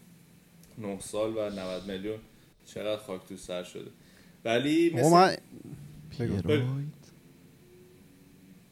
9 0.77 0.99
سال 0.99 1.37
و 1.37 1.49
90 1.49 1.85
میلیون 1.87 2.17
چقدر 2.65 3.01
خاک 3.01 3.21
تو 3.29 3.37
سر 3.37 3.63
شده. 3.63 3.91
ولی 4.45 4.91
مثل... 4.95 5.09
من... 5.09 5.37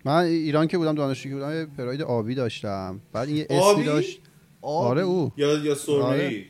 من 0.06 0.24
ایران 0.24 0.68
که 0.68 0.78
بودم 0.78 0.96
دانشجو 0.96 1.30
که 1.30 1.36
بودم 1.36 1.66
پراید 1.66 2.02
آبی 2.02 2.36
داشتم. 2.36 3.00
بعد 3.14 3.28
این 3.28 3.38
یه 3.38 3.48
اسمی 3.50 3.84
داشت. 3.84 4.20
آبی؟ 4.62 4.88
آره 4.90 5.02
او. 5.02 5.32
یا 5.38 5.58
یا 5.58 5.76
سرمه‌ای؟ 5.76 6.26
آره. 6.26 6.46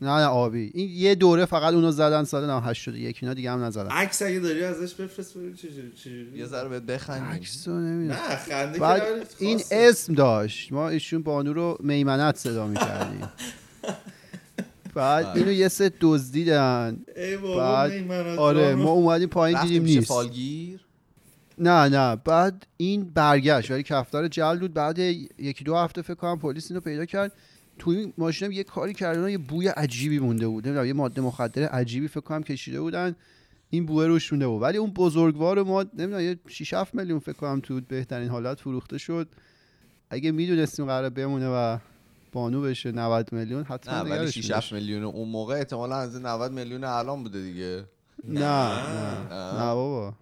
نه 0.00 0.08
نه 0.10 0.26
آبی. 0.26 0.70
این 0.74 0.90
یه 0.90 1.14
دوره 1.14 1.44
فقط 1.44 1.74
اونو 1.74 1.90
زدن 1.90 2.24
سال 2.24 2.50
81 2.50 3.18
اینا 3.22 3.34
دیگه 3.34 3.50
هم 3.50 3.64
نزدن. 3.64 3.86
عکس 3.90 4.22
اگه 4.22 4.38
داری 4.38 4.64
ازش 4.64 4.94
بفرست 4.94 5.34
چجوری 6.04 6.38
یه 6.38 6.46
ذره 6.46 6.68
بهت 6.68 6.82
بخندیم. 6.82 7.24
عکسو 7.28 7.70
نمی‌دونم. 7.70 8.20
نه 8.20 8.36
خنده 8.36 8.78
بعد 8.78 9.02
این 9.38 9.60
اسم 9.70 10.14
داشت. 10.14 10.72
ما 10.72 10.88
ایشون 10.88 11.22
بانو 11.22 11.52
رو 11.52 11.78
میمنت 11.80 12.36
صدا 12.36 12.66
می‌کردیم. 12.66 13.28
بعد 14.94 15.26
اینو 15.36 15.52
یه 15.52 15.68
سه 15.68 15.92
دزدیدن. 16.00 16.98
بعد 17.58 17.92
آره 18.38 18.74
ما 18.74 18.90
اومدیم 18.90 19.28
پایین 19.28 19.62
دیدیم 19.62 19.82
نیست. 19.82 20.08
فالگیر؟ 20.08 20.80
نه 21.58 21.88
نه 21.88 22.16
بعد 22.16 22.66
این 22.76 23.04
برگشت 23.04 23.70
ولی 23.70 23.82
کفتار 23.82 24.28
جلد 24.28 24.60
بود. 24.60 24.74
بعد 24.74 24.98
یکی 24.98 25.64
دو 25.64 25.76
هفته 25.76 26.02
فکر 26.02 26.14
کنم 26.14 26.38
پلیس 26.38 26.70
اینو 26.70 26.80
پیدا 26.80 27.04
کرد. 27.04 27.32
توی 27.78 28.12
ماشینم 28.18 28.52
یه 28.52 28.64
کاری 28.64 28.94
کردن 28.94 29.28
یه 29.28 29.38
بوی 29.38 29.68
عجیبی 29.68 30.18
مونده 30.18 30.48
بود. 30.48 30.66
نمی‌دونم 30.66 30.86
یه 30.86 30.92
ماده 30.92 31.20
مخدر 31.20 31.62
عجیبی 31.62 32.08
فکر 32.08 32.20
کنم 32.20 32.42
کشیده 32.42 32.80
بودن. 32.80 33.16
این 33.70 33.86
بوه 33.86 34.06
روش 34.06 34.32
مونده 34.32 34.46
بود. 34.46 34.62
ولی 34.62 34.78
اون 34.78 34.90
بزرگوار 34.90 35.62
ما 35.62 35.82
نمی‌دونم 35.82 36.20
یه 36.20 36.38
6 36.46 36.74
7 36.74 36.94
میلیون 36.94 37.18
فکر 37.18 37.32
کنم 37.32 37.60
تو 37.60 37.80
بهترین 37.80 38.28
حالت 38.28 38.60
فروخته 38.60 38.98
شد. 38.98 39.28
اگه 40.10 40.30
می‌دونستیم 40.30 40.86
قرار 40.86 41.10
بمونه 41.10 41.48
و 41.48 41.78
بانو 42.32 42.62
بشه 42.62 42.92
90 42.92 43.32
میلیون 43.32 43.64
حتما 43.64 44.02
نه 44.02 44.10
ولی 44.10 44.32
6 44.32 44.50
7 44.50 44.72
میلیون 44.72 45.04
اون 45.04 45.28
موقع 45.28 45.54
احتمالاً 45.54 45.96
از 45.96 46.20
90 46.20 46.52
میلیون 46.52 46.84
الان 46.84 47.22
بوده 47.22 47.42
دیگه. 47.42 47.84
نه 48.24 48.38
نه. 48.38 49.62
نه 49.62 49.74
بابا. 49.74 50.14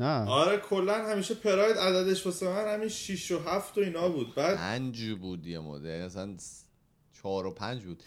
نه. 0.00 0.28
آره 0.28 0.56
کلا 0.56 0.94
همیشه 0.94 1.34
پراید 1.34 1.76
عددش 1.76 2.26
واسه 2.26 2.48
من 2.48 2.74
همین 2.74 2.88
6 2.88 3.30
و 3.30 3.38
7 3.38 3.78
و 3.78 3.80
اینا 3.80 4.08
بود. 4.08 4.34
بعد 4.34 4.56
5 4.56 5.10
بود 5.10 5.46
یه 5.46 5.58
مدل 5.58 6.04
مثلا 6.04 6.36
چهار 7.22 7.46
و 7.46 7.50
پنج 7.50 7.82
بود. 7.82 8.02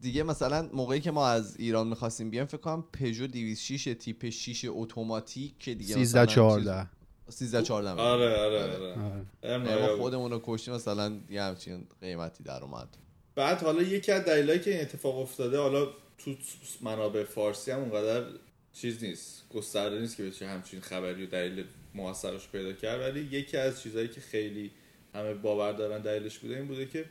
دیگه 0.00 0.22
مثلا 0.22 0.68
موقعی 0.72 1.00
که 1.00 1.10
ما 1.10 1.28
از 1.28 1.56
ایران 1.56 1.88
می‌خواستیم 1.88 2.30
بیایم 2.30 2.46
فکر 2.46 2.56
کنم 2.60 2.84
پژو 2.92 3.26
206 3.26 3.84
تیپ 4.00 4.28
6 4.28 4.66
اتوماتیک 4.68 5.58
که 5.58 5.74
دیگه 5.74 5.94
13 5.94 6.26
14 6.26 6.86
13 7.28 7.62
14 7.62 8.02
آره 8.02 8.36
آره 8.36 8.62
آره, 8.62 8.94
آره. 9.42 9.86
ما 9.86 9.96
خودمون 9.96 10.30
رو 10.30 10.40
کشتیم 10.44 10.74
مثلا 10.74 11.20
یه 11.30 11.42
همچین 11.42 11.86
قیمتی 12.00 12.44
در 12.44 12.62
اومد. 12.62 12.88
بعد 13.34 13.62
حالا 13.62 13.82
یکی 13.82 14.12
از 14.12 14.24
دلایلی 14.24 14.64
که 14.64 14.70
این 14.70 14.80
اتفاق 14.80 15.18
افتاده 15.18 15.58
حالا 15.58 15.86
تو 16.18 16.34
منابع 16.80 17.24
فارسی 17.24 17.70
هم 17.70 17.78
اونقدر 17.78 18.24
چیز 18.72 19.04
نیست. 19.04 19.48
گسترده 19.54 20.00
نیست 20.00 20.16
که 20.16 20.22
بشه 20.22 20.46
همچین 20.46 20.80
خبری 20.80 21.24
و 21.24 21.26
دلیل 21.26 21.64
موثرش 21.94 22.48
پیدا 22.48 22.72
کرد. 22.72 23.00
ولی 23.00 23.20
یکی 23.20 23.56
از 23.56 23.82
چیزهایی 23.82 24.08
که 24.08 24.20
خیلی 24.20 24.70
همه 25.14 25.34
باور 25.34 25.72
دارن 25.72 26.02
دلیلش 26.02 26.38
بوده 26.38 26.56
این 26.56 26.66
بوده 26.66 26.86
که 26.86 27.04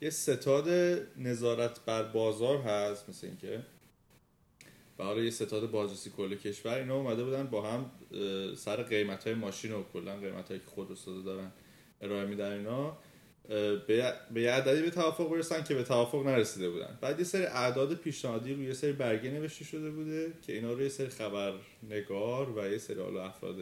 یه 0.00 0.10
ستاد 0.10 0.68
نظارت 1.18 1.84
بر 1.84 2.02
بازار 2.02 2.58
هست 2.58 3.08
مثل 3.08 3.26
اینکه 3.26 3.62
حالا 4.98 5.22
یه 5.22 5.30
ستاد 5.30 5.70
بازرسی 5.70 6.10
کل 6.10 6.34
کشور. 6.34 6.78
اینا 6.78 6.96
اومده 6.96 7.24
بودن 7.24 7.46
با 7.46 7.70
هم 7.70 7.90
سر 8.54 8.82
قیمت 8.82 9.24
های 9.24 9.34
ماشین 9.34 9.72
و 9.72 9.82
کلا 9.92 10.16
قیمت 10.16 10.48
هایی 10.48 10.60
که 10.60 10.66
خود 10.66 10.92
استاده 10.92 11.22
دارن 11.22 11.52
ارائه 12.00 12.26
میدن 12.26 12.52
اینا. 12.52 12.98
به 13.48 14.14
یه 14.34 14.50
عددی 14.50 14.82
به 14.82 14.90
توافق 14.90 15.30
برسن 15.30 15.64
که 15.64 15.74
به 15.74 15.82
توافق 15.82 16.26
نرسیده 16.26 16.70
بودن. 16.70 16.98
بعد 17.00 17.18
یه 17.18 17.24
سری 17.24 17.44
اعداد 17.44 17.94
پیشنهادی 17.94 18.54
روی 18.54 18.66
یه 18.66 18.74
سری 18.74 18.92
برگه 18.92 19.30
نوشته 19.30 19.64
شده 19.64 19.90
بوده 19.90 20.32
که 20.46 20.52
اینا 20.52 20.72
رو 20.72 20.82
یه 20.82 20.88
سری 20.88 21.08
خبرنگار 21.08 22.58
و 22.58 22.70
یه 22.70 22.78
سری 22.78 23.00
حالا 23.00 23.24
افراد 23.24 23.56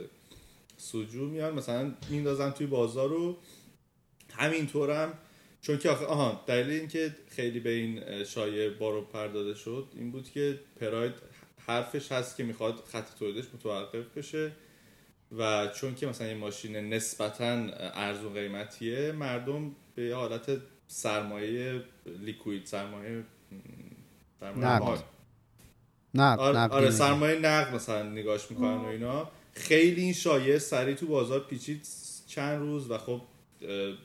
سجو 0.76 1.26
میان. 1.26 1.54
مثلا 1.54 1.94
میندازن 2.10 2.50
توی 2.50 2.66
بازار 2.66 3.08
رو 3.08 3.38
همینطورم 4.32 5.18
چون 5.62 5.78
که 5.78 5.90
آخه 5.90 6.04
آها 6.04 6.44
دلیل 6.46 6.70
اینکه 6.70 7.14
خیلی 7.28 7.60
به 7.60 7.70
این 7.70 8.24
شایعه 8.24 8.70
بارو 8.70 9.04
پرداده 9.04 9.54
شد 9.54 9.86
این 9.96 10.10
بود 10.10 10.30
که 10.30 10.60
پراید 10.80 11.12
حرفش 11.66 12.12
هست 12.12 12.36
که 12.36 12.44
می‌خواد 12.44 12.84
خط 12.92 13.18
تولیدش 13.18 13.44
متوقف 13.54 14.18
بشه. 14.18 14.52
و 15.38 15.66
چون 15.66 15.94
که 15.94 16.06
مثلا 16.06 16.26
یه 16.26 16.34
ماشین 16.34 16.76
نسبتا 16.76 17.66
ارزون 17.94 18.34
قیمتیه 18.34 19.12
مردم 19.12 19.70
به 19.94 20.02
یه 20.02 20.14
حالت 20.14 20.60
سرمایه 20.88 21.82
لیکوید 22.06 22.66
سرمایه 22.66 23.24
سرمایه 24.40 24.66
نقد. 24.66 25.04
نه 26.14 26.36
آره, 26.36 26.58
آره. 26.58 26.90
سرمایه 26.90 27.38
نقد 27.38 27.74
مثلا 27.74 28.02
نگاش 28.02 28.50
می‌کنن 28.50 28.76
و 28.76 28.84
اینا 28.84 29.28
خیلی 29.52 30.02
این 30.02 30.12
شایعه 30.12 30.58
سریع 30.58 30.94
تو 30.94 31.06
بازار 31.06 31.40
پیچید 31.40 31.86
چند 32.26 32.58
روز 32.58 32.90
و 32.90 32.98
خب 32.98 33.22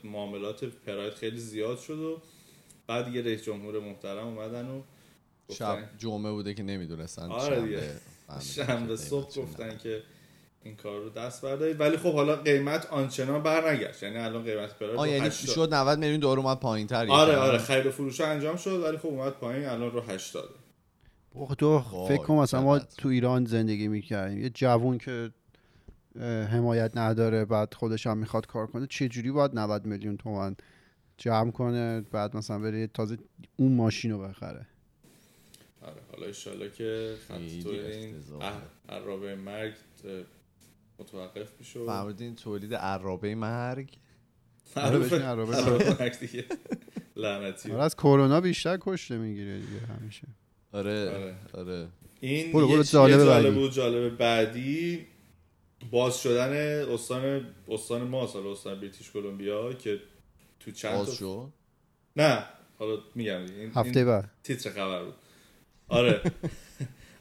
معاملات 0.04 0.64
پراید 0.64 1.14
خیلی 1.14 1.38
زیاد 1.38 1.78
شد 1.78 1.98
و 1.98 2.20
بعد 2.86 3.04
دیگه 3.04 3.22
رئیس 3.22 3.42
جمهور 3.42 3.80
محترم 3.80 4.26
اومدن 4.26 4.66
و 4.68 4.82
شب 5.52 5.78
جمعه 5.98 6.32
بوده 6.32 6.54
که 6.54 6.62
نمی‌دونستن 6.62 7.22
آره 7.22 7.60
دیگه. 7.60 7.92
شنبه 8.54 8.96
صبح 8.96 9.34
گفتن 9.34 9.78
که 9.78 10.02
این 10.66 10.76
کار 10.76 11.00
رو 11.00 11.10
دست 11.10 11.42
بردارید. 11.42 11.80
ولی 11.80 11.96
خب 11.96 12.14
حالا 12.14 12.36
قیمت 12.36 12.86
آنچنان 12.86 13.42
بر 13.42 13.70
نگشت 13.70 14.02
یعنی 14.02 14.16
الان 14.16 14.44
قیمت 14.44 14.78
پراید 14.78 14.96
آه 14.96 15.06
رو 15.06 15.12
یعنی 15.12 15.26
80 15.26 15.54
شد 15.54 15.74
90 15.74 15.98
میلیون 15.98 16.20
دلار 16.20 16.38
اومد 16.38 16.60
پایین 16.60 16.86
تر 16.86 17.06
آره 17.10 17.36
آره 17.36 17.58
خرید 17.58 17.86
و 17.86 17.90
فروش 17.90 18.20
انجام 18.20 18.56
شد 18.56 18.82
ولی 18.82 18.96
خب 18.96 19.06
اومد 19.06 19.32
پایین 19.32 19.66
الان 19.66 19.90
رو 19.90 20.00
80 20.00 20.48
بابا 21.34 21.54
تو 21.54 21.78
فکر 22.08 22.22
کن 22.22 22.34
مثلا 22.34 22.62
ما. 22.62 22.78
تو 22.78 23.08
ایران 23.08 23.44
زندگی 23.44 23.88
می‌کردیم. 23.88 24.38
یه 24.38 24.50
جوون 24.50 24.98
که 24.98 25.30
حمایت 26.50 26.96
نداره 26.96 27.44
بعد 27.44 27.74
خودش 27.74 28.06
هم 28.06 28.18
می‌خواد 28.18 28.46
کار 28.46 28.66
کنه 28.66 28.86
چه 28.86 29.08
جوری 29.08 29.30
باید 29.30 29.50
90 29.54 29.86
میلیون 29.86 30.16
تومن 30.16 30.56
جمع 31.18 31.50
کنه؟ 31.50 32.00
بعد 32.00 32.36
مثلا 32.36 32.58
بره 32.58 32.86
تازه 32.86 33.18
اون 33.56 33.72
ماشین 33.72 34.10
رو 34.10 34.18
بخره. 34.18 34.66
آره 35.82 36.00
حالا 36.12 36.26
انشالله 36.26 36.70
که 36.70 37.14
خط 37.28 37.62
تو 37.62 37.68
این 37.68 38.14
عرابه 38.88 39.34
مرگ 39.34 39.72
متوقف 40.98 41.48
میشه 41.58 41.78
و- 41.80 41.86
فرمودین 41.86 42.34
تولید 42.36 42.74
عرابه 42.74 43.34
مرگ. 43.34 43.96
آره، 44.76 44.98
بهش 44.98 45.12
میگن 45.12 45.24
عرابه 45.24 45.56
عرابه 45.56 45.96
مرگ 46.00 46.18
دیگه. 46.18 46.44
لعنتی. 47.16 47.72
آره 47.72 47.82
از 47.82 47.96
کرونا 47.96 48.40
بیشتر 48.40 48.78
کشته 48.80 49.18
می‌گیره 49.18 49.58
دیگه 49.58 49.80
همیشه. 49.86 50.26
آره 50.72 51.10
آره. 51.10 51.34
آره. 51.54 51.88
این 52.20 52.52
برو، 52.52 52.68
برو، 52.68 52.78
یه 52.78 52.84
جالب. 52.84 53.54
بود 53.54 53.72
جالب 53.72 54.16
بعدی 54.16 55.06
باز 55.90 56.22
شدن 56.22 56.52
استان 56.92 57.46
استان 57.68 58.02
ما 58.02 58.26
حالا 58.26 58.52
استان 58.52 58.80
بریتیش 58.80 59.10
کلمبیا 59.10 59.72
که 59.72 60.00
تو 60.60 60.70
چند 60.70 60.96
باز 60.96 61.14
شد؟ 61.14 61.48
نه 62.16 62.44
حالا 62.78 62.98
میگم 63.14 63.40
این, 63.40 63.72
هفته 63.74 63.98
این 63.98 64.08
بعد. 64.08 64.30
تیتر 64.42 64.70
خبر 64.70 65.04
بود. 65.04 65.14
آره. 65.88 66.20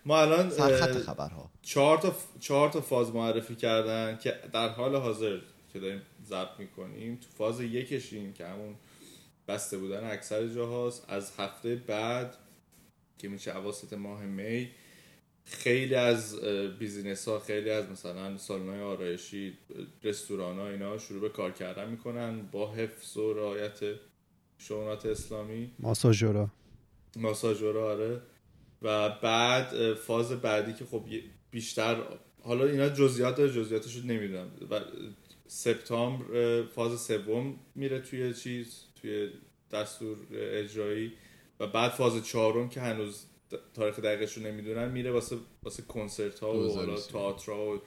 ما 0.06 0.22
الان 0.22 0.49
سرخط 0.49 0.97
خبرها. 0.97 1.51
چهار 1.62 1.97
تا 1.97 2.16
چهار 2.39 2.70
تا 2.70 2.82
فاز 2.82 3.16
معرفی 3.16 3.56
کردن 3.56 4.18
که 4.18 4.39
در 4.53 4.70
حال 4.70 4.95
حاضر 4.95 5.39
که 5.74 5.80
داریم 5.80 6.01
ضبط 6.26 6.60
می‌کنیم 6.60 7.16
تو 7.16 7.28
فاز 7.38 7.62
یکشیم 7.62 8.34
که 8.34 8.45
همون 8.45 8.76
بسته 9.47 9.78
بودن 9.78 10.12
اکثر 10.12 10.47
جاهاست. 10.47 11.06
از 11.08 11.32
هفته 11.38 11.76
بعد 11.76 12.38
که 13.18 13.28
میشه 13.30 13.58
اواسط 13.58 13.93
ماه 13.93 14.24
می 14.24 14.70
خیلی 15.45 15.95
از 15.95 16.41
بیزینس 16.80 17.28
ها 17.28 17.39
خیلی 17.39 17.70
از 17.70 17.89
مثلا 17.89 18.38
سالن 18.38 18.70
های 18.70 18.82
آرایشی 18.82 19.58
رستوران 20.03 20.60
ها 20.60 20.70
اینا 20.70 20.97
شروع 20.97 21.22
به 21.22 21.30
کار 21.30 21.51
کردن 21.51 21.89
می‌کنن 21.89 22.41
با 22.51 22.74
حفظ 22.74 23.18
و 23.18 23.34
رعایت 23.34 23.80
شونات 24.58 25.06
اسلامی. 25.06 25.72
ماساژورا. 25.80 26.49
ماساژورا 27.16 27.91
آره. 27.91 28.22
و 28.86 29.09
بعد 29.09 29.93
فاز 29.93 30.31
بعدی 30.31 30.73
که 30.73 30.86
خب 30.86 31.03
بیشتر 31.51 31.97
حالا 32.43 32.65
اینا 32.65 32.89
جزئیات 32.89 33.36
داره 33.36 33.51
جزئیاتش 33.51 33.95
رو 33.95 34.05
نمی‌دونم 34.05 34.51
و 34.71 34.81
سپتامبر 35.47 36.63
فاز 36.63 37.01
سوم 37.01 37.59
میره 37.75 37.99
توی 37.99 38.33
چیز 38.33 38.83
توی 39.01 39.29
دستور 39.71 40.17
اجرایی 40.33 41.13
و 41.59 41.67
بعد 41.67 41.91
فاز 41.91 42.27
چهارم 42.27 42.69
که 42.69 42.81
هنوز 42.81 43.25
تاریخ 43.73 43.99
دقیقش 43.99 44.38
رو 44.38 44.43
نمی‌دونن 44.43 44.91
میره 44.91 45.11
واسه 45.11 45.38
واسه 45.63 45.83
کنسرت 45.83 46.39
ها 46.39 46.53
و 46.53 46.75
حالا. 46.75 46.95
تئاترها 46.95 47.75
و 47.75 47.81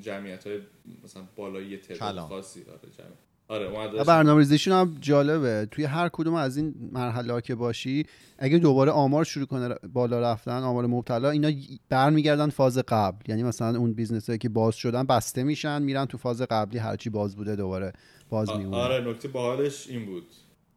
جمعیت 0.00 0.46
های 0.46 0.60
مثلا 1.04 1.22
بالایی 1.36 1.76
تعداد. 1.76 2.18
خاصی 2.18 2.60
آره 2.60 2.90
جمع. 2.98 3.06
آره 3.48 4.04
برنامه 4.04 4.38
ریزیشون 4.38 4.74
هم 4.74 4.96
جالبه. 5.00 5.68
توی 5.70 5.84
هر 5.84 6.08
کدوم 6.08 6.34
از 6.34 6.56
این 6.56 6.74
مرحله 6.92 7.32
ها 7.32 7.40
که 7.40 7.54
باشی 7.54 8.06
اگه 8.38 8.58
دوباره 8.58 8.90
آمار 8.90 9.24
شروع 9.24 9.46
کنه 9.46 9.74
بالا 9.92 10.20
رفتن 10.20 10.62
آمار 10.62 10.86
مبتلا 10.86 11.30
اینا 11.30 11.50
برمیگردن 11.88 12.48
فاز 12.50 12.78
قبل. 12.78 13.30
یعنی 13.30 13.42
مثلا 13.42 13.78
اون 13.78 13.92
business 13.92 14.26
هایی 14.26 14.38
که 14.38 14.48
باز 14.48 14.74
شدن 14.74 15.02
بسته 15.02 15.42
میشن 15.42 15.82
میرن 15.82 16.04
تو 16.06 16.18
فاز 16.18 16.42
قبلی 16.42 16.78
هرچی 16.78 17.10
باز 17.10 17.36
بوده 17.36 17.56
دوباره 17.56 17.92
باز 18.28 18.50
میمونه. 18.50 18.76
آره 18.76 19.10
نکته 19.10 19.28
باحالش 19.28 19.88
این 19.88 20.06
بود 20.06 20.26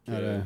آره. 0.08 0.44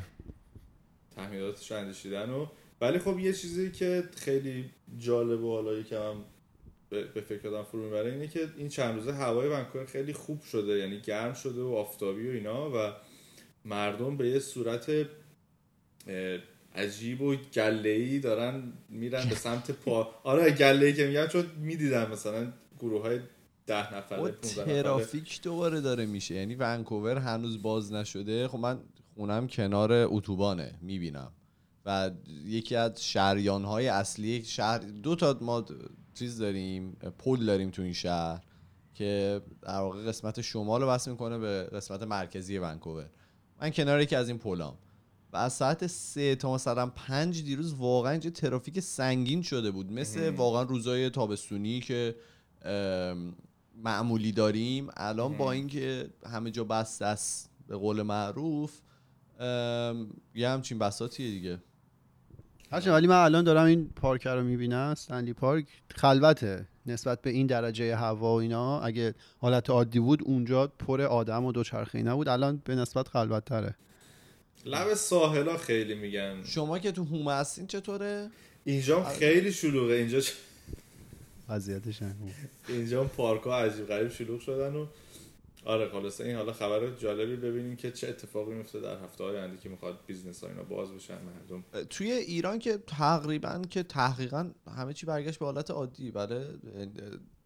تحمیلاتش 1.16 1.72
اندیشیدن 1.72 2.30
و 2.30 2.46
ولی 2.82 3.00
خب 3.00 3.20
یه 3.20 3.34
چیزی 3.34 3.72
که 3.72 4.04
خیلی 4.16 4.66
جالب 4.98 5.44
و 5.44 5.56
حالا 5.56 5.82
که 5.82 6.00
هم 6.00 6.16
به 6.92 7.22
فکر 7.22 7.48
آدم 7.48 7.64
فرو 7.64 7.84
می‌بره 7.84 8.12
اینه 8.12 8.28
که 8.28 8.48
این 8.58 8.70
چند 8.70 8.96
روزه 8.96 9.14
هوای 9.14 9.50
ونکوور 9.50 9.86
خیلی 9.86 10.14
خوب 10.14 10.42
شده 10.42 10.78
یعنی 10.78 11.00
گرم 11.00 11.34
شده 11.34 11.62
و 11.62 11.68
آفتابی 11.68 12.28
و 12.28 12.32
اینا 12.32 12.70
و 12.70 12.94
مردم 13.66 14.18
به 14.18 14.30
یه 14.30 14.40
صورت 14.40 14.92
عجیب 16.76 17.22
و 17.22 17.36
گله 17.36 18.20
دارن 18.20 18.74
میرن 18.90 19.30
به 19.30 19.36
سمت 19.36 19.72
پا 19.86 20.16
آره 20.24 20.52
گله 20.52 20.94
که 20.94 21.08
میگم 21.08 21.28
چون 21.28 21.46
می‌دیدم 21.60 22.12
مثلا 22.12 22.54
گروه 22.80 23.02
های 23.02 23.20
ده 23.68 23.96
نفره 23.96 24.20
و 24.20 24.32
15 24.32 24.62
نفره 24.62 24.82
ترافیک 24.82 25.42
دوباره 25.42 25.82
داره 25.82 26.06
میشه 26.06 26.36
یعنی 26.36 26.56
ونکوور 26.56 27.18
هنوز 27.18 27.62
باز 27.62 27.94
نشده. 27.94 28.48
خب 28.48 28.58
من 28.58 28.80
خونم 29.16 29.48
کنار 29.48 29.92
اتوبانه 29.94 30.74
می‌بینم. 30.82 31.32
و 31.86 32.12
یکی 32.46 32.76
از 32.76 33.06
شریان 33.06 33.66
های 33.66 33.88
اصلی 33.88 34.44
شهر 34.44 34.78
دو 34.78 35.16
تا 35.16 35.38
ما 35.42 35.66
چیز 36.14 36.38
داریم 36.38 36.92
پل 37.18 37.46
داریم 37.46 37.70
تو 37.70 37.82
این 37.82 37.94
شهر 37.94 38.42
که 38.94 39.42
در 39.62 39.80
واقع 39.80 40.04
قسمت 40.06 40.42
شمال 40.42 40.82
رو 40.82 40.88
وصل 40.88 41.12
می‌کنه 41.12 41.38
به 41.38 41.64
قسمت 41.64 42.04
مرکزی 42.04 42.58
ونکوور. 42.58 43.10
من 43.62 43.70
کنار 43.70 44.02
یکی 44.02 44.16
از 44.16 44.28
این 44.28 44.38
پلام. 44.38 44.78
و 45.34 45.38
از 45.38 45.54
ساعت 45.54 45.88
سه 45.88 46.36
تا 46.36 46.54
مثلا 46.54 46.88
پنج 46.88 47.44
دیروز 47.44 47.74
واقعا 47.74 48.12
اینجا 48.12 48.30
ترافیک 48.30 48.80
سنگین 48.80 49.42
شده 49.42 49.72
بود. 49.72 49.92
مثل 49.92 50.30
واقعا 50.30 50.64
روزای 50.64 51.10
تابستونی 51.10 51.80
که 51.80 52.16
معمولی 53.76 54.32
داریم. 54.32 54.88
الان 54.98 55.38
با 55.38 55.52
اینکه 55.52 56.10
همه 56.26 56.52
جا 56.52 56.64
بسته 56.64 57.06
است 57.06 57.50
به 57.68 57.78
قول 57.78 58.02
معروف 58.02 58.82
یه 60.36 60.50
همچین 60.50 60.80
بساتیه 60.80 61.32
دیگه. 61.32 61.60
هرچند 62.72 62.94
ولی 62.94 63.08
من 63.08 63.16
الان 63.16 63.44
دارم 63.44 63.66
این 63.66 63.90
پارک 63.96 64.28
رو 64.28 64.44
می‌بینم 64.44 64.78
استنلی 64.78 65.34
پارک 65.34 65.66
خلوته 65.96 66.66
نسبت 66.86 67.22
به 67.22 67.30
این 67.30 67.48
درجه 67.48 67.96
هوا 67.96 68.36
و 68.36 68.40
اینا. 68.40 68.82
اگه 68.82 69.14
حالت 69.38 69.70
عادی 69.70 70.00
بود 70.00 70.24
اونجا 70.24 70.68
پر 70.68 71.02
آدم 71.02 71.46
و 71.46 71.52
دوچرخه 71.52 72.04
نبود 72.04 72.28
الان 72.28 72.62
به 72.66 72.76
نسبت 72.76 73.08
خلوت 73.08 73.46
تره 73.46 73.76
لب 74.66 74.94
ساحلا 74.94 75.58
خیلی 75.58 75.96
میگن. 75.96 76.44
شما 76.44 76.80
که 76.80 76.92
تو 76.92 77.04
هومه 77.04 77.34
هستین 77.34 77.68
چطوره؟ 77.68 78.30
اینجا 78.66 79.04
هم 79.04 79.14
خیلی 79.14 79.52
شلوغه. 79.52 79.94
اینجا 79.94 80.20
وضعیتش. 81.50 82.00
اینجا 82.70 83.04
پارک 83.04 83.42
ها 83.42 83.60
عجیب 83.60 83.88
غریب 83.88 84.10
شلوغ 84.10 84.40
شدن 84.40 84.76
و 84.76 84.86
آره 85.66 85.90
خلاصه 85.90 86.24
این 86.24 86.36
حالا 86.36 86.54
خبر 86.54 86.90
جالبی 86.90 87.36
ببینیم 87.36 87.76
که 87.76 87.92
چه 87.92 88.08
اتفاقی 88.08 88.54
میفته 88.54 88.80
در 88.80 89.04
هفته 89.04 89.24
های 89.24 89.38
آینده 89.38 89.58
که 89.58 89.70
می‌خواد 89.70 90.00
business 90.08 90.44
ها 90.44 90.50
اینا 90.50 90.64
باز 90.64 90.92
بشن 90.92 91.18
مردم. 91.22 91.64
توی 91.90 92.12
ایران 92.12 92.60
که 92.60 92.78
تقریبا 92.88 93.62
که 93.70 93.84
تحقیقا 93.84 94.52
همه 94.78 94.94
چی 94.94 95.06
برگشت 95.06 95.40
به 95.40 95.46
حالت 95.46 95.72
عادی 95.72 96.12
بله؟ 96.12 96.48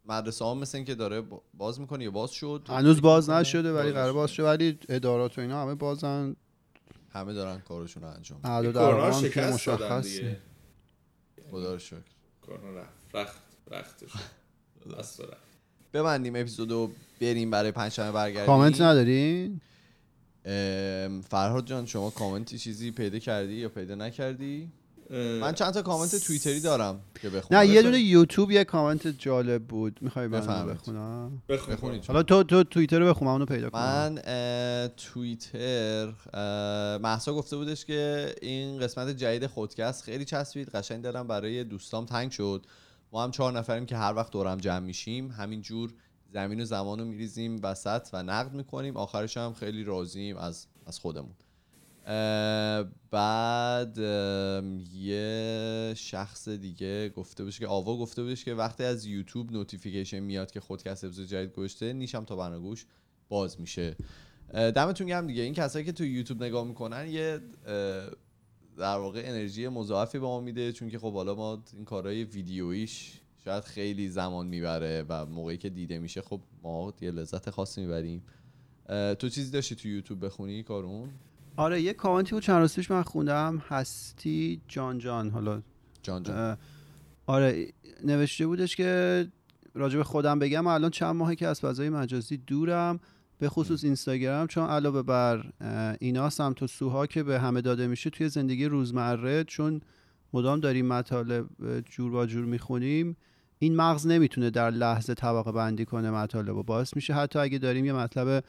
مدرسه 0.05 0.45
ها 0.45 0.53
مثل 0.53 0.77
این 0.77 0.85
که 0.85 0.95
داره 0.95 1.23
باز 1.53 1.79
می‌کنه 1.79 2.03
یا 2.03 2.11
باز 2.11 2.31
شد؟ 2.31 2.65
هنوز 2.67 3.01
باز 3.01 3.29
نشده 3.29 3.73
ولی 3.73 3.91
قرار 3.91 4.13
باز. 4.13 4.31
شده 4.31 4.45
ولی 4.45 4.79
ادارات 4.89 5.37
و 5.37 5.41
اینا 5.41 5.61
همه 5.61 5.75
بازن. 5.75 6.35
همه 7.09 7.33
دارن 7.33 7.59
کارشون 7.59 8.03
رو 8.03 8.09
انجام 8.09 8.37
میدن. 8.37 8.49
اعداد 8.49 8.73
کرونا 8.73 9.11
شکست 9.11 9.53
مشخص 9.53 10.19
خدا 11.51 11.73
رو 11.73 11.79
شکر. 11.79 12.01
کرونا 12.47 12.79
رفت. 12.79 12.89
رخت 13.13 13.41
رختش. 13.71 14.11
بس 14.97 15.19
رفت. 15.19 15.54
ببندیم 15.95 16.35
اپیزودو 16.35 16.91
بریم 17.21 17.51
برای 17.51 17.71
پنجشنبه 17.71 18.11
برگردیم 18.11 18.45
کامنت 18.45 18.81
ندارین 18.81 19.61
ام، 20.45 21.21
فرهاد 21.21 21.65
جان 21.65 21.85
شما 21.85 22.09
کامنتی 22.09 22.57
چیزی 22.57 22.91
پیدا 22.91 23.19
کردی 23.19 23.53
یا 23.53 23.69
پیدا 23.69 23.95
نکردی؟ 23.95 24.69
من 25.09 25.53
چند 25.53 25.73
تا 25.73 25.81
کامنت 25.81 26.15
توییتری 26.15 26.59
دارم 26.59 26.99
که 27.21 27.29
بخونم. 27.29 27.59
نه 27.59 27.67
یه 27.67 27.81
دونه 27.81 27.99
یوتیوب 27.99 28.51
یه 28.51 28.63
کامنت 28.63 29.07
جالب 29.07 29.63
بود. 29.63 29.97
می‌خوای 30.01 30.27
من 30.27 30.39
بفرمایید. 30.39 30.77
بخونم؟ 30.77 31.41
بخونید 31.49 32.05
حالا 32.05 32.23
تو 32.23 32.43
تو 32.43 32.63
توییتر 32.63 32.99
رو 32.99 33.07
بخونم 33.07 33.31
اونو 33.31 33.45
پیدا 33.45 33.69
کنم 33.69 33.81
من 33.81 34.21
توییتر 34.97 36.13
محسا 37.03 37.33
گفته 37.33 37.57
بودش 37.57 37.85
که 37.85 38.35
این 38.41 38.79
قسمت 38.79 39.09
جدید 39.09 39.47
خودکست 39.47 40.03
خیلی 40.03 40.25
چسبید. 40.25 40.69
قشنگ 40.69 41.01
دارم 41.01 41.27
برای 41.27 41.63
دوستام 41.63 42.05
تنگ 42.05 42.31
شد. 42.31 42.65
ما 43.15 43.23
هم 43.23 43.31
چهار 43.31 43.51
نفریم 43.51 43.85
که 43.85 43.97
هر 43.97 44.13
وقت 44.13 44.31
دورم 44.31 44.57
جمع 44.57 44.79
میشیم 44.79 45.31
همینجور 45.31 45.93
زمین 46.33 46.61
و 46.61 46.65
زمان 46.65 46.99
رو 46.99 47.05
میریزیم 47.05 47.59
وسط 47.63 48.07
و 48.13 48.23
نقد 48.23 48.53
می‌کنیم. 48.53 48.97
آخرش 48.97 49.37
هم 49.37 49.53
خیلی 49.53 49.83
راضیم 49.83 50.37
از 50.37 50.67
از 50.85 50.99
خودمون. 50.99 51.35
بعد 53.11 53.97
یه 54.93 55.93
شخص 55.97 56.49
دیگه 56.49 57.09
گفته 57.09 57.43
بودش 57.43 57.59
که 57.59 57.67
آوا 57.67 57.97
گفته 57.97 58.23
بودش 58.23 58.45
که 58.45 58.53
وقتی 58.53 58.83
از 58.83 59.05
یوتیوب 59.05 59.51
نوتیفیکیشن 59.51 60.19
میاد 60.19 60.51
که 60.51 60.59
خودکست 60.59 61.03
اپیزود 61.03 61.27
جدید 61.27 61.55
گوشته 61.55 61.93
نیشم 61.93 62.23
تا 62.23 62.35
برنگوش 62.35 62.85
باز 63.29 63.61
میشه. 63.61 63.95
دمتون 64.53 65.07
گرم 65.07 65.27
دیگه. 65.27 65.41
این 65.41 65.53
کسایی 65.53 65.85
که 65.85 65.91
تو 65.91 66.05
یوتیوب 66.05 66.43
نگاه 66.43 66.67
می‌کنن 66.67 67.07
یه 67.07 67.39
در 68.77 68.97
واقع 68.97 69.21
انرژی 69.25 69.67
مضاعفی 69.67 70.19
به 70.19 70.25
ما 70.25 70.39
میده 70.39 70.71
چون 70.71 70.89
که 70.89 70.99
خب 70.99 71.13
حالا 71.13 71.35
ما 71.35 71.63
این 71.73 71.85
کارهای 71.85 72.23
ویدیویش 72.23 73.19
شاید 73.45 73.63
خیلی 73.63 74.09
زمان 74.09 74.47
می‌بره 74.47 75.05
و 75.09 75.25
موقعی 75.25 75.57
که 75.57 75.69
دیده 75.69 75.99
میشه 75.99 76.21
خب 76.21 76.41
ما 76.63 76.93
یه 77.01 77.11
لذت 77.11 77.49
خاصی 77.49 77.81
می‌بریم. 77.81 78.23
تو 79.19 79.29
چیزی 79.29 79.51
داشتی 79.51 79.75
تو 79.75 79.87
یوتیوب 79.87 80.25
بخونی 80.25 80.63
کارون؟ 80.63 81.09
آره 81.57 81.81
یه 81.81 81.93
کامنتی 81.93 82.31
بود 82.31 82.43
چند 82.43 82.61
روز 82.61 82.91
من 82.91 83.03
خوندم 83.03 83.63
هستی 83.67 84.61
جان 84.67 84.99
جان 84.99 85.29
حالا 85.29 85.61
جان 86.03 86.23
جان. 86.23 86.57
آره 87.25 87.67
نوشته 88.03 88.47
بودش 88.47 88.75
که 88.75 89.27
راجب 89.73 90.03
خودم 90.03 90.39
بگم 90.39 90.67
الان 90.67 90.91
چند 90.91 91.15
ماهی 91.15 91.35
که 91.35 91.47
از 91.47 91.61
فضای 91.61 91.89
مجازی 91.89 92.37
دورم. 92.37 92.99
به 93.39 93.49
خصوص 93.49 93.83
اینستاگرام 93.83 94.47
چون 94.47 94.67
علاوه 94.69 95.01
بر 95.01 95.51
اینا 95.99 96.29
سمت 96.29 96.63
و 96.63 96.67
سوها 96.67 97.07
که 97.07 97.23
به 97.23 97.39
همه 97.39 97.61
داده 97.61 97.87
میشه 97.87 98.09
توی 98.09 98.29
زندگی 98.29 98.65
روزمره 98.65 99.43
چون 99.43 99.81
مدام 100.33 100.59
داریم 100.59 100.85
مطالب 100.85 101.45
جور 101.89 102.11
با 102.11 102.25
جور 102.25 102.45
می‌خونیم 102.45 103.17
این 103.59 103.75
مغز 103.75 104.07
نمی‌تونه 104.07 104.49
در 104.49 104.71
لحظه 104.71 105.13
طبقه 105.13 105.51
بندی 105.51 105.85
کنه 105.85 106.11
مطالب 106.11 106.55
و 106.55 106.63
باعث 106.63 106.95
میشه 106.95 107.13
حتی 107.13 107.39
اگه 107.39 107.57
داریم 107.57 107.85
یه 107.85 107.93
مطلب 107.93 108.43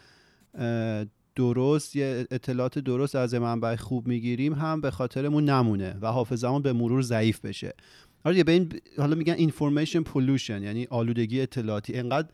درست 1.36 1.96
یه 1.96 2.26
اطلاعات 2.30 2.78
درست 2.78 3.14
از 3.14 3.34
منبع 3.34 3.76
خوب 3.76 4.08
می‌گیریم 4.08 4.52
هم 4.52 4.80
به 4.80 4.90
خاطرمون 4.90 5.44
نمونه 5.44 5.96
و 6.00 6.06
حافظمون 6.06 6.62
به 6.62 6.72
مرور 6.72 7.02
ضعیف 7.02 7.40
بشه. 7.40 7.74
حالا 8.26 8.42
به 8.42 8.52
این 8.52 8.72
حالا 8.98 9.14
میگن 9.14 9.34
اینفورمیشن 9.34 10.02
پولوشن 10.02 10.62
یعنی 10.62 10.86
آلودگی 10.90 11.40
اطلاعاتی. 11.40 11.94
انقدر 11.94 12.28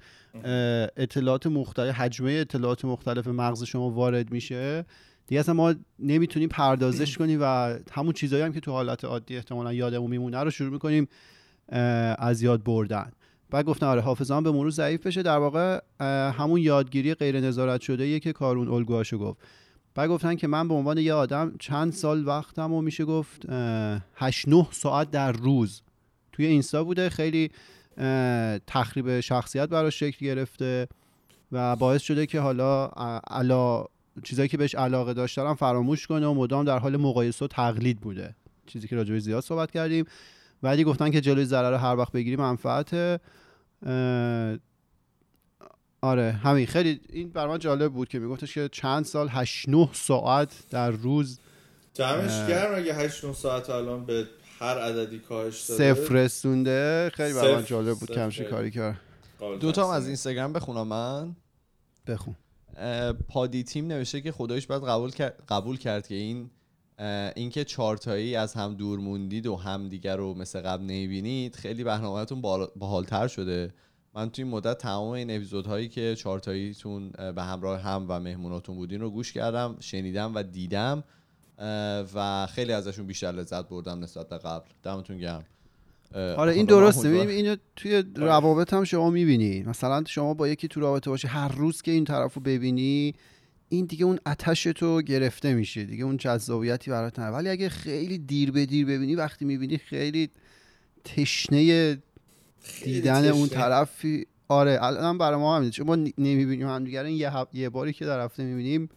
اطلاعات 0.97 1.47
مختلف 1.47 1.95
حجمه 1.95 2.33
اطلاعات 2.33 2.85
مختلف 2.85 3.27
مغز 3.27 3.63
شما 3.63 3.91
وارد 3.91 4.33
میشه. 4.33 4.85
دیگه 5.27 5.41
اصلا 5.41 5.55
ما 5.55 5.75
نمی‌تونیم 5.99 6.49
پردازش 6.49 7.19
کنیم 7.19 7.39
و 7.43 7.79
همون 7.93 8.13
چیزایی 8.13 8.43
هم 8.43 8.53
که 8.53 8.61
تو 8.61 8.71
حالت 8.71 9.05
عادی 9.05 9.37
احتمالا 9.37 9.73
یادمون 9.73 10.11
میمونه 10.11 10.39
رو 10.39 10.51
شروع 10.51 10.73
می‌کنیم 10.73 11.09
از 12.19 12.43
یاد 12.43 12.65
بردن. 12.65 13.13
بعد 13.51 13.65
گفتن 13.65 13.87
آره 13.87 14.01
حافظان 14.01 14.43
به 14.43 14.51
مرور 14.51 14.71
ضعیف 14.71 15.07
بشه. 15.07 15.23
در 15.23 15.39
واقع 15.39 15.81
همون 16.31 16.61
یادگیری 16.61 17.15
غیر 17.15 17.41
نظارت 17.41 17.81
شده 17.81 18.21
که 18.21 18.33
کارون 18.33 18.69
الگوهاشو 18.69 19.19
گفت. 19.19 19.39
بعد 19.95 20.11
گفتن 20.11 20.35
که 20.35 20.47
من 20.47 20.69
به 20.69 20.75
عنوان 20.75 20.99
یه 20.99 21.15
آدم 21.15 21.55
چند 21.59 21.93
سال 21.93 22.27
وقتم 22.27 22.73
و 22.73 22.81
میشه 22.81 23.05
گفت 23.05 23.47
8 24.15 24.49
9 24.49 24.67
ساعت 24.71 25.11
در 25.11 25.33
روز. 25.33 25.83
توی 26.33 26.47
اینستا 26.47 26.85
بوده 26.85 27.09
خیلی 27.09 27.51
تخریب 28.67 29.21
شخصیت 29.21 29.69
براش 29.69 30.01
شکل 30.01 30.27
گرفته 30.27 30.89
و 31.53 31.77
باعث 31.77 32.03
شده 32.03 32.27
که 32.27 32.41
حالا 32.41 32.87
علا 33.31 33.85
چیزایی 34.23 34.49
که 34.49 34.57
بهش 34.57 34.75
علاقه 34.75 35.15
داشتم 35.15 35.55
فراموش 35.55 36.07
کنه 36.07 36.27
و 36.27 36.35
مدام 36.35 36.65
در 36.65 36.79
حال 36.79 36.97
مقایسه 36.97 37.45
و 37.45 37.49
تقلید 37.49 38.01
بوده. 38.01 38.35
چیزی 38.67 38.89
که 38.89 38.97
راجع 38.97 39.19
زیاد 39.19 39.43
صحبت 39.43 39.71
کردیم. 39.71 40.05
ولی 40.63 40.85
گفتن 40.85 41.11
که 41.11 41.21
جلوی 41.21 41.45
ضرر 41.45 41.75
هر 41.75 41.97
وقت 41.97 42.13
بگیری 42.13 42.37
منفعت 42.37 43.21
آره 46.03 46.33
همین. 46.33 46.67
خیلی 46.67 47.01
این 47.09 47.31
بر 47.31 47.47
من 47.47 47.59
جالب 47.59 47.93
بود 47.93 48.09
که 48.09 48.19
میگفتش 48.19 48.55
که 48.55 48.69
چند 48.73 49.05
سال 49.05 49.29
8 49.29 49.69
9 49.69 49.89
ساعت 49.93 50.65
در 50.71 50.91
روز 50.91 51.39
جمعش 51.95 52.49
گرم 52.49 52.75
اگه 52.75 52.95
8 52.95 53.25
9 53.25 53.33
ساعت 53.33 53.71
الان 53.71 54.05
به 54.05 54.27
هر 54.59 54.79
عددی 54.79 55.19
کاهش 55.19 55.61
داده. 55.61 55.95
صفر 55.95 56.15
رسونده. 56.15 57.11
خیلی 57.15 57.35
بر 57.35 57.55
من 57.55 57.65
جالب 57.65 57.99
بود 57.99 58.13
کمش 58.13 58.41
کاری 58.41 58.71
کرد. 58.71 59.01
دو 59.61 59.73
تا 59.73 59.95
از 59.95 60.07
اینستاگرام 60.07 60.53
بخونم 60.53 60.87
من. 60.87 61.37
بخون. 62.07 62.37
پادی 63.29 63.65
تیم 63.65 63.87
نوشته 63.87 64.21
که 64.21 64.33
خدایش 64.33 64.67
بعد 64.67 64.85
قبول 64.85 65.11
کرد 65.11 65.43
قبول 65.49 65.77
کرد 65.79 66.07
که 66.07 66.15
این 66.15 66.51
اینکه 67.37 67.65
چارتایی 67.65 68.37
از 68.37 68.55
هم 68.55 68.75
دور 68.75 68.99
موندید 68.99 69.47
و 69.47 69.57
همدیگر 69.57 70.17
رو 70.17 70.35
مثل 70.35 70.61
قبل 70.61 70.83
نمی‌بینید 70.83 71.57
خیلی 71.57 71.85
برنامهتون 71.85 72.41
باحالتر 72.77 73.29
شده. 73.29 73.75
من 74.15 74.31
توی 74.31 74.45
این 74.45 74.53
مدت 74.53 74.79
تمام 74.79 75.09
این 75.09 75.31
اپیزودهایی 75.31 75.89
که 75.89 76.15
چارتاییتون 76.15 77.11
به 77.35 77.43
همراه 77.43 77.81
هم 77.81 78.07
و 78.09 78.21
مهموناتون 78.21 78.77
بودین 78.77 79.01
رو 79.01 79.11
گوش 79.11 79.33
کردم 79.33 79.77
شنیدم 79.81 80.35
و 80.35 80.43
دیدم 80.43 81.05
و 82.15 82.47
خیلی 82.47 82.73
ازشون 82.73 83.07
بیشتر 83.07 83.33
لذت 83.33 83.69
بردم 83.69 84.01
نسبت 84.01 84.29
به 84.29 84.39
قبل. 84.39 84.69
دمتون 84.83 85.19
گرم. 85.19 85.45
آره 86.15 86.53
این 86.53 86.67
درسته. 86.67 87.09
می‌بینیم 87.09 87.29
اینو 87.29 87.57
توی 87.77 88.05
روابط 88.15 88.75
هم 88.75 88.85
شما 88.85 89.11
می‌بینی 89.11 89.63
مثلا 89.63 90.05
شما 90.07 90.35
با 90.35 90.49
یکی 90.49 90.69
تو 90.69 90.81
رابطه 90.81 91.11
باشی 91.11 91.29
هر 91.29 91.49
روز 91.49 91.83
که 91.83 91.91
این 91.91 92.05
طرفو 92.05 92.41
ببینی 92.41 93.15
این 93.69 93.87
دیگه 93.87 94.05
اون 94.05 94.19
آتش 94.27 94.63
تو 94.63 95.03
گرفته 95.03 95.55
میشه. 95.55 95.85
دیگه 95.85 96.05
اون 96.05 96.17
جذابیتی 96.17 96.91
برات 96.91 97.19
نداره. 97.19 97.35
ولی 97.35 97.49
اگه 97.49 97.69
خیلی 97.69 98.19
دیر 98.19 98.51
به 98.51 98.67
دیر 98.67 98.87
ببینی 98.87 99.15
وقتی 99.15 99.45
می‌بینی 99.45 99.79
خیلی 99.79 100.31
تشنه 101.05 101.99
دیدن 102.85 103.29
اون 103.29 103.49
طرفی 103.49 104.27
آره 104.49 104.79
الان 104.83 105.19
برای 105.19 105.41
ما 105.41 105.57
همینه 105.57 105.71
چون 105.71 105.87
ما 105.87 105.97
نمی‌بینیم 105.97 106.69
هم 106.69 106.85
دیگه 106.85 107.13
یه, 107.13 107.47
یه 107.53 107.69
باری 107.69 107.93
که 107.93 108.07
در 108.07 108.25
هفته 108.25 108.43
می‌بینیم 108.43 108.89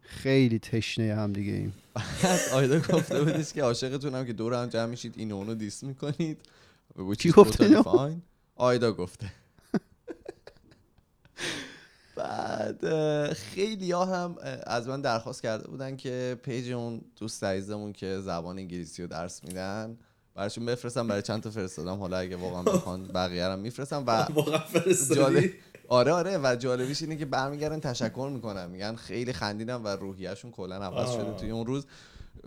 خیلی 0.00 0.58
تشنه 0.58 1.14
هم 1.14 1.32
دیگه 1.32 1.52
ایم 1.52 1.74
آیدا 2.52 2.78
گفته 2.78 3.24
بودیش 3.24 3.52
که 3.52 3.62
عاشقتونم 3.62 4.26
که 4.26 4.32
دور 4.32 4.54
هم 4.54 4.66
جمع 4.66 4.86
میشید 4.86 5.14
اینو 5.16 5.36
اونو 5.36 5.54
diss 5.54 5.82
می‌کنید. 5.82 6.38
کی 7.18 7.30
گفته 7.30 7.82
آیدا 8.56 8.92
گفته. 8.92 9.32
بعد 12.16 13.32
خیلی 13.32 13.92
ها 13.92 14.04
هم 14.04 14.36
از 14.66 14.88
من 14.88 15.00
درخواست 15.00 15.42
کرده 15.42 15.68
بودن 15.68 15.96
که 15.96 16.36
page 16.42 16.72
اون 16.72 17.00
دوست 17.16 17.44
عزیزمون 17.44 17.92
که 17.92 18.20
زبان 18.20 18.58
انگلیسی 18.58 19.02
رو 19.02 19.08
درس 19.08 19.44
میدن 19.44 19.98
براشون 20.34 20.66
بفرستم 20.66 21.08
برای 21.08 21.22
چند 21.22 21.42
تا 21.42 21.50
فرستادم. 21.50 21.94
حالا 21.94 22.16
اگه 22.18 22.36
واقعا 22.36 22.62
بخوان 22.62 23.06
بقیه 23.06 23.46
رو 23.48 23.56
میفرستم 23.56 24.04
و 24.06 24.26
جالب 25.16 25.50
آره 25.88 26.12
آره. 26.12 26.38
و 26.42 26.56
جالبیش 26.56 27.02
اینه 27.02 27.16
که 27.16 27.24
برمیگردن 27.24 27.80
تشکر 27.80 28.30
می‌کنن. 28.32 28.70
میگن 28.70 28.94
خیلی 28.94 29.32
خندیدم 29.32 29.84
و 29.84 29.88
روحیهشون 29.88 30.50
کلا 30.50 30.76
عوض 30.76 31.12
شده 31.12 31.36
توی 31.36 31.50
اون 31.50 31.66
روز. 31.66 31.86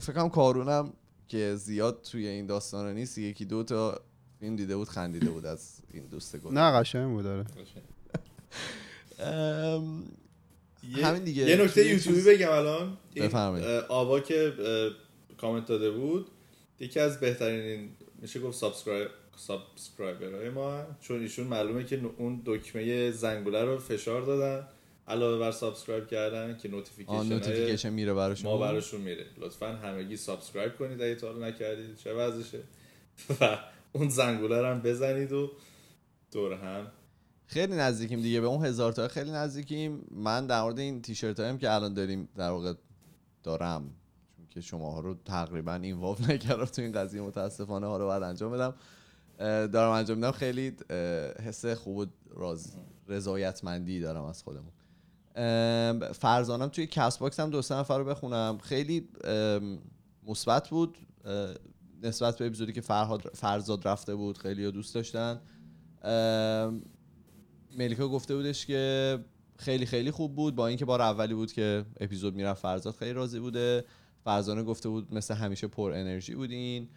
فکرم 0.01 0.29
کارونم 0.29 0.93
که 1.27 1.55
زیاد 1.55 2.01
توی 2.01 2.27
این 2.27 2.45
داستان 2.45 2.93
نیست 2.93 3.17
یکی 3.17 3.45
دو 3.45 3.63
تا 3.63 3.99
فیلم 4.39 4.55
دیده 4.55 4.75
بود 4.75 4.89
خندیده 4.89 5.29
بود 5.29 5.45
از 5.45 5.79
این 5.93 6.05
دوست 6.05 6.37
گل. 6.37 6.53
نه 6.53 6.71
قشنگ 6.79 7.11
بود 7.11 7.23
داره 7.23 7.45
همین 11.03 11.23
دیگه. 11.23 11.43
یه 11.43 11.55
نکته 11.55 11.87
یوتیوبی 11.87 12.21
بگم 12.21 12.51
الان. 12.51 12.97
بفرمایید. 13.15 13.67
آوا 13.89 14.19
که 14.19 14.53
کامنت 15.37 15.65
داده 15.65 15.91
بود 15.91 16.27
یکی 16.79 16.99
از 16.99 17.19
بهترین 17.19 17.89
میشه 18.21 18.39
گفت 18.39 18.57
subscribe 18.57 19.09
subscriber 19.35 20.49
ما. 20.49 20.85
چون 21.01 21.21
ایشون 21.21 21.47
معلومه 21.47 21.83
که 21.83 22.01
اون 22.17 22.41
دکمه 22.45 23.11
زنگوله 23.11 23.63
رو 23.63 23.77
فشار 23.77 24.21
دادن 24.21 24.67
علاوه 25.07 25.39
بر 25.39 25.51
subscribe 25.51 26.07
کردن 26.07 26.57
که 26.57 26.69
notification 26.69 27.23
notification 27.23 27.89
میره 27.89 28.13
براشون. 28.13 28.51
ما 28.51 28.57
براشون 28.57 29.01
میره. 29.01 29.25
لطفا 29.37 29.67
همگی 29.67 30.17
subscribe 30.17 30.77
کنید 30.77 31.01
اگه 31.01 31.15
تا 31.15 31.33
نکردید. 31.33 31.95
چه 31.95 32.13
وضعشه. 32.13 32.59
و 33.41 33.57
اون 33.93 34.09
زنگوله 34.09 34.61
رو 34.61 34.65
هم 34.65 34.81
بزنید 34.81 35.31
و 35.31 35.51
دور 36.31 36.53
هم. 36.53 36.87
خیلی 37.47 37.73
نزدیکیم 37.75 38.21
دیگه. 38.21 38.41
به 38.41 38.47
اون 38.47 38.65
هزار 38.65 38.91
تا 38.91 39.07
خیلی 39.07 39.31
نزدیکیم. 39.31 40.07
من 40.11 40.47
در 40.47 40.61
مورد 40.61 40.79
این 40.79 41.01
تیشرت 41.01 41.39
هایم 41.39 41.57
که 41.57 41.71
الان 41.71 41.93
داریم 41.93 42.29
در 42.35 42.49
واقع 42.49 42.73
دارم. 43.43 43.95
که 44.53 44.61
شما 44.61 44.99
رو 44.99 45.15
تقریبا 45.25 45.73
این 45.73 45.97
واف 45.97 46.21
نکردم 46.29 46.65
تو 46.65 46.81
این 46.81 46.91
قضیه 46.91 47.21
متاسفانه 47.21 47.87
ها 47.87 47.97
رو 47.97 48.05
باید 48.05 48.23
انجام 48.23 48.51
بدم. 48.51 48.73
دارم 49.67 49.91
انجام 49.91 50.17
میدم. 50.17 50.31
خیلی 50.31 50.75
حس 51.43 51.65
خوب 51.65 51.97
و 51.97 52.05
رضایتمندی 53.07 53.99
دارم 53.99 54.23
از 54.23 54.43
خودمون. 54.43 54.71
فرزانم 56.13 56.67
توی 56.67 56.87
کس 56.87 57.17
باکس 57.17 57.39
هم 57.39 57.49
دو 57.49 57.61
سه 57.61 57.75
نفر 57.75 57.97
رو 57.97 58.05
بخونم. 58.05 58.57
خیلی 58.57 59.09
مثبت 60.27 60.69
بود. 60.69 60.97
نسبت 62.03 62.37
به 62.37 62.45
اپیزودی 62.45 62.73
که 62.73 62.81
فرهاد 62.81 63.21
فرزاد 63.21 63.87
رفته 63.87 64.15
بود 64.15 64.37
خیلی 64.37 64.71
دوست 64.71 64.95
داشتن. 64.95 65.41
ملیکا 67.77 68.07
گفته 68.07 68.35
بودش 68.35 68.65
که 68.65 69.19
خیلی 69.57 69.85
خیلی 69.85 70.11
خوب 70.11 70.35
بود. 70.35 70.55
با 70.55 70.67
اینکه 70.67 70.85
بار 70.85 71.01
اولی 71.01 71.33
بود 71.33 71.51
که 71.53 71.85
اپیزود 71.99 72.35
می‌رفت 72.35 72.61
فرزاد 72.61 72.95
خیلی 72.95 73.13
راضی 73.13 73.39
بوده. 73.39 73.85
فرزانه 74.23 74.63
گفته 74.63 74.89
بود 74.89 75.13
مثل 75.13 75.33
همیشه 75.33 75.67
پر 75.67 75.91
انرژی 75.91 76.35
بودین. 76.35 76.89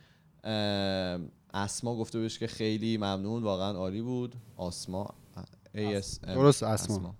اسما 1.55 1.97
گفته 1.97 2.19
بودش 2.19 2.39
که 2.39 2.47
خیلی 2.47 2.97
ممنون 2.97 3.43
واقعا 3.43 3.73
عالی 3.73 4.03
بود. 4.03 4.35
آسما 4.57 5.15
درست 6.23 6.63
اسما. 6.63 7.15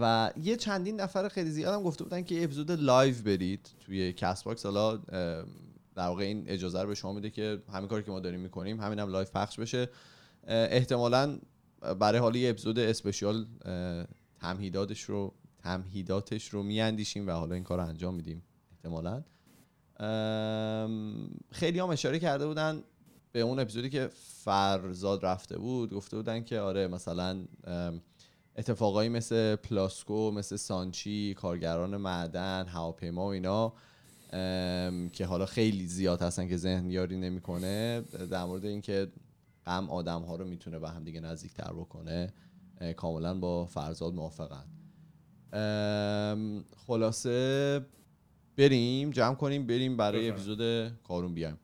و 0.00 0.32
یه 0.42 0.56
چندین 0.56 1.00
نفر 1.00 1.28
خیلی 1.28 1.50
زیاد 1.50 1.74
هم 1.74 1.82
گفته 1.82 2.04
بودن 2.04 2.22
که 2.22 2.44
اپیزود 2.44 2.70
live 2.70 3.14
برید 3.24 3.70
توی 3.80 4.12
Castbox. 4.12 4.66
حالا 4.66 4.96
در 4.96 6.06
واقع 6.06 6.24
این 6.24 6.44
اجازه 6.46 6.82
رو 6.82 6.88
به 6.88 6.94
شما 6.94 7.12
میده 7.12 7.30
که 7.30 7.62
همین 7.72 7.88
کاری 7.88 8.02
که 8.02 8.10
ما 8.10 8.20
داریم 8.20 8.40
می‌کنیم 8.40 8.80
همین 8.80 8.98
هم 8.98 9.08
live 9.08 9.26
پخش 9.34 9.60
بشه. 9.60 9.88
احتمالاً 10.46 11.38
برای 12.00 12.18
حالا 12.18 12.38
یه 12.38 12.50
اپیزود 12.50 12.78
اسپشیال 12.78 13.46
تمهیداتش 14.40 15.02
رو 15.02 15.34
تمهیداتش 15.62 16.48
رو 16.48 16.62
میاندیشیم 16.62 17.26
و 17.28 17.30
حالا 17.30 17.54
این 17.54 17.64
کار 17.64 17.78
رو 17.78 17.86
انجام 17.86 18.14
میدیم 18.14 18.42
احتمالاً. 18.72 19.22
خیلی 21.50 21.78
هم 21.78 21.90
اشاره 21.90 22.18
کرده 22.18 22.46
بودن 22.46 22.82
به 23.32 23.40
اون 23.40 23.58
اپیزودی 23.58 23.90
که 23.90 24.10
فرزاد 24.44 25.26
رفته 25.26 25.58
بود 25.58 25.94
گفته 25.94 26.16
بودن 26.16 26.44
که 26.44 26.60
آره 26.60 26.88
مثلا 26.88 27.44
اتفاقایی 28.56 29.08
مثل 29.08 29.56
پلاسکو 29.56 30.30
مثل 30.30 30.56
سانچی 30.56 31.34
کارگران 31.34 31.96
معدن 31.96 32.66
هواپیما 32.66 33.26
و 33.26 33.28
اینا 33.28 33.72
که 35.12 35.26
حالا 35.26 35.46
خیلی 35.46 35.86
زیاد 35.86 36.22
هستن 36.22 36.48
که 36.48 36.56
ذهن 36.56 36.90
یاری 36.90 37.16
نمی‌کنه 37.16 38.00
در 38.30 38.44
مورد 38.44 38.64
اینکه 38.64 39.08
غم 39.66 39.90
آدم 39.90 40.22
ها 40.22 40.36
رو 40.36 40.44
می‌تونه 40.44 40.78
به 40.78 40.90
هم 40.90 41.04
دیگه 41.04 41.20
نزدیک 41.20 41.54
تر 41.54 41.72
بکنه 41.72 42.32
کاملا 42.96 43.34
با 43.34 43.66
فرزاد 43.66 44.14
موافقن. 44.14 44.64
خلاصه 46.86 47.80
بریم 48.56 49.10
جمع 49.10 49.34
کنیم 49.34 49.66
بریم 49.66 49.96
برای. 49.96 50.30
اپیزود 50.30 50.92
کارون 51.08 51.34
بیایم 51.34 51.58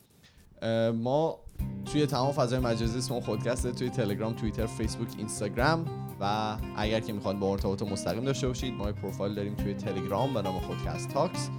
ما 0.94 1.38
توی 1.84 2.06
تمام 2.06 2.32
فضای 2.32 2.58
مجازی 2.58 2.98
اسم 2.98 3.20
خودکسته 3.20 3.72
توی 3.72 3.90
تلگرام 3.90 4.32
توییتر 4.32 4.66
فیسبوک 4.66 5.08
اینستاگرام 5.18 5.84
و 6.20 6.56
اگر 6.76 7.00
که 7.00 7.12
می‌خواید 7.12 7.40
با 7.40 7.52
ارتباط 7.52 7.82
مستقیم 7.82 8.24
داشته 8.24 8.48
باشید 8.48 8.74
ما 8.74 8.92
پروفایل 8.92 9.34
داریم 9.34 9.54
توی 9.54 9.74
تلگرام 9.74 10.34
به 10.34 10.42
نام 10.42 10.60
خودکست 10.60 11.08
تاکس 11.08 11.50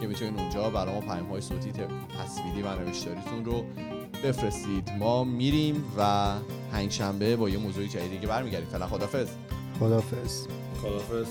که 0.00 0.06
می‌تونید 0.06 0.40
اونجا 0.40 0.70
برای 0.70 0.94
ما 0.94 1.00
پیام 1.00 1.26
های 1.26 1.40
صوتی 1.40 1.72
تصویری 1.72 2.62
و 2.62 2.78
نوشتاریتون 2.78 3.44
رو 3.44 3.64
بفرستید. 4.24 4.90
ما 4.98 5.24
میریم 5.24 5.84
و 5.98 6.34
پنج 6.72 6.92
شنبه 6.92 7.36
با 7.36 7.48
یه 7.48 7.58
موضوع 7.58 7.86
جدیدی 7.86 8.18
که 8.18 8.26
برمیگردیم. 8.26 8.68
فعلا 8.68 8.86
خدافظ 8.86 9.28
خدافظ 9.80 10.46
خدافظ 10.82 11.26